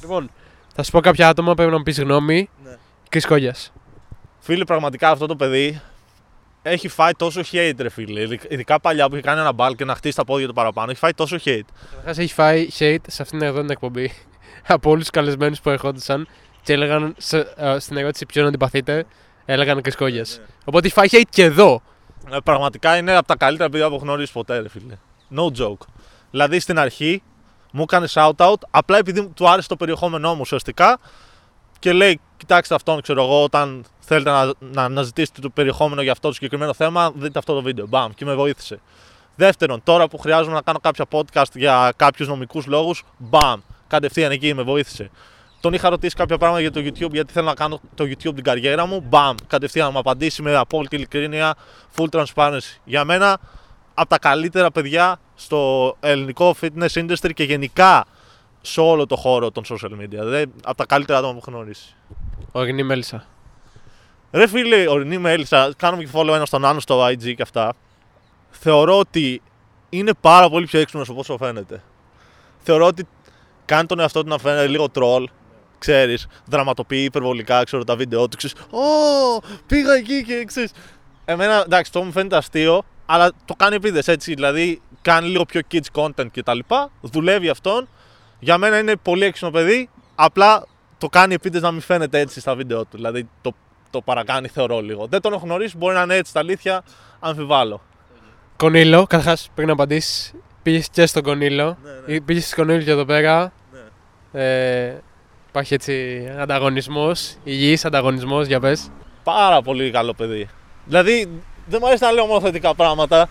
Λοιπόν, 0.00 0.30
θα 0.74 0.82
σου 0.82 0.90
πω 0.90 1.00
κάποια 1.00 1.28
άτομα 1.28 1.54
πρέπει 1.54 1.70
να 1.70 1.76
μου 1.76 1.82
πεις 1.82 2.00
γνώμη. 2.00 2.48
Ναι. 2.64 2.76
Κρυ 3.08 3.20
Κόγιας. 3.20 3.72
Φίλε, 4.38 4.64
πραγματικά 4.64 5.10
αυτό 5.10 5.26
το 5.26 5.36
παιδί 5.36 5.80
έχει 6.62 6.88
φάει 6.88 7.12
τόσο 7.12 7.40
hate, 7.52 7.72
ρε 7.78 7.88
φίλε. 7.88 8.20
Ειδικ- 8.20 8.52
Ειδικά 8.52 8.80
παλιά 8.80 9.08
που 9.08 9.14
είχε 9.14 9.22
κάνει 9.24 9.40
ένα 9.40 9.52
μπαλ 9.52 9.74
και 9.74 9.84
να 9.84 9.94
χτίσει 9.94 10.16
τα 10.16 10.24
πόδια 10.24 10.46
του 10.46 10.52
παραπάνω. 10.52 10.90
Έχει 10.90 10.98
φάει 11.00 11.14
τόσο 11.14 11.36
hate. 11.44 11.60
Καταρχάς 11.90 12.18
έχει 12.18 12.32
φάει 12.34 12.68
hate 12.78 12.96
σε 13.08 13.22
αυτήν 13.22 13.42
εδώ 13.42 13.60
την 13.60 13.70
εκπομπή 13.70 14.12
από 14.66 14.90
όλους 14.90 15.00
τους 15.02 15.10
καλεσμένους 15.10 15.60
που 15.60 15.70
ερχόντουσαν 15.70 16.28
και 16.66 16.72
έλεγαν 16.72 17.14
σε- 17.18 17.52
ε, 17.56 17.78
στην 17.78 17.96
ερώτηση 17.96 18.26
ποιον 18.26 18.46
αντιπαθείτε, 18.46 19.04
έλεγαν 19.44 19.80
Κρυ 19.82 19.92
Κόγιας. 19.96 20.40
Οπότε 20.64 20.86
έχει 20.86 20.94
φάει 20.94 21.06
hate 21.10 21.28
και 21.30 21.42
εδώ. 21.42 21.82
Ε, 22.30 22.36
πραγματικά 22.44 22.96
είναι 22.96 23.16
από 23.16 23.26
τα 23.26 23.36
καλύτερα 23.36 23.70
παιδιά 23.70 23.88
που 23.88 23.94
έχω 23.94 24.02
γνωρίσει 24.04 24.32
ποτέ, 24.32 24.58
ρε 24.58 24.68
φίλε. 24.68 24.94
No 25.36 25.62
joke. 25.62 25.86
Δηλαδή 26.30 26.60
στην 26.60 26.78
αρχή 26.78 27.22
μου 27.72 27.82
έκανε 27.82 28.06
shout-out 28.10 28.54
απλά 28.70 28.98
επειδή 28.98 29.28
του 29.28 29.48
άρεσε 29.48 29.68
το 29.68 29.76
περιεχόμενό 29.76 30.34
μου 30.34 30.40
ουσιαστικά 30.40 30.98
και 31.78 31.92
λέει: 31.92 32.20
Κοιτάξτε 32.36 32.74
αυτόν, 32.74 33.00
ξέρω 33.00 33.22
εγώ, 33.22 33.42
όταν 33.42 33.84
θέλετε 34.00 34.30
να, 34.30 34.52
να 34.58 34.82
αναζητήσετε 34.82 35.40
το 35.40 35.50
περιεχόμενο 35.50 36.02
για 36.02 36.12
αυτό 36.12 36.28
το 36.28 36.34
συγκεκριμένο 36.34 36.74
θέμα, 36.74 37.10
δείτε 37.14 37.38
αυτό 37.38 37.54
το 37.54 37.62
βίντεο. 37.62 37.86
Μπαμ, 37.86 38.12
και 38.14 38.24
με 38.24 38.34
βοήθησε. 38.34 38.80
Δεύτερον, 39.36 39.80
τώρα 39.84 40.08
που 40.08 40.18
χρειάζομαι 40.18 40.54
να 40.54 40.62
κάνω 40.62 40.78
κάποια 40.78 41.04
podcast 41.10 41.52
για 41.54 41.92
κάποιους 41.96 42.28
νομικούς 42.28 42.66
λόγους, 42.66 43.02
μπαμ, 43.18 43.60
κατευθείαν 43.88 44.30
εκεί 44.30 44.54
με 44.54 44.62
βοήθησε. 44.62 45.10
Τον 45.66 45.74
είχα 45.74 45.88
ρωτήσει 45.88 46.16
κάποια 46.16 46.38
πράγματα 46.38 46.60
για 46.60 46.70
το 46.70 46.80
YouTube, 46.80 47.12
γιατί 47.12 47.32
θέλω 47.32 47.46
να 47.46 47.54
κάνω 47.54 47.80
το 47.94 48.04
YouTube 48.04 48.34
την 48.34 48.42
καριέρα 48.42 48.86
μου. 48.86 49.00
Μπαμ, 49.00 49.34
κατευθείαν 49.46 49.86
να 49.86 49.92
μου 49.92 49.98
απαντήσει 49.98 50.42
με 50.42 50.56
απόλυτη 50.56 50.96
ειλικρίνεια, 50.96 51.54
full 51.96 52.06
transparency. 52.10 52.78
Για 52.84 53.04
μένα, 53.04 53.38
από 53.94 54.08
τα 54.08 54.18
καλύτερα 54.18 54.70
παιδιά 54.70 55.20
στο 55.34 55.96
ελληνικό 56.00 56.54
fitness 56.60 56.88
industry 56.92 57.30
και 57.34 57.44
γενικά 57.44 58.04
σε 58.60 58.80
όλο 58.80 59.06
το 59.06 59.16
χώρο 59.16 59.50
των 59.50 59.64
social 59.64 60.02
media. 60.02 60.22
Δεν, 60.22 60.52
από 60.64 60.76
τα 60.76 60.86
καλύτερα 60.86 61.18
άτομα 61.18 61.32
που 61.32 61.38
έχω 61.42 61.50
γνωρίσει. 61.50 61.94
Ορεινή 62.52 62.82
Μέλισσα. 62.82 63.26
Ρε 64.30 64.46
φίλε, 64.46 64.88
ορεινή 64.88 65.18
με 65.18 65.32
Έλισσα, 65.32 65.72
κάνουμε 65.76 66.04
και 66.04 66.10
follow 66.12 66.34
ένα 66.34 66.46
στον 66.46 66.64
άλλο 66.64 66.80
στο 66.80 67.06
IG 67.06 67.34
και 67.34 67.42
αυτά. 67.42 67.72
Θεωρώ 68.50 68.98
ότι 68.98 69.42
είναι 69.88 70.12
πάρα 70.20 70.48
πολύ 70.48 70.66
πιο 70.66 70.80
έξυπνος 70.80 71.08
από 71.08 71.18
όσο 71.18 71.36
φαίνεται. 71.36 71.82
Θεωρώ 72.58 72.86
ότι 72.86 73.06
κάνει 73.64 73.86
τον 73.86 74.00
εαυτό 74.00 74.22
του 74.22 74.28
να 74.28 74.38
φαίνεται 74.38 74.66
λίγο 74.66 74.86
troll. 74.94 75.24
Ξέρεις, 75.78 76.26
δραματοποιεί 76.44 77.02
υπερβολικά 77.04 77.64
ξέρω, 77.64 77.84
τα 77.84 77.96
βίντεο 77.96 78.28
του. 78.28 78.36
Ξέρεις, 78.36 78.56
Ω, 78.70 78.80
πήγα 79.66 79.94
εκεί 79.94 80.24
και 80.24 80.44
ξέρεις. 80.46 80.70
Εμένα, 81.24 81.62
εντάξει, 81.64 81.92
το 81.92 82.02
μου 82.02 82.12
φαίνεται 82.12 82.36
αστείο, 82.36 82.82
αλλά 83.06 83.30
το 83.44 83.54
κάνει 83.54 83.74
επίτηδες 83.74 84.08
έτσι. 84.08 84.34
Δηλαδή, 84.34 84.80
κάνει 85.02 85.28
λίγο 85.28 85.44
πιο 85.44 85.60
kids 85.72 85.86
content 85.92 86.26
κτλ. 86.32 86.58
Δουλεύει 87.00 87.48
αυτόν. 87.48 87.88
Για 88.38 88.58
μένα 88.58 88.78
είναι 88.78 88.96
πολύ 88.96 89.24
έξυπνο 89.24 89.50
παιδί. 89.50 89.88
Απλά 90.14 90.66
το 90.98 91.08
κάνει 91.08 91.34
επίτηδες 91.34 91.62
να 91.62 91.70
μην 91.70 91.80
φαίνεται 91.80 92.18
έτσι 92.18 92.40
στα 92.40 92.54
βίντεο 92.54 92.80
του. 92.84 92.96
Δηλαδή, 92.96 93.28
το, 93.40 93.52
το 93.90 94.00
παρακάνει, 94.00 94.48
θεωρώ 94.48 94.80
λίγο. 94.80 95.06
Δεν 95.06 95.20
τον 95.20 95.32
έχω 95.32 95.44
γνωρίσει, 95.44 95.76
μπορεί 95.76 95.94
να 95.94 96.02
είναι 96.02 96.14
έτσι 96.14 96.30
στα 96.30 96.40
αλήθεια, 96.40 96.82
αμφιβάλλω. 97.20 97.82
Κονίλο, 98.56 99.06
καταρχάς 99.06 99.50
πρέπει 99.54 99.66
να 99.68 99.72
απαντήσεις. 99.72 100.32
Πήγες 100.62 100.88
και 100.88 101.06
στον 101.06 101.22
Κονίλο. 101.22 101.78
ναι. 102.06 102.20
Πήγες 102.20 102.46
στον 102.46 102.66
Κονίλο 102.66 102.84
και 102.84 102.90
εδώ 102.90 103.04
πέρα. 103.04 103.52
Ναι. 104.32 104.42
Ε, 104.42 105.02
υπάρχει 105.56 105.74
έτσι 105.74 106.22
ανταγωνισμός, 106.38 107.34
υγιής 107.44 107.84
ανταγωνισμός, 107.84 108.46
για 108.46 108.60
πες. 108.60 108.90
Πάρα 109.24 109.62
πολύ 109.62 109.90
καλό 109.90 110.14
παιδί. 110.14 110.48
Δηλαδή, 110.84 111.28
δεν 111.66 111.78
μου 111.82 111.86
αρέσει 111.86 112.02
να 112.02 112.12
λέω 112.12 112.26
μόνο 112.26 112.40
θετικά 112.40 112.74
πράγματα. 112.74 113.28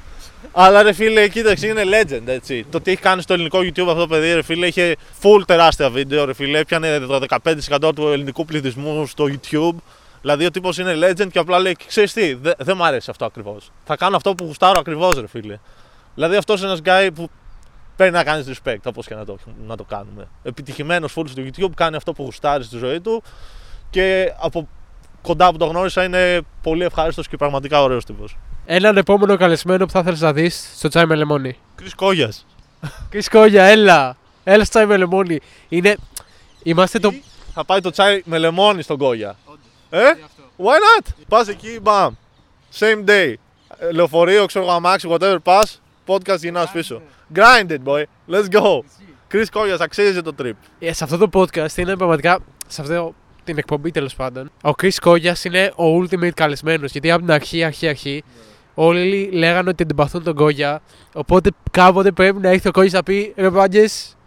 Αλλά 0.52 0.84
ρε 0.84 0.94
φίλε, 0.94 1.28
κοίταξε, 1.28 1.68
είναι 1.68 1.82
legend 1.86 2.22
έτσι. 2.28 2.66
Το 2.72 2.82
τι 2.82 2.92
έχει 2.92 3.02
κάνει 3.02 3.22
στο 3.22 3.34
ελληνικό 3.34 3.60
YouTube 3.60 3.88
αυτό 3.88 3.96
το 3.96 4.08
παιδί, 4.08 4.34
ρε 4.34 4.42
φίλε, 4.42 4.68
είχε 4.68 4.96
full 5.22 5.42
τεράστια 5.46 5.90
βίντεο, 5.90 6.26
ρε 6.26 6.34
φίλε. 6.34 6.58
Έπιανε 6.60 7.00
το 7.00 7.20
15% 7.80 7.96
του 7.96 8.08
ελληνικού 8.08 8.46
πληθυσμού 8.46 9.06
στο 9.08 9.26
YouTube. 9.32 9.76
Δηλαδή 10.22 10.46
ο 10.46 10.52
τύπος 10.52 10.78
είναι 10.78 10.94
legend 11.10 11.28
και 11.32 11.40
απλά 11.40 11.60
λέει: 11.60 11.76
Ξέρεις 11.88 12.14
τι, 12.14 12.34
δε- 12.34 12.52
δεν 12.58 12.76
μου 12.78 12.86
αρέσει 12.86 13.10
αυτό 13.10 13.26
ακριβώς. 13.26 13.72
Θα 13.86 13.96
κάνω 13.96 14.16
αυτό 14.16 14.36
που 14.36 14.46
γουστάρω 14.46 14.80
ακριβώς, 14.80 15.20
ρε 15.20 15.28
φίλε. 15.28 15.60
Δηλαδή 16.16 16.36
αυτός 16.36 16.60
είναι 16.62 16.68
ένας 16.68 16.82
guy 16.86 17.10
που 17.16 17.30
πρέπει 17.96 18.14
να 18.14 18.24
κάνεις 18.24 18.48
respect, 18.50 18.84
όπως 18.84 19.08
και 19.08 19.16
να 19.16 19.26
το, 19.26 19.38
να 19.68 19.76
το 19.76 19.84
κάνουμε. 19.84 20.28
Επιτυχημένος 20.44 21.14
full 21.18 21.24
στο 21.28 21.44
YouTube, 21.46 21.72
κάνει 21.76 21.96
αυτό 21.96 22.14
που 22.14 22.24
γουστάρεις 22.24 22.66
στη 22.66 22.78
ζωή 22.78 23.02
του 23.02 23.24
και 23.90 24.34
από 24.40 24.68
κοντά 25.22 25.52
που 25.52 25.58
το 25.58 25.66
γνώρισα 25.66 26.04
είναι 26.04 26.42
πολύ 26.62 26.84
ευχάριστος 26.84 27.28
και 27.28 27.38
πραγματικά 27.38 27.82
ωραίος 27.82 28.06
τύπος. 28.06 28.38
Έναν 28.66 28.98
επόμενο 28.98 29.38
καλεσμένο 29.38 29.86
που 29.86 29.92
θα 29.92 30.00
ήθελε 30.00 30.18
να 30.20 30.34
δεις 30.34 30.72
στο 30.76 30.88
τσάι 30.88 31.06
με 31.06 31.16
λεμόνι. 31.16 31.58
Κρι 31.76 31.90
Κόγιας. 31.96 32.46
Chris 33.12 33.26
Κόγια, 33.32 33.64
έλα. 33.64 34.18
Έλα 34.44 34.64
στο 34.64 34.70
τσάι 34.70 34.86
με 34.86 34.98
λεμόνι. 34.98 35.40
Είναι. 35.70 35.96
Είμαστε 36.64 37.00
το. 37.00 37.14
Θα 37.54 37.66
πάει 37.66 37.82
το 37.82 37.90
τσάι 37.90 38.22
με 38.26 38.38
λεμόνι 38.38 38.82
στον 38.82 38.98
Κόγια. 38.98 39.36
Ε; 39.90 40.00
Why 40.58 41.02
not? 41.02 41.08
Πας 41.28 41.48
εκεί, 41.48 41.80
μπαμ. 41.82 42.14
Same 42.80 43.10
day. 43.10 43.34
Ε, 43.78 43.92
Λεωφορείο, 43.92 44.46
ξέρω 44.46 44.66
εγώ, 44.66 44.74
αμάξι, 44.74 45.08
whatever 45.12 45.38
πας. 45.44 45.82
Podcast 46.06 46.40
γυρνά 46.40 46.70
πίσω. 46.74 47.02
Grind 47.36 47.72
it, 47.72 47.78
boy. 47.84 48.04
Let's 48.30 48.50
go. 48.50 48.80
Chris 49.32 49.46
Κόγια, 49.52 49.78
αξίζει 49.80 50.22
το 50.22 50.32
trip. 50.42 50.52
Ε, 50.80 50.94
σε 50.94 51.04
αυτό 51.04 51.18
το 51.18 51.30
podcast 51.34 51.76
είναι 51.76 51.96
πραγματικά. 51.96 52.40
Σε 52.68 52.82
αυτό 52.82 53.14
την 53.44 53.58
εκπομπή 53.58 53.92
τέλος 53.92 54.16
πάντων. 54.16 54.52
Ο 54.64 54.70
Chris 54.82 54.96
Κόγια 55.02 55.36
είναι 55.44 55.72
ο 55.76 55.84
ultimate 56.02 56.34
καλεσμένος. 56.34 56.92
Γιατί 56.92 57.12
από 57.12 57.22
την 57.22 57.32
αρχή, 57.32 57.64
αρχή, 57.64 57.88
αρχή. 57.88 58.24
Όλοι 58.74 59.30
λέγανε 59.32 59.70
ότι 59.70 59.84
αντιπαθούν 59.84 60.24
τον 60.24 60.36
Κόγια. 60.36 60.82
Οπότε 61.14 61.50
κάποτε 61.72 62.12
πρέπει 62.12 62.40
να 62.40 62.50
έρθει 62.50 62.68
ο 62.68 62.72
Κόγια 62.72 62.92
να 62.94 63.04
πει 63.04 63.34
Ρε 63.38 63.52
παίδες, 63.52 64.18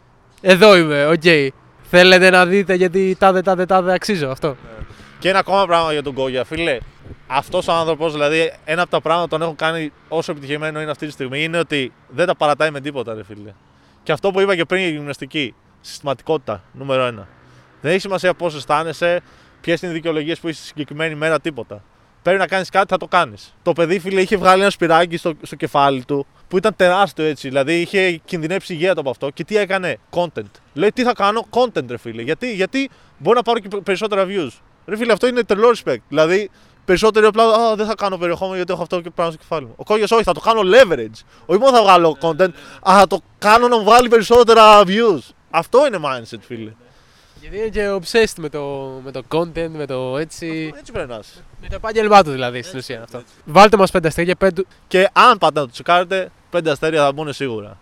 εδώ 0.41 0.77
είμαι, 0.77 1.07
οκ. 1.07 1.53
Θέλετε 1.83 2.31
να 2.31 2.47
δείτε 2.47 2.75
γιατί 2.75 3.17
τάδε, 3.19 3.43
τάδε, 3.43 3.67
τάδε 3.67 3.93
αξίζω 3.93 4.29
αυτό. 4.29 4.57
Και 5.19 5.29
ένα 5.29 5.39
ακόμα 5.39 5.67
πράγμα 5.67 5.93
για 5.93 6.03
τον 6.03 6.15
Κόγια, 6.15 6.45
φίλε. 6.45 6.79
Αυτός 7.27 7.69
ο 7.69 7.73
άνθρωπος, 7.73 8.13
δηλαδή, 8.13 8.53
ένα 8.65 8.83
από 8.83 8.91
τα 8.91 9.01
πράγματα 9.01 9.29
που 9.29 9.31
τον 9.31 9.43
έχω 9.43 9.55
κάνει 9.55 9.93
όσο 10.09 10.33
επιτυχημένο 10.33 10.81
είναι 10.81 10.91
αυτή 10.91 11.07
τη 11.07 11.13
στιγμή 11.13 11.43
είναι 11.43 11.59
ότι 11.59 11.93
δεν 12.09 12.27
τα 12.27 12.37
παρατάει 12.37 12.71
με 12.71 12.81
τίποτα, 12.81 13.15
ρε 13.15 13.25
φίλε. 13.25 13.53
Και 14.03 14.13
αυτό 14.13 14.31
που 14.31 14.41
είπα 14.41 14.57
και 14.57 14.65
πριν 14.65 14.81
για 14.81 14.91
γυμναστική, 14.91 15.55
συστηματικότητα, 15.81 16.63
νούμερο 16.73 17.05
ένα. 17.05 17.29
Δεν 17.81 17.91
έχει 17.91 18.01
σημασία 18.01 18.35
πώς 18.35 18.55
αισθάνεσαι, 18.55 19.21
ποιες 19.61 19.83
είναι 19.83 19.91
οι 19.91 19.95
δικαιολογίες 19.95 20.41
που 20.41 20.49
είσαι 20.49 20.59
στη 20.59 20.67
συγκεκριμένη 20.67 21.15
μέρα, 21.15 21.41
τίποτα. 21.41 21.83
Πρέπει 22.23 22.39
να 22.39 22.47
κάνεις 22.47 22.69
κάτι, 22.69 22.87
θα 22.89 22.97
το 22.97 23.07
κάνεις. 23.07 23.55
Το 23.63 23.73
παιδί, 23.73 23.99
φίλε, 23.99 24.21
είχε 24.21 24.37
βγάλει 24.37 24.61
ένα 24.61 24.71
σπυράκι 24.71 25.17
στο, 25.17 25.35
στο 25.43 25.57
κεφάλι 25.57 26.05
του 26.05 26.27
που 26.49 26.57
ήταν 26.57 26.77
τεράστιο 26.77 27.25
έτσι. 27.25 27.49
Δηλαδή 27.49 27.81
είχε 27.81 28.21
κινδυνεύσει 28.25 28.73
η 28.73 28.77
υγεία 28.79 28.95
του 28.95 29.01
από 29.01 29.11
αυτό. 29.11 29.31
Και 29.31 29.45
τι 29.45 29.57
έκανε, 29.57 29.99
content. 30.11 30.51
Λέει, 30.75 30.89
τι 30.93 31.03
θα 31.03 31.13
κάνω, 31.13 31.47
content, 31.51 31.89
ρε 31.89 31.99
φίλε. 31.99 32.23
Γιατί, 32.23 32.55
γιατί 32.55 32.91
μπορεί 33.19 33.37
να 33.37 33.43
πάρω 33.43 33.59
και 33.59 33.69
περισσότερα 33.85 34.27
views. 34.29 34.51
Ρε 34.89 34.97
φίλε, 34.97 35.13
αυτό 35.13 35.27
είναι 35.27 35.43
τρελό 35.43 35.75
respect. 35.77 36.03
Δηλαδή, 36.09 36.51
περισσότεροι 36.85 37.27
απλά 37.27 37.45
Α, 37.45 37.75
δεν 37.77 37.87
θα 37.87 37.95
κάνω 37.95 38.17
περιεχόμενο 38.17 38.57
γιατί 38.57 38.73
έχω 38.73 38.83
αυτό 38.83 39.01
και 39.01 39.11
πάνω 39.11 39.31
στο 39.31 39.39
κεφάλι 39.39 39.67
μου. 39.67 39.73
Ο 39.77 39.85
Κόγια, 39.85 40.07
όχι, 40.11 40.23
θα 40.23 40.33
το 40.33 40.41
κάνω 40.41 40.61
leverage. 40.65 41.25
Όχι 41.47 41.61
μόνο 41.61 41.77
θα 41.77 41.83
βγάλω 41.83 42.17
content, 42.21 42.51
αλλά 42.83 42.99
θα 42.99 43.07
το 43.07 43.21
κάνω 43.39 43.69
να 43.69 43.79
μου 43.79 43.85
βγάλει 43.85 44.09
περισσότερα 44.09 44.83
views. 44.87 45.21
Αυτό 45.51 45.87
είναι 45.87 45.99
mindset, 46.03 46.39
φίλε. 46.47 46.73
Γιατί 47.41 47.57
είναι 47.57 47.69
και 47.69 47.91
obsessed 47.91 48.35
με 48.37 48.49
το, 48.49 48.61
με 49.05 49.11
το 49.11 49.23
content, 49.29 49.71
με 49.71 49.87
το 49.87 50.19
έτσι. 50.19 50.73
Έτσι 50.79 50.93
πρέπει 50.93 51.09
να 51.09 51.19
είσαι. 51.19 51.45
Με 51.61 51.69
το 51.69 51.75
επάγγελμά 51.75 52.23
του 52.23 52.31
δηλαδή 52.31 52.63
στην 52.63 52.79
ουσία 52.79 53.03
αυτό. 53.03 53.23
Βάλτε 53.45 53.77
μας 53.77 53.91
πέντε 53.91 54.09
αστέρια, 54.09 54.35
πέντε. 54.37 54.65
Και 54.89 55.09
αν 55.13 55.39
πάτε 55.39 55.61
να 55.61 55.67
το 55.67 55.73
τσεκάρετε, 55.73 56.31
πέντε 56.51 56.71
αστέρια 56.71 57.05
θα 57.05 57.13
μπουν 57.13 57.33
σίγουρα. 57.33 57.77